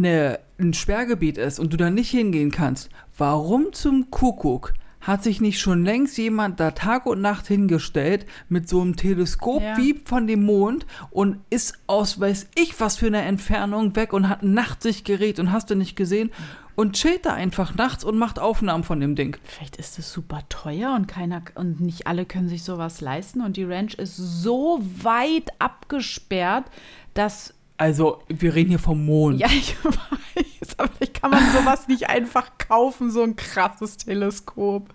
ne, 0.00 0.38
ein 0.58 0.74
Sperrgebiet 0.74 1.38
ist 1.38 1.58
und 1.58 1.72
du 1.72 1.76
da 1.76 1.90
nicht 1.90 2.10
hingehen 2.10 2.50
kannst, 2.50 2.88
warum 3.16 3.72
zum 3.72 4.10
Kuckuck 4.10 4.74
hat 5.00 5.22
sich 5.22 5.40
nicht 5.42 5.60
schon 5.60 5.84
längst 5.84 6.16
jemand 6.16 6.60
da 6.60 6.70
Tag 6.70 7.04
und 7.04 7.20
Nacht 7.20 7.46
hingestellt 7.46 8.24
mit 8.48 8.70
so 8.70 8.80
einem 8.80 8.96
Teleskop 8.96 9.62
Ja. 9.62 9.76
wie 9.76 10.00
von 10.04 10.26
dem 10.26 10.44
Mond 10.44 10.86
und 11.10 11.40
ist 11.50 11.74
aus 11.86 12.18
weiß 12.20 12.48
ich 12.54 12.80
was 12.80 12.96
für 12.96 13.08
eine 13.08 13.20
Entfernung 13.20 13.96
weg 13.96 14.14
und 14.14 14.30
hat 14.30 14.42
ein 14.42 14.54
Nachtsichtgerät 14.54 15.38
und 15.40 15.52
hast 15.52 15.68
du 15.68 15.74
nicht 15.74 15.94
gesehen 15.94 16.30
und 16.74 16.94
chillt 16.94 17.26
da 17.26 17.34
einfach 17.34 17.74
nachts 17.74 18.02
und 18.02 18.16
macht 18.16 18.38
Aufnahmen 18.38 18.82
von 18.82 18.98
dem 18.98 19.14
Ding. 19.14 19.36
Vielleicht 19.44 19.76
ist 19.76 19.98
es 19.98 20.10
super 20.10 20.40
teuer 20.48 20.94
und 20.94 21.06
keiner 21.06 21.42
und 21.54 21.80
nicht 21.80 22.06
alle 22.06 22.24
können 22.24 22.48
sich 22.48 22.62
sowas 22.62 23.02
leisten 23.02 23.42
und 23.42 23.58
die 23.58 23.64
Ranch 23.64 23.94
ist 23.94 24.16
so 24.16 24.80
weit 25.02 25.50
abgesperrt, 25.58 26.64
dass 27.12 27.52
Also, 27.84 28.22
wir 28.28 28.54
reden 28.54 28.70
hier 28.70 28.78
vom 28.78 29.04
Mond. 29.04 29.38
ja 29.38 29.46
ich 29.46 29.76
weiß, 29.84 30.78
aber 30.78 30.88
vielleicht 30.96 31.20
kann 31.20 31.30
man 31.30 31.42
sowas 31.52 31.86
nicht 31.86 32.08
einfach 32.08 32.52
kaufen, 32.56 33.10
so 33.10 33.22
ein 33.22 33.36
krasses 33.36 33.98
Teleskop. 33.98 34.88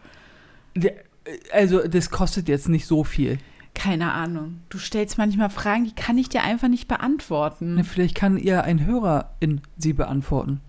Also, 1.52 1.88
das 1.88 2.10
kostet 2.10 2.50
jetzt 2.50 2.68
nicht 2.68 2.88
so 2.88 3.04
viel. 3.04 3.38
Keine 3.76 4.12
Ahnung. 4.12 4.62
Du 4.70 4.80
stellst 4.80 5.20
manchmal 5.20 5.52
Fragen, 5.52 5.86
die 5.86 5.94
kann 5.94 6.18
ich 6.18 6.30
dir 6.30 6.42
einfach 6.42 6.68
nicht 6.68 6.88
beantworten. 6.88 7.84
Vielleicht 7.84 8.16
kann 8.16 8.38
ihr 8.38 8.64
ein 8.64 8.84
Hörer 8.84 9.36
in 9.40 9.62
sie 9.78 9.94
beantworten. 9.94 10.60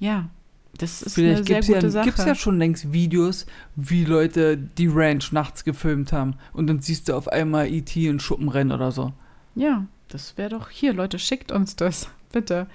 Ja, 0.00 0.28
das 0.76 1.02
ist 1.02 1.14
Vielleicht 1.14 1.36
eine 1.36 1.46
sehr 1.46 1.56
gibt 1.60 1.68
es 1.68 1.74
gute 1.74 1.86
ja, 1.86 1.90
Sache. 1.92 2.04
gibt's 2.06 2.24
ja 2.24 2.34
schon 2.34 2.58
längst 2.58 2.92
Videos, 2.92 3.46
wie 3.76 4.04
Leute 4.04 4.56
die 4.56 4.88
Ranch 4.88 5.30
nachts 5.30 5.62
gefilmt 5.62 6.12
haben. 6.12 6.34
Und 6.52 6.66
dann 6.66 6.80
siehst 6.80 7.08
du 7.08 7.14
auf 7.14 7.28
einmal 7.28 7.68
E.T. 7.68 8.08
in 8.08 8.18
Schuppen 8.18 8.48
rennen 8.48 8.72
oder 8.72 8.90
so. 8.90 9.12
Ja, 9.58 9.86
das 10.08 10.38
wäre 10.38 10.50
doch 10.50 10.70
hier, 10.70 10.92
Leute, 10.92 11.18
schickt 11.18 11.52
uns 11.52 11.76
das, 11.76 12.08
bitte. 12.32 12.66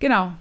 Genau. 0.00 0.32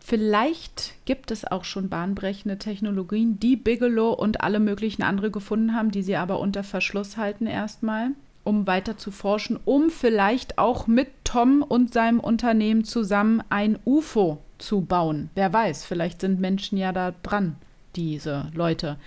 Vielleicht 0.00 0.92
gibt 1.06 1.30
es 1.30 1.46
auch 1.46 1.64
schon 1.64 1.88
bahnbrechende 1.88 2.58
Technologien, 2.58 3.40
die 3.40 3.56
Bigelow 3.56 4.12
und 4.12 4.42
alle 4.42 4.60
möglichen 4.60 5.02
andere 5.02 5.30
gefunden 5.30 5.74
haben, 5.74 5.90
die 5.90 6.02
sie 6.02 6.16
aber 6.16 6.40
unter 6.40 6.62
Verschluss 6.62 7.16
halten 7.16 7.46
erstmal, 7.46 8.10
um 8.42 8.66
weiter 8.66 8.98
zu 8.98 9.10
forschen, 9.10 9.58
um 9.64 9.88
vielleicht 9.88 10.58
auch 10.58 10.86
mit 10.86 11.08
Tom 11.24 11.62
und 11.62 11.94
seinem 11.94 12.20
Unternehmen 12.20 12.84
zusammen 12.84 13.42
ein 13.48 13.78
UFO 13.86 14.42
zu 14.58 14.82
bauen. 14.82 15.30
Wer 15.34 15.50
weiß, 15.54 15.86
vielleicht 15.86 16.20
sind 16.20 16.38
Menschen 16.38 16.76
ja 16.76 16.92
da 16.92 17.14
dran. 17.22 17.56
diese 17.96 18.50
Leute. 18.54 18.98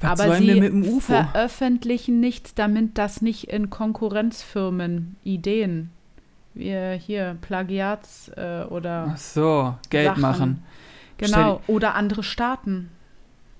Was 0.00 0.20
Aber 0.20 0.28
sollen 0.28 0.42
sie 0.42 0.46
wir 0.48 0.60
mit 0.62 0.72
dem 0.72 0.82
UFO? 0.82 1.00
veröffentlichen 1.00 2.20
nichts, 2.20 2.54
damit 2.54 2.96
das 2.96 3.20
nicht 3.20 3.44
in 3.44 3.68
Konkurrenzfirmen 3.70 5.16
Ideen, 5.24 5.90
wie 6.54 6.98
hier 6.98 7.36
Plagiats 7.40 8.30
äh, 8.36 8.64
oder 8.68 9.10
Ach 9.12 9.16
so, 9.18 9.74
Geld 9.90 10.06
Sachen. 10.08 10.20
machen. 10.22 10.62
genau 11.18 11.60
oder 11.66 11.94
andere 11.94 12.22
Staaten. 12.22 12.88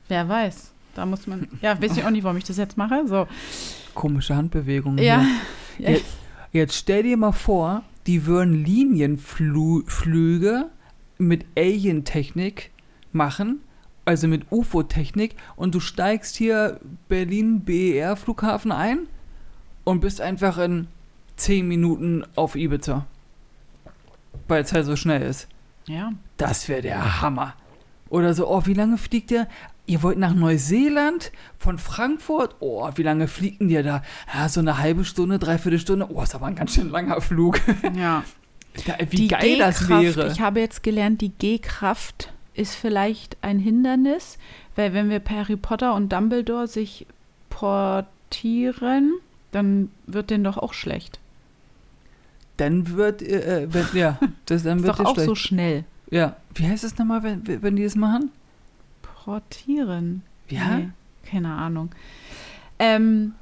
Wer 0.08 0.28
weiß. 0.28 0.72
Da 0.94 1.06
muss 1.06 1.26
man. 1.26 1.46
Ja, 1.62 1.80
weiß 1.80 1.96
ich 1.96 2.04
auch 2.04 2.10
nicht, 2.10 2.24
warum 2.24 2.36
ich 2.38 2.44
das 2.44 2.56
jetzt 2.56 2.76
mache. 2.76 3.06
So. 3.06 3.28
Komische 3.94 4.34
Handbewegungen. 4.34 5.04
Ja. 5.04 5.20
hier. 5.76 5.90
Jetzt, 5.92 6.04
jetzt 6.52 6.74
stell 6.74 7.02
dir 7.04 7.16
mal 7.16 7.32
vor, 7.32 7.82
die 8.06 8.26
würden 8.26 8.64
Linienflüge 8.64 10.66
mit 11.18 11.44
Alien-Technik 11.56 12.70
machen, 13.12 13.60
also 14.04 14.28
mit 14.28 14.50
UFO-Technik, 14.50 15.36
und 15.56 15.74
du 15.74 15.80
steigst 15.80 16.36
hier 16.36 16.80
Berlin 17.08 17.60
BER 17.60 18.16
Flughafen 18.16 18.72
ein 18.72 19.08
und 19.84 20.00
bist 20.00 20.20
einfach 20.20 20.58
in 20.58 20.88
10 21.36 21.66
Minuten 21.66 22.24
auf 22.36 22.56
Ibiza. 22.56 23.06
Weil 24.48 24.62
es 24.62 24.72
halt 24.72 24.86
so 24.86 24.96
schnell 24.96 25.22
ist. 25.22 25.48
Ja. 25.86 26.12
Das 26.36 26.68
wäre 26.68 26.82
der 26.82 27.20
Hammer. 27.20 27.54
Oder 28.08 28.34
so, 28.34 28.48
oh, 28.48 28.62
wie 28.66 28.74
lange 28.74 28.98
fliegt 28.98 29.30
der? 29.30 29.46
Ihr 29.86 30.02
wollt 30.02 30.18
nach 30.18 30.34
Neuseeland 30.34 31.32
von 31.58 31.78
Frankfurt? 31.78 32.56
Oh, 32.60 32.88
wie 32.94 33.02
lange 33.02 33.28
fliegt 33.28 33.60
denn 33.60 33.70
ihr 33.70 33.82
da? 33.82 34.02
Ja, 34.32 34.48
so 34.48 34.60
eine 34.60 34.78
halbe 34.78 35.04
Stunde, 35.04 35.38
dreiviertel 35.38 35.78
Stunde. 35.78 36.06
Oh, 36.10 36.22
ist 36.22 36.34
aber 36.34 36.46
ein 36.46 36.54
ganz 36.54 36.74
schön 36.74 36.90
langer 36.90 37.20
Flug. 37.20 37.60
Ja. 37.96 38.24
Wie 39.10 39.16
die 39.16 39.28
geil 39.28 39.58
das 39.58 39.88
wäre. 39.88 40.30
Ich 40.30 40.40
habe 40.40 40.60
jetzt 40.60 40.84
gelernt, 40.84 41.20
die 41.20 41.30
G-Kraft 41.30 42.32
ist 42.60 42.74
vielleicht 42.74 43.36
ein 43.40 43.58
Hindernis, 43.58 44.38
weil 44.76 44.92
wenn 44.92 45.08
wir 45.08 45.22
Harry 45.28 45.56
Potter 45.56 45.94
und 45.94 46.12
Dumbledore 46.12 46.68
sich 46.68 47.06
portieren, 47.48 49.14
dann 49.50 49.90
wird 50.06 50.30
denen 50.30 50.44
doch 50.44 50.58
auch 50.58 50.74
schlecht. 50.74 51.18
Dann 52.58 52.90
wird, 52.90 53.22
äh, 53.22 53.62
äh, 53.62 53.68
wenn, 53.72 53.86
ja, 53.94 54.18
das, 54.46 54.62
dann 54.64 54.78
Ist 54.78 54.84
wird 54.84 54.98
doch 54.98 55.06
auch 55.06 55.14
schlecht. 55.14 55.28
so 55.28 55.34
schnell. 55.34 55.84
Ja, 56.10 56.36
wie 56.54 56.66
heißt 56.66 56.84
es 56.84 56.98
nochmal, 56.98 57.22
wenn, 57.22 57.62
wenn 57.62 57.76
die 57.76 57.84
das 57.84 57.96
machen? 57.96 58.30
Portieren. 59.02 60.22
Ja? 60.48 60.76
Nee, 60.76 60.88
keine 61.24 61.52
Ahnung. 61.54 61.90
Ähm, 62.78 63.34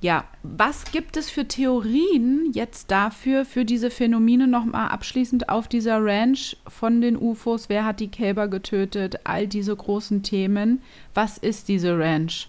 ja, 0.00 0.24
was 0.44 0.92
gibt 0.92 1.16
es 1.16 1.28
für 1.28 1.48
Theorien 1.48 2.52
jetzt 2.52 2.90
dafür, 2.90 3.44
für 3.44 3.64
diese 3.64 3.90
Phänomene 3.90 4.46
nochmal 4.46 4.88
abschließend 4.88 5.48
auf 5.48 5.66
dieser 5.66 6.04
Ranch 6.04 6.56
von 6.68 7.00
den 7.00 7.16
UFOs? 7.16 7.68
Wer 7.68 7.84
hat 7.84 7.98
die 7.98 8.08
Kälber 8.08 8.46
getötet? 8.46 9.20
All 9.24 9.48
diese 9.48 9.74
großen 9.74 10.22
Themen. 10.22 10.82
Was 11.14 11.36
ist 11.36 11.66
diese 11.66 11.98
Ranch? 11.98 12.48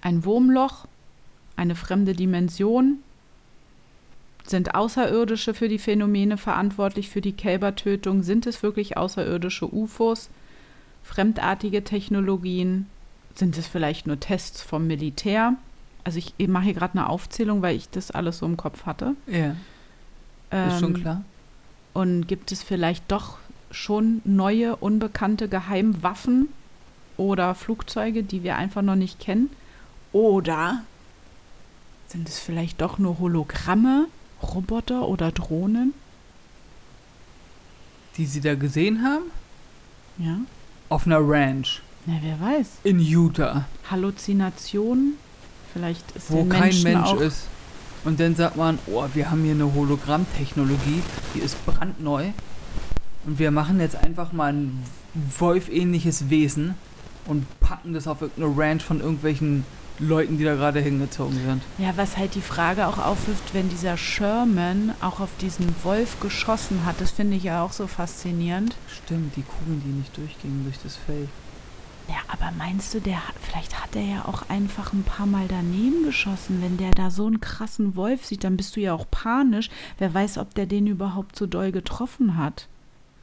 Ein 0.00 0.24
Wurmloch? 0.24 0.86
Eine 1.56 1.74
fremde 1.74 2.12
Dimension? 2.12 2.98
Sind 4.46 4.76
Außerirdische 4.76 5.54
für 5.54 5.68
die 5.68 5.78
Phänomene 5.78 6.36
verantwortlich 6.36 7.08
für 7.08 7.20
die 7.20 7.32
Kälbertötung? 7.32 8.22
Sind 8.22 8.46
es 8.46 8.62
wirklich 8.62 8.96
außerirdische 8.96 9.74
UFOs? 9.74 10.30
Fremdartige 11.02 11.82
Technologien? 11.82 12.86
Sind 13.34 13.58
es 13.58 13.66
vielleicht 13.66 14.06
nur 14.06 14.20
Tests 14.20 14.62
vom 14.62 14.86
Militär? 14.86 15.56
Also 16.04 16.18
ich, 16.18 16.34
ich 16.36 16.48
mache 16.48 16.64
hier 16.64 16.74
gerade 16.74 16.98
eine 16.98 17.08
Aufzählung, 17.08 17.62
weil 17.62 17.76
ich 17.76 17.88
das 17.90 18.10
alles 18.10 18.38
so 18.38 18.46
im 18.46 18.56
Kopf 18.56 18.84
hatte. 18.86 19.14
Ja, 19.26 19.50
ist 20.50 20.80
schon 20.80 20.94
Ähm, 20.96 21.00
klar. 21.00 21.22
Und 21.94 22.28
gibt 22.28 22.52
es 22.52 22.62
vielleicht 22.62 23.10
doch 23.10 23.38
schon 23.70 24.20
neue, 24.24 24.76
unbekannte 24.76 25.48
Geheimwaffen 25.48 26.48
oder 27.16 27.54
Flugzeuge, 27.54 28.22
die 28.22 28.42
wir 28.42 28.56
einfach 28.56 28.82
noch 28.82 28.96
nicht 28.96 29.18
kennen? 29.20 29.50
Oder 30.12 30.82
sind 32.08 32.28
es 32.28 32.38
vielleicht 32.38 32.80
doch 32.80 32.98
nur 32.98 33.18
Hologramme, 33.18 34.06
Roboter 34.42 35.08
oder 35.08 35.32
Drohnen? 35.32 35.94
Die 38.16 38.26
sie 38.26 38.40
da 38.40 38.54
gesehen 38.54 39.02
haben? 39.02 39.24
Ja, 40.18 40.36
Auf 40.88 41.06
einer 41.06 41.18
Ranch 41.20 41.80
na 42.06 42.14
wer 42.22 42.38
weiß. 42.40 42.68
in 42.84 43.00
Utah, 43.00 43.64
Halluzinationen? 43.90 45.14
Vielleicht 45.74 46.10
ist 46.12 46.30
wo 46.30 46.44
kein 46.44 46.82
Mensch 46.82 47.12
ist. 47.14 47.48
Und 48.04 48.20
dann 48.20 48.34
sagt 48.36 48.56
man, 48.56 48.78
oh, 48.86 49.04
wir 49.12 49.30
haben 49.30 49.42
hier 49.42 49.54
eine 49.54 49.74
Hologrammtechnologie, 49.74 51.02
die 51.34 51.40
ist 51.40 51.64
brandneu. 51.66 52.30
Und 53.26 53.38
wir 53.38 53.50
machen 53.50 53.80
jetzt 53.80 53.96
einfach 53.96 54.32
mal 54.32 54.52
ein 54.52 54.82
Wolf-ähnliches 55.38 56.30
Wesen 56.30 56.74
und 57.26 57.46
packen 57.60 57.94
das 57.94 58.06
auf 58.06 58.20
irgendeine 58.22 58.56
Ranch 58.56 58.82
von 58.82 59.00
irgendwelchen 59.00 59.64
Leuten, 59.98 60.38
die 60.38 60.44
da 60.44 60.54
gerade 60.54 60.80
hingezogen 60.80 61.38
sind. 61.46 61.62
Ja, 61.78 61.92
was 61.96 62.16
halt 62.16 62.34
die 62.34 62.40
Frage 62.40 62.86
auch 62.86 62.98
aufwirft, 62.98 63.54
wenn 63.54 63.68
dieser 63.68 63.96
Sherman 63.96 64.92
auch 65.00 65.20
auf 65.20 65.30
diesen 65.40 65.74
Wolf 65.84 66.20
geschossen 66.20 66.84
hat, 66.84 67.00
das 67.00 67.12
finde 67.12 67.36
ich 67.36 67.44
ja 67.44 67.62
auch 67.62 67.72
so 67.72 67.86
faszinierend. 67.86 68.74
Stimmt, 68.88 69.36
die 69.36 69.42
Kugeln, 69.42 69.82
die 69.84 69.92
nicht 69.92 70.16
durchgingen 70.16 70.64
durch 70.64 70.78
das 70.82 70.96
Fell. 70.96 71.28
Ja, 72.08 72.16
aber 72.28 72.52
meinst 72.56 72.92
du, 72.92 73.00
der 73.00 73.26
hat, 73.26 73.34
vielleicht 73.40 73.82
hat 73.82 73.96
er 73.96 74.02
ja 74.02 74.24
auch 74.26 74.48
einfach 74.50 74.92
ein 74.92 75.04
paar 75.04 75.26
Mal 75.26 75.46
daneben 75.48 76.04
geschossen. 76.04 76.60
Wenn 76.60 76.76
der 76.76 76.90
da 76.90 77.10
so 77.10 77.26
einen 77.26 77.40
krassen 77.40 77.96
Wolf 77.96 78.26
sieht, 78.26 78.44
dann 78.44 78.56
bist 78.56 78.76
du 78.76 78.80
ja 78.80 78.92
auch 78.92 79.06
panisch. 79.10 79.70
Wer 79.98 80.12
weiß, 80.12 80.38
ob 80.38 80.54
der 80.54 80.66
den 80.66 80.86
überhaupt 80.86 81.36
so 81.36 81.46
doll 81.46 81.72
getroffen 81.72 82.36
hat. 82.36 82.68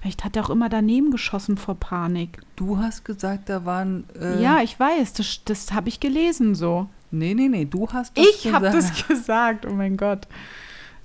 Vielleicht 0.02 0.24
hat 0.24 0.36
er 0.36 0.46
auch 0.46 0.50
immer 0.50 0.68
daneben 0.68 1.12
geschossen 1.12 1.58
vor 1.58 1.76
Panik. 1.76 2.40
Du 2.56 2.80
hast 2.80 3.06
gesagt, 3.06 3.50
da 3.50 3.66
waren. 3.66 4.06
Äh, 4.20 4.42
ja, 4.42 4.62
ich 4.62 4.80
weiß, 4.80 5.14
das, 5.14 5.42
das 5.46 5.74
habe 5.74 5.90
ich 5.90 6.00
gelesen 6.00 6.56
so. 6.56 6.90
Nee, 7.12 7.36
nee, 7.36 7.50
nee, 7.50 7.66
du 7.66 7.88
hast 7.92 8.18
das 8.18 8.26
Ich 8.26 8.52
habe 8.52 8.72
gesagt. 8.72 9.00
das 9.00 9.08
gesagt, 9.08 9.66
oh 9.68 9.74
mein 9.74 9.98
Gott. 9.98 10.28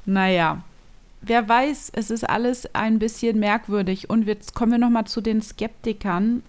Naja, 0.07 0.63
wer 1.21 1.47
weiß, 1.47 1.93
es 1.95 2.11
ist 2.11 2.25
alles 2.25 2.75
ein 2.75 2.99
bisschen 2.99 3.39
merkwürdig. 3.39 4.09
Und 4.09 4.27
jetzt 4.27 4.55
kommen 4.55 4.73
wir 4.73 4.79
nochmal 4.79 5.07
zu 5.07 5.21
den 5.21 5.43
Skeptikern. 5.43 6.43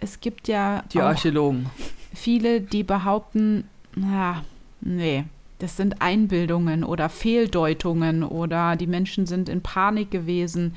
Es 0.00 0.20
gibt 0.20 0.48
ja 0.48 0.82
Die 0.92 1.00
Archäologen. 1.00 1.66
viele, 2.14 2.60
die 2.60 2.82
behaupten, 2.82 3.68
na, 3.94 4.44
nee, 4.80 5.24
das 5.58 5.76
sind 5.76 6.00
Einbildungen 6.00 6.84
oder 6.84 7.08
Fehldeutungen 7.08 8.22
oder 8.22 8.76
die 8.76 8.86
Menschen 8.86 9.26
sind 9.26 9.48
in 9.48 9.60
Panik 9.60 10.10
gewesen. 10.10 10.74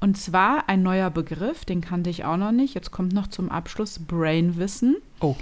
Und 0.00 0.16
zwar 0.18 0.68
ein 0.68 0.82
neuer 0.82 1.10
Begriff, 1.10 1.64
den 1.64 1.80
kannte 1.80 2.10
ich 2.10 2.24
auch 2.24 2.36
noch 2.36 2.52
nicht. 2.52 2.74
Jetzt 2.74 2.90
kommt 2.90 3.12
noch 3.12 3.26
zum 3.28 3.50
Abschluss 3.50 3.98
Brainwissen. 3.98 4.96
Oh. 5.20 5.36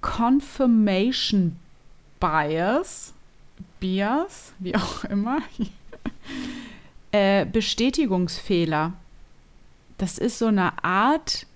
Confirmation 0.00 1.56
Bias, 2.20 3.14
Bias, 3.80 4.52
wie 4.58 4.74
auch 4.76 5.04
immer. 5.04 5.38
äh, 7.12 7.46
Bestätigungsfehler. 7.46 8.92
Das 9.98 10.18
ist 10.18 10.38
so 10.38 10.46
eine 10.46 10.84
Art, 10.84 11.46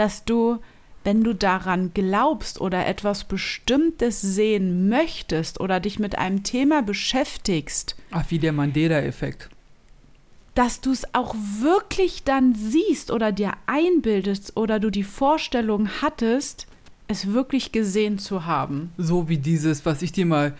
dass 0.00 0.24
du, 0.24 0.58
wenn 1.04 1.22
du 1.22 1.34
daran 1.34 1.92
glaubst 1.92 2.58
oder 2.58 2.86
etwas 2.86 3.24
Bestimmtes 3.24 4.22
sehen 4.22 4.88
möchtest 4.88 5.60
oder 5.60 5.78
dich 5.78 5.98
mit 5.98 6.16
einem 6.16 6.42
Thema 6.42 6.80
beschäftigst, 6.82 7.96
Ach, 8.10 8.24
wie 8.30 8.38
der 8.38 8.52
Mandela-Effekt. 8.52 9.50
dass 10.54 10.80
du 10.80 10.90
es 10.90 11.14
auch 11.14 11.34
wirklich 11.60 12.24
dann 12.24 12.54
siehst 12.54 13.10
oder 13.10 13.30
dir 13.30 13.52
einbildest 13.66 14.56
oder 14.56 14.80
du 14.80 14.88
die 14.90 15.04
Vorstellung 15.04 15.88
hattest, 16.00 16.66
es 17.06 17.26
wirklich 17.34 17.70
gesehen 17.72 18.18
zu 18.18 18.46
haben. 18.46 18.90
So 18.96 19.28
wie 19.28 19.36
dieses, 19.38 19.84
was 19.84 20.00
ich 20.00 20.12
dir 20.12 20.24
mal. 20.26 20.54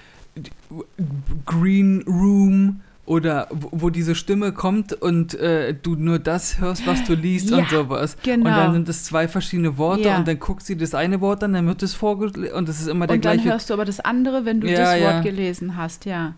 Green 1.47 2.03
Room 2.07 2.81
oder 3.11 3.49
wo 3.51 3.69
wo 3.73 3.91
diese 3.91 4.15
Stimme 4.15 4.53
kommt 4.53 4.93
und 4.93 5.35
äh, 5.35 5.75
du 5.75 5.97
nur 5.97 6.19
das 6.21 6.61
hörst, 6.61 6.87
was 6.87 7.03
du 7.05 7.15
liest 7.15 7.51
Ja, 7.51 7.59
und 7.59 7.69
sowas. 7.69 8.17
genau. 8.23 8.49
Und 8.49 8.57
dann 8.57 8.73
sind 8.75 8.89
es 8.89 9.03
zwei 9.05 9.27
verschiedene 9.27 9.77
Worte 9.79 10.03
Ja. 10.09 10.17
und 10.19 10.29
dann 10.29 10.39
guckst 10.39 10.69
du 10.69 10.77
das 10.77 10.95
eine 10.95 11.21
Wort 11.21 11.43
an, 11.43 11.53
dann 11.53 11.67
wird 11.67 11.83
es 11.83 11.95
vorgelesen 11.95 12.55
und 12.57 12.69
es 12.69 12.81
ist 12.81 12.87
immer 12.87 13.07
der 13.09 13.17
Und 13.17 13.25
dann 13.25 13.39
gleiche. 13.39 13.51
hörst 13.51 13.69
du 13.69 13.75
aber 13.75 13.85
das 13.85 13.99
andere, 13.99 14.45
wenn 14.45 14.61
du 14.61 14.69
Ja, 14.71 14.95
das 14.95 15.01
Wort 15.03 15.23
gelesen 15.25 15.77
hast, 15.77 16.05
ja. 16.05 16.35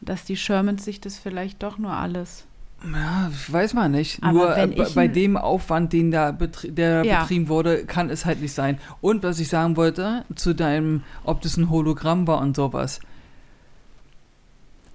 Dass 0.00 0.22
die 0.24 0.36
Shermans 0.36 0.84
sich 0.84 1.00
das 1.00 1.18
vielleicht 1.18 1.62
doch 1.64 1.78
nur 1.78 1.90
alles. 1.92 2.44
Ja, 2.84 3.28
weiß 3.48 3.74
man 3.74 3.90
nicht. 3.90 4.22
Aber 4.22 4.32
Nur 4.32 4.56
äh, 4.56 4.86
bei- 4.94 5.08
dem 5.08 5.36
Aufwand, 5.36 5.92
den 5.92 6.12
da 6.12 6.30
betri 6.30 6.70
der 6.70 7.04
Ja. 7.04 7.22
betrieben 7.22 7.48
wurde, 7.48 7.84
kann 7.84 8.08
es 8.08 8.24
halt 8.24 8.40
nicht 8.40 8.52
sein. 8.52 8.78
Und 9.00 9.24
was 9.24 9.40
ich 9.40 9.48
sagen 9.48 9.76
wollte, 9.76 10.24
zu 10.36 10.54
deinem, 10.54 11.02
ob 11.24 11.40
das 11.40 11.56
ein 11.56 11.70
Hologramm 11.70 12.28
war 12.28 12.38
und 12.40 12.54
sowas. 12.54 13.00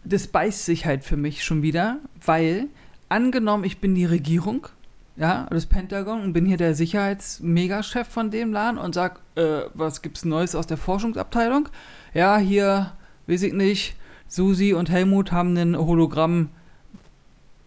Das 0.06 0.28
beißt 0.28 0.66
sich 0.66 0.86
halt 0.86 1.04
für 1.04 1.18
mich 1.18 1.44
schon 1.44 1.62
wieder, 1.62 2.00
weil 2.26 2.68
angenommen, 3.10 3.64
ich 3.64 3.80
bin 3.80 3.96
die 3.96 4.06
Regierung, 4.06 4.68
ja, 5.16 5.48
das 5.50 5.66
Pentagon 5.68 6.22
und 6.24 6.34
bin 6.34 6.46
hier 6.46 6.58
der 6.58 6.74
Sicherheitsmegachef 6.76 8.08
von 8.08 8.32
dem 8.32 8.52
Laden 8.52 8.78
und 8.80 8.96
sag, 8.96 9.20
äh, 9.36 9.62
was 9.74 10.02
gibt's 10.02 10.26
Neues 10.26 10.56
aus 10.56 10.68
der 10.68 10.78
Forschungsabteilung? 10.78 11.70
Ja, 12.14 12.38
hier, 12.38 12.92
weiß 13.28 13.44
ich 13.44 13.54
nicht, 13.54 13.96
Susi 14.28 14.74
und 14.74 14.90
Helmut 14.90 15.32
haben 15.32 15.50
einen 15.50 15.78
Hologramm 15.78 16.50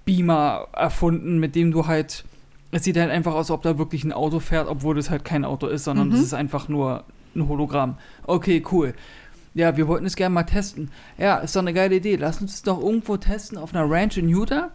Beamer 0.05 0.69
erfunden, 0.73 1.39
mit 1.39 1.55
dem 1.55 1.71
du 1.73 1.87
halt 1.87 2.25
Es 2.73 2.83
sieht 2.85 2.97
halt 2.99 3.11
einfach 3.11 3.33
aus, 3.33 3.47
als 3.47 3.51
ob 3.53 3.63
da 3.63 3.79
wirklich 3.79 4.05
ein 4.05 4.13
Auto 4.13 4.41
fährt, 4.41 4.69
obwohl 4.69 4.97
das 4.97 5.09
halt 5.09 5.25
kein 5.25 5.45
Auto 5.45 5.69
ist, 5.69 5.85
sondern 5.85 6.09
Mhm. 6.09 6.13
das 6.13 6.21
ist 6.21 6.35
einfach 6.35 6.69
nur 6.69 7.05
ein 7.35 7.49
Hologramm. 7.49 7.97
Okay, 8.25 8.63
cool. 8.73 8.93
Ja, 9.57 9.75
wir 9.79 9.89
wollten 9.89 10.05
es 10.05 10.17
gerne 10.17 10.35
mal 10.35 10.43
testen. 10.43 10.91
Ja, 11.17 11.39
ist 11.39 11.57
doch 11.57 11.63
eine 11.63 11.73
geile 11.73 11.97
Idee. 11.97 12.17
Lass 12.17 12.43
uns 12.43 12.55
es 12.57 12.63
doch 12.63 12.79
irgendwo 12.79 13.17
testen 13.17 13.57
auf 13.57 13.75
einer 13.75 13.91
Ranch 13.91 14.19
in 14.19 14.29
Utah. 14.29 14.71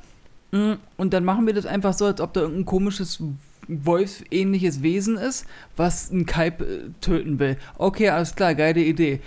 Mm, 0.51 0.73
Und 0.97 1.13
dann 1.13 1.23
machen 1.23 1.45
wir 1.45 1.53
das 1.53 1.67
einfach 1.67 1.93
so, 1.93 2.05
als 2.05 2.19
ob 2.19 2.33
da 2.33 2.41
irgendein 2.41 2.65
komisches 2.65 3.21
Wolfsähnliches 3.67 4.81
Wesen 4.81 5.17
ist, 5.17 5.45
was 5.77 6.09
einen 6.09 6.25
Kalb 6.25 6.61
äh, 6.61 6.89
töten 6.99 7.37
will. 7.37 7.57
Okay, 7.77 8.09
alles 8.09 8.33
klar, 8.33 8.55
geile 8.55 8.81
Idee. 8.81 9.21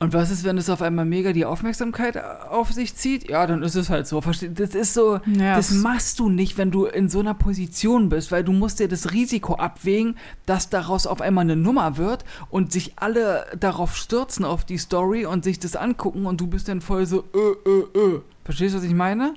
Und 0.00 0.12
was 0.12 0.30
ist, 0.30 0.44
wenn 0.44 0.56
es 0.58 0.70
auf 0.70 0.80
einmal 0.80 1.04
mega 1.04 1.32
die 1.32 1.44
Aufmerksamkeit 1.44 2.16
auf 2.16 2.70
sich 2.72 2.94
zieht? 2.94 3.28
Ja, 3.28 3.48
dann 3.48 3.64
ist 3.64 3.74
es 3.74 3.90
halt 3.90 4.06
so. 4.06 4.20
Versteht? 4.20 4.60
Das 4.60 4.76
ist 4.76 4.94
so, 4.94 5.18
Ja, 5.26 5.56
das 5.56 5.72
machst 5.72 6.20
du 6.20 6.28
nicht, 6.28 6.56
wenn 6.56 6.70
du 6.70 6.84
in 6.84 7.08
so 7.08 7.18
einer 7.18 7.34
Position 7.34 8.08
bist, 8.08 8.30
weil 8.30 8.44
du 8.44 8.52
musst 8.52 8.78
dir 8.78 8.86
das 8.86 9.12
Risiko 9.12 9.56
abwägen, 9.56 10.16
dass 10.46 10.70
daraus 10.70 11.08
auf 11.08 11.20
einmal 11.20 11.42
eine 11.42 11.56
Nummer 11.56 11.96
wird 11.96 12.24
und 12.48 12.70
sich 12.70 12.92
alle 12.96 13.46
darauf 13.58 13.96
stürzen 13.96 14.44
auf 14.44 14.64
die 14.64 14.78
Story 14.78 15.26
und 15.26 15.42
sich 15.42 15.58
das 15.58 15.74
angucken 15.74 16.26
und 16.26 16.40
du 16.40 16.46
bist 16.46 16.68
dann 16.68 16.80
voll 16.80 17.04
so, 17.04 17.24
äh, 17.34 17.68
äh, 17.68 17.98
äh. 17.98 18.20
Verstehst 18.44 18.74
du, 18.74 18.78
was 18.78 18.84
ich 18.84 18.94
meine? 18.94 19.34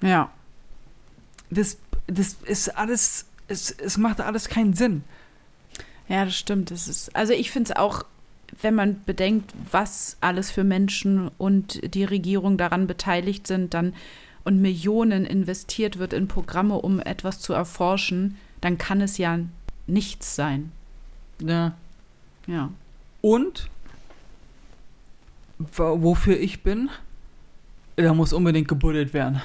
Ja. 0.00 0.30
Das, 1.50 1.76
das 2.06 2.38
ist 2.46 2.78
alles, 2.78 3.26
es, 3.46 3.72
es 3.72 3.98
macht 3.98 4.22
alles 4.22 4.48
keinen 4.48 4.72
Sinn. 4.72 5.04
Ja, 6.08 6.24
das 6.24 6.34
stimmt. 6.34 6.70
Das 6.70 6.88
ist, 6.88 7.14
also 7.14 7.34
ich 7.34 7.50
finde 7.50 7.72
es 7.72 7.76
auch, 7.76 8.04
wenn 8.60 8.74
man 8.74 9.02
bedenkt, 9.04 9.52
was 9.70 10.16
alles 10.20 10.50
für 10.50 10.64
Menschen 10.64 11.30
und 11.38 11.94
die 11.94 12.04
Regierung 12.04 12.56
daran 12.58 12.86
beteiligt 12.86 13.46
sind, 13.46 13.74
dann 13.74 13.94
und 14.44 14.60
Millionen 14.62 15.26
investiert 15.26 15.98
wird 15.98 16.12
in 16.12 16.26
Programme, 16.26 16.74
um 16.76 17.00
etwas 17.00 17.38
zu 17.40 17.52
erforschen, 17.52 18.36
dann 18.60 18.78
kann 18.78 19.00
es 19.00 19.18
ja 19.18 19.38
nichts 19.86 20.34
sein. 20.34 20.72
Ja. 21.40 21.74
Ja. 22.46 22.70
Und 23.20 23.68
wo- 25.58 26.02
wofür 26.02 26.38
ich 26.38 26.62
bin, 26.62 26.88
da 27.96 28.14
muss 28.14 28.32
unbedingt 28.32 28.68
gebuddelt 28.68 29.12
werden. 29.12 29.42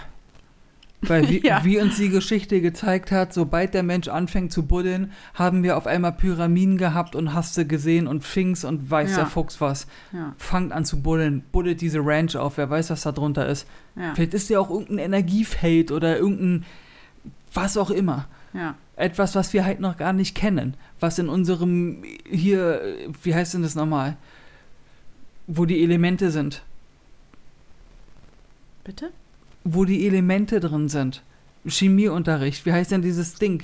Weil 1.07 1.27
wie, 1.29 1.41
Ja. 1.45 1.63
wie 1.63 1.79
uns 1.79 1.97
die 1.97 2.09
Geschichte 2.09 2.61
gezeigt 2.61 3.11
hat, 3.11 3.33
sobald 3.33 3.73
der 3.73 3.83
Mensch 3.83 4.07
anfängt 4.07 4.51
zu 4.51 4.65
buddeln, 4.65 5.11
haben 5.33 5.63
wir 5.63 5.77
auf 5.77 5.85
einmal 5.87 6.13
Pyramiden 6.13 6.77
gehabt 6.77 7.15
und 7.15 7.33
hast 7.33 7.55
du 7.57 7.65
gesehen 7.65 8.07
und 8.07 8.23
Finks 8.23 8.63
und 8.63 8.89
weiß 8.89 9.11
Ja. 9.11 9.17
der 9.17 9.25
Fuchs 9.27 9.59
was. 9.61 9.87
Ja. 10.11 10.33
Fangt 10.37 10.71
an 10.71 10.85
zu 10.85 11.01
buddeln, 11.01 11.43
buddelt 11.51 11.81
diese 11.81 11.99
Ranch 11.99 12.35
auf, 12.35 12.57
wer 12.57 12.69
weiß, 12.69 12.89
was 12.89 13.01
da 13.03 13.11
drunter 13.11 13.47
ist. 13.47 13.67
Vielleicht 14.15 14.33
ist 14.33 14.49
ja 14.49 14.59
auch 14.59 14.69
irgendein 14.71 14.97
Energiefeld 14.99 15.91
oder 15.91 16.17
irgendein 16.17 16.65
was 17.53 17.77
auch 17.77 17.91
immer. 17.91 18.27
Etwas, 18.95 19.35
was 19.35 19.53
wir 19.53 19.65
halt 19.65 19.79
noch 19.79 19.97
gar 19.97 20.13
nicht 20.13 20.35
kennen. 20.35 20.75
Was 20.99 21.19
in 21.19 21.27
unserem 21.29 22.03
hier, 22.29 22.81
wie 23.23 23.33
heißt 23.35 23.53
denn 23.55 23.61
das 23.63 23.75
nochmal? 23.75 24.17
Wo 25.47 25.65
die 25.65 25.83
Elemente 25.83 26.31
sind. 26.31 26.63
Bitte? 28.83 29.11
Wo 29.63 29.85
die 29.85 30.05
Elemente 30.07 30.59
drin 30.59 30.89
sind. 30.89 31.23
Chemieunterricht. 31.65 32.65
Wie 32.65 32.73
heißt 32.73 32.91
denn 32.91 33.01
dieses 33.01 33.35
Ding? 33.35 33.63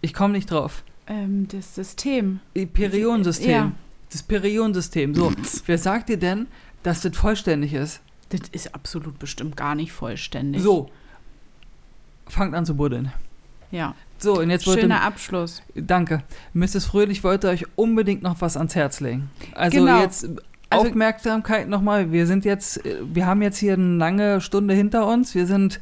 Ich 0.00 0.14
komme 0.14 0.32
nicht 0.34 0.50
drauf. 0.50 0.82
Ähm, 1.06 1.46
das 1.48 1.74
System. 1.74 2.40
Periodensystem. 2.54 3.50
Ja. 3.50 3.72
Das 4.10 4.22
Periodensystem. 4.22 5.14
So, 5.14 5.32
wer 5.66 5.78
sagt 5.78 6.08
dir 6.08 6.16
denn, 6.18 6.46
dass 6.82 7.00
das 7.02 7.16
vollständig 7.16 7.72
ist? 7.74 8.00
Das 8.30 8.40
ist 8.52 8.74
absolut 8.74 9.18
bestimmt 9.18 9.56
gar 9.56 9.74
nicht 9.74 9.92
vollständig. 9.92 10.62
So. 10.62 10.90
Fangt 12.26 12.54
an 12.54 12.64
zu 12.64 12.74
buddeln. 12.76 13.12
Ja. 13.70 13.94
So, 14.18 14.38
und 14.38 14.50
jetzt 14.50 14.66
wollte 14.66 14.82
Schöner 14.82 15.02
Abschluss. 15.02 15.62
Danke. 15.74 16.22
Mrs. 16.54 16.84
Fröhlich 16.86 17.24
wollte 17.24 17.48
euch 17.48 17.66
unbedingt 17.74 18.22
noch 18.22 18.40
was 18.40 18.56
ans 18.56 18.74
Herz 18.74 19.00
legen. 19.00 19.30
Also 19.54 19.78
Genau. 19.78 20.00
jetzt 20.00 20.28
Also- 20.72 20.88
Aufmerksamkeit 20.88 21.68
nochmal. 21.68 22.12
Wir 22.12 22.26
sind 22.26 22.44
jetzt, 22.44 22.84
äh, 22.84 22.96
wir 23.02 23.26
haben 23.26 23.42
jetzt 23.42 23.58
hier 23.58 23.74
eine 23.74 23.96
lange 23.96 24.40
Stunde 24.40 24.74
hinter 24.74 25.06
uns. 25.06 25.34
Wir 25.34 25.46
sind 25.46 25.80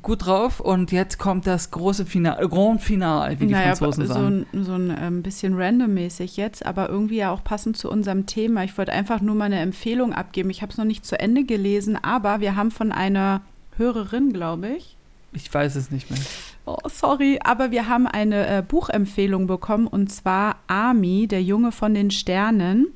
gut 0.00 0.24
drauf 0.24 0.60
und 0.60 0.90
jetzt 0.90 1.18
kommt 1.18 1.46
das 1.46 1.70
große 1.70 2.06
Final, 2.06 2.48
Grand 2.48 2.80
Final, 2.80 3.38
wie 3.40 3.46
die 3.46 3.52
naja, 3.52 3.74
Franzosen 3.74 4.06
so 4.06 4.14
sagen. 4.14 4.46
ein, 4.52 4.64
so 4.64 4.72
ein 4.72 4.96
ähm, 4.98 5.22
bisschen 5.22 5.54
randommäßig 5.54 6.38
jetzt, 6.38 6.64
aber 6.64 6.88
irgendwie 6.88 7.16
ja 7.16 7.30
auch 7.30 7.44
passend 7.44 7.76
zu 7.76 7.90
unserem 7.90 8.24
Thema. 8.24 8.64
Ich 8.64 8.76
wollte 8.78 8.92
einfach 8.92 9.20
nur 9.20 9.34
mal 9.34 9.44
eine 9.44 9.60
Empfehlung 9.60 10.14
abgeben. 10.14 10.48
Ich 10.48 10.62
habe 10.62 10.72
es 10.72 10.78
noch 10.78 10.86
nicht 10.86 11.04
zu 11.04 11.20
Ende 11.20 11.44
gelesen, 11.44 11.98
aber 12.02 12.40
wir 12.40 12.56
haben 12.56 12.70
von 12.70 12.90
einer 12.90 13.42
Hörerin, 13.76 14.32
glaube 14.32 14.68
ich, 14.68 14.96
Ich 15.34 15.52
weiß 15.52 15.76
es 15.76 15.90
nicht 15.90 16.10
mehr. 16.10 16.20
Oh, 16.64 16.76
sorry, 16.86 17.40
aber 17.42 17.70
wir 17.70 17.88
haben 17.88 18.06
eine 18.06 18.46
äh, 18.46 18.62
Buchempfehlung 18.62 19.46
bekommen 19.46 19.86
und 19.86 20.12
zwar 20.12 20.56
Ami, 20.68 21.26
der 21.26 21.42
Junge 21.42 21.72
von 21.72 21.92
den 21.92 22.10
Sternen. 22.10 22.88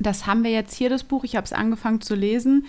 Das 0.00 0.26
haben 0.26 0.42
wir 0.42 0.50
jetzt 0.50 0.74
hier, 0.74 0.90
das 0.90 1.04
Buch. 1.04 1.22
Ich 1.24 1.36
habe 1.36 1.44
es 1.44 1.52
angefangen 1.52 2.00
zu 2.00 2.14
lesen. 2.14 2.66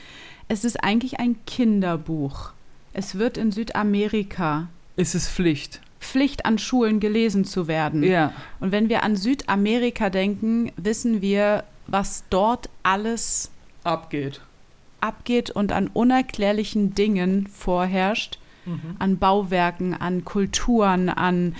Es 0.48 0.64
ist 0.64 0.84
eigentlich 0.84 1.20
ein 1.20 1.38
Kinderbuch. 1.48 2.52
Es 2.94 3.18
wird 3.18 3.38
in 3.38 3.52
Südamerika 3.52 4.68
Ist 4.98 5.16
es 5.16 5.28
Pflicht? 5.28 5.82
Pflicht 6.00 6.46
an 6.46 6.58
Schulen 6.58 7.00
gelesen 7.00 7.46
zu 7.46 7.68
werden. 7.68 8.04
Ja. 8.04 8.34
Und 8.60 8.72
wenn 8.72 8.90
wir 8.90 9.04
an 9.04 9.16
Südamerika 9.16 10.10
denken, 10.10 10.72
wissen 10.76 11.22
wir, 11.22 11.64
was 11.88 12.26
dort 12.30 12.70
alles 12.84 13.50
Abgeht. 13.84 14.42
abgeht 15.00 15.50
und 15.50 15.72
an 15.72 15.88
unerklärlichen 15.88 16.94
Dingen 16.94 17.48
vorherrscht 17.48 18.38
an 19.00 19.18
Bauwerken, 19.18 19.94
an 19.94 20.24
Kulturen, 20.24 21.10
an 21.10 21.56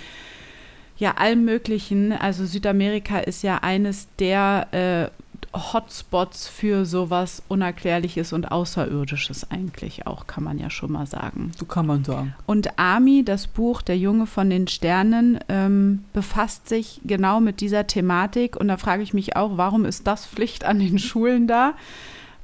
ja 0.98 1.12
allem 1.16 1.44
Möglichen. 1.44 2.12
Also 2.12 2.46
Südamerika 2.46 3.18
ist 3.18 3.42
ja 3.42 3.58
eines 3.58 4.08
der 4.18 4.68
äh, 5.10 5.21
Hotspots 5.54 6.48
für 6.48 6.84
sowas 6.84 7.42
Unerklärliches 7.48 8.32
und 8.32 8.50
Außerirdisches 8.50 9.50
eigentlich 9.50 10.06
auch, 10.06 10.26
kann 10.26 10.44
man 10.44 10.58
ja 10.58 10.70
schon 10.70 10.92
mal 10.92 11.06
sagen. 11.06 11.52
So 11.58 11.66
kann 11.66 11.86
man 11.86 12.04
sagen. 12.04 12.34
Und 12.46 12.78
Ami, 12.78 13.24
das 13.24 13.46
Buch 13.46 13.82
Der 13.82 13.98
Junge 13.98 14.26
von 14.26 14.50
den 14.50 14.68
Sternen, 14.68 15.40
ähm, 15.48 16.04
befasst 16.12 16.68
sich 16.68 17.00
genau 17.04 17.40
mit 17.40 17.60
dieser 17.60 17.86
Thematik. 17.86 18.56
Und 18.56 18.68
da 18.68 18.76
frage 18.76 19.02
ich 19.02 19.14
mich 19.14 19.36
auch, 19.36 19.56
warum 19.56 19.84
ist 19.84 20.06
das 20.06 20.26
Pflicht 20.26 20.64
an 20.64 20.78
den 20.78 20.98
Schulen 20.98 21.46
da? 21.46 21.74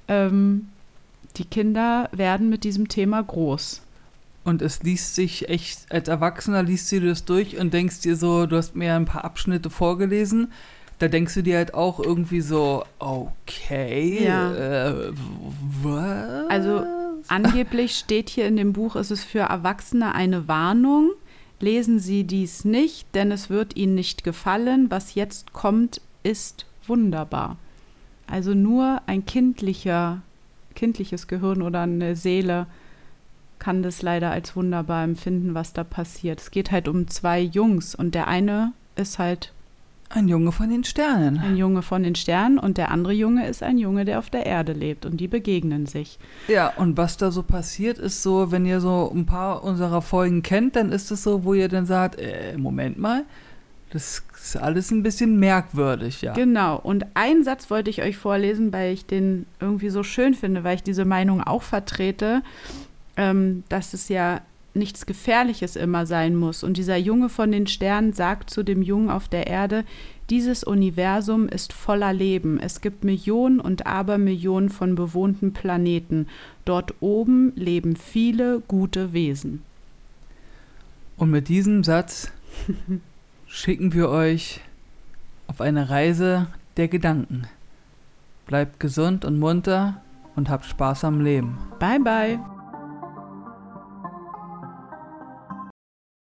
Ähm, 0.09 0.69
die 1.37 1.45
Kinder 1.45 2.09
werden 2.13 2.49
mit 2.49 2.65
diesem 2.65 2.89
Thema 2.89 3.23
groß. 3.23 3.83
Und 4.45 4.63
es 4.63 4.83
liest 4.83 5.15
sich 5.15 5.49
echt, 5.49 5.93
als 5.93 6.09
Erwachsener 6.09 6.63
liest 6.63 6.91
du 6.91 7.01
das 7.01 7.25
durch 7.25 7.59
und 7.59 7.75
denkst 7.75 8.01
dir 8.01 8.17
so, 8.17 8.47
du 8.47 8.57
hast 8.57 8.75
mir 8.75 8.95
ein 8.95 9.05
paar 9.05 9.25
Abschnitte 9.25 9.69
vorgelesen. 9.69 10.53
Da 10.99 11.07
denkst 11.09 11.35
du 11.35 11.43
dir 11.43 11.59
halt 11.59 11.75
auch 11.75 12.01
irgendwie 12.01 12.41
so, 12.41 12.85
okay, 12.99 14.25
Ja. 14.25 14.53
äh, 14.53 15.13
was? 15.83 16.51
Also 16.51 16.85
angeblich 17.29 17.97
steht 17.97 18.29
hier 18.31 18.47
in 18.47 18.57
dem 18.57 18.73
Buch, 18.73 18.97
es 18.97 19.11
ist 19.11 19.25
für 19.25 19.41
Erwachsene 19.41 20.15
eine 20.15 20.49
Warnung. 20.49 21.11
Lesen 21.61 21.99
Sie 21.99 22.25
dies 22.25 22.65
nicht, 22.65 23.07
denn 23.15 23.31
es 23.33 23.49
wird 23.51 23.77
Ihnen 23.77 23.95
nicht 23.95 24.25
gefallen. 24.25 24.91
Was 24.91 25.15
jetzt 25.15 25.53
kommt, 25.53 26.01
ist 26.23 26.67
wunderbar. 26.87 27.57
Also 28.27 28.55
nur 28.55 29.01
ein 29.07 29.25
kindlicher, 29.25 30.23
kindliches 30.75 31.27
Gehirn 31.29 31.63
oder 31.63 31.81
eine 31.83 32.15
Seele 32.17 32.67
kann 33.59 33.83
das 33.83 34.03
leider 34.03 34.31
als 34.31 34.55
wunderbar 34.55 35.03
empfinden, 35.03 35.55
was 35.55 35.73
da 35.73 35.83
passiert. 35.83 36.41
Es 36.41 36.51
geht 36.53 36.71
halt 36.71 36.87
um 36.87 37.09
zwei 37.09 37.41
Jungs 37.41 37.95
und 37.95 38.15
der 38.15 38.29
eine 38.29 38.73
ist 38.95 39.19
halt 39.19 39.53
Ein 40.11 40.27
Junge 40.27 40.53
von 40.53 40.71
den 40.71 40.85
Sternen. 40.85 41.39
ein 41.39 41.57
Junge 41.57 41.83
von 41.83 42.03
den 42.03 42.15
Sternen 42.15 42.59
und 42.59 42.79
der 42.79 42.91
andere 42.91 43.13
Junge 43.13 43.47
ist 43.47 43.63
ein 43.63 43.77
Junge, 43.77 44.05
der 44.05 44.19
auf 44.19 44.31
der 44.31 44.47
Erde 44.47 44.73
lebt 44.73 45.05
und 45.05 45.19
die 45.19 45.29
begegnen 45.29 45.87
sich. 45.87 46.19
Ja, 46.49 46.73
und 46.77 46.97
was 46.97 47.19
da 47.19 47.31
so 47.31 47.43
passiert, 47.43 47.99
ist 47.99 48.23
so, 48.23 48.51
wenn 48.51 48.65
ihr 48.65 48.81
so 48.81 49.13
ein 49.15 49.27
paar 49.27 49.63
unserer 49.63 50.01
Folgen 50.01 50.43
kennt, 50.43 50.77
dann 50.77 50.93
ist 50.93 51.11
es 51.11 51.23
so, 51.23 51.45
wo 51.45 51.53
ihr 51.53 51.69
dann 51.69 51.85
sagt, 51.85 52.19
äh, 52.19 52.57
Moment 52.57 52.99
mal, 52.99 53.25
das 53.91 54.23
ist 54.35 54.57
alles 54.57 54.91
ein 54.91 55.03
bisschen 55.03 55.39
merkwürdig, 55.39 56.23
ja. 56.23 56.33
Genau. 56.33 56.77
Und 56.77 57.07
einen 57.15 57.45
Satz 57.45 57.71
wollte 57.71 57.91
ich 57.91 58.03
euch 58.03 58.17
vorlesen, 58.17 58.73
weil 58.73 58.93
ich 58.93 59.07
den 59.07 59.47
irgendwie 59.61 59.91
so 59.91 60.03
schön 60.03 60.35
finde, 60.35 60.65
weil 60.65 60.77
ich 60.77 60.83
diese 60.83 61.05
Meinung 61.05 61.43
auch 61.43 61.63
vertrete, 61.63 62.43
ähm, 63.17 63.65
dass 63.69 63.95
es 63.95 64.09
ja 64.09 64.41
nichts 64.79 65.07
Gefährliches 65.07 65.77
immer 65.77 66.07
sein 66.07 66.35
muss. 66.37 66.63
Und 66.63 66.77
dieser 66.77 66.97
Junge 66.97 67.29
von 67.29 67.53
den 67.53 67.67
Sternen 67.67 68.13
sagt 68.13 68.51
zu 68.51 68.63
dem 68.63 68.83
Jungen 68.83 69.11
auf 69.11 69.29
der 69.29 69.47
Erde, 69.47 69.85
dieses 70.31 70.63
Universum 70.63 71.49
ist 71.49 71.73
voller 71.73 72.13
Leben. 72.13 72.61
Es 72.61 72.81
gibt 72.81 73.03
Millionen 73.03 73.61
und 73.61 73.87
Abermillionen 73.87 74.69
von 74.69 74.95
bewohnten 74.95 75.53
Planeten. 75.53 76.27
Dort 76.65 76.95
oben 77.01 77.53
leben 77.57 77.97
viele 77.97 78.61
gute 78.69 79.13
Wesen. 79.13 79.63
Und 81.17 81.31
mit 81.31 81.49
diesem 81.49 81.83
Satz 81.83 82.31
schicken 83.47 83.93
wir 83.93 84.11
euch 84.11 84.61
auf 85.47 85.61
eine 85.61 85.89
Reise 85.89 86.47
der 86.77 86.89
Gedanken. 86.89 87.49
Bleibt 88.47 88.81
gesund 88.81 89.25
und 89.25 89.39
munter 89.39 90.01
und 90.37 90.49
habt 90.49 90.67
Spaß 90.67 91.05
am 91.05 91.21
Leben. 91.21 91.59
Bye, 91.81 92.01
bye. 92.01 92.58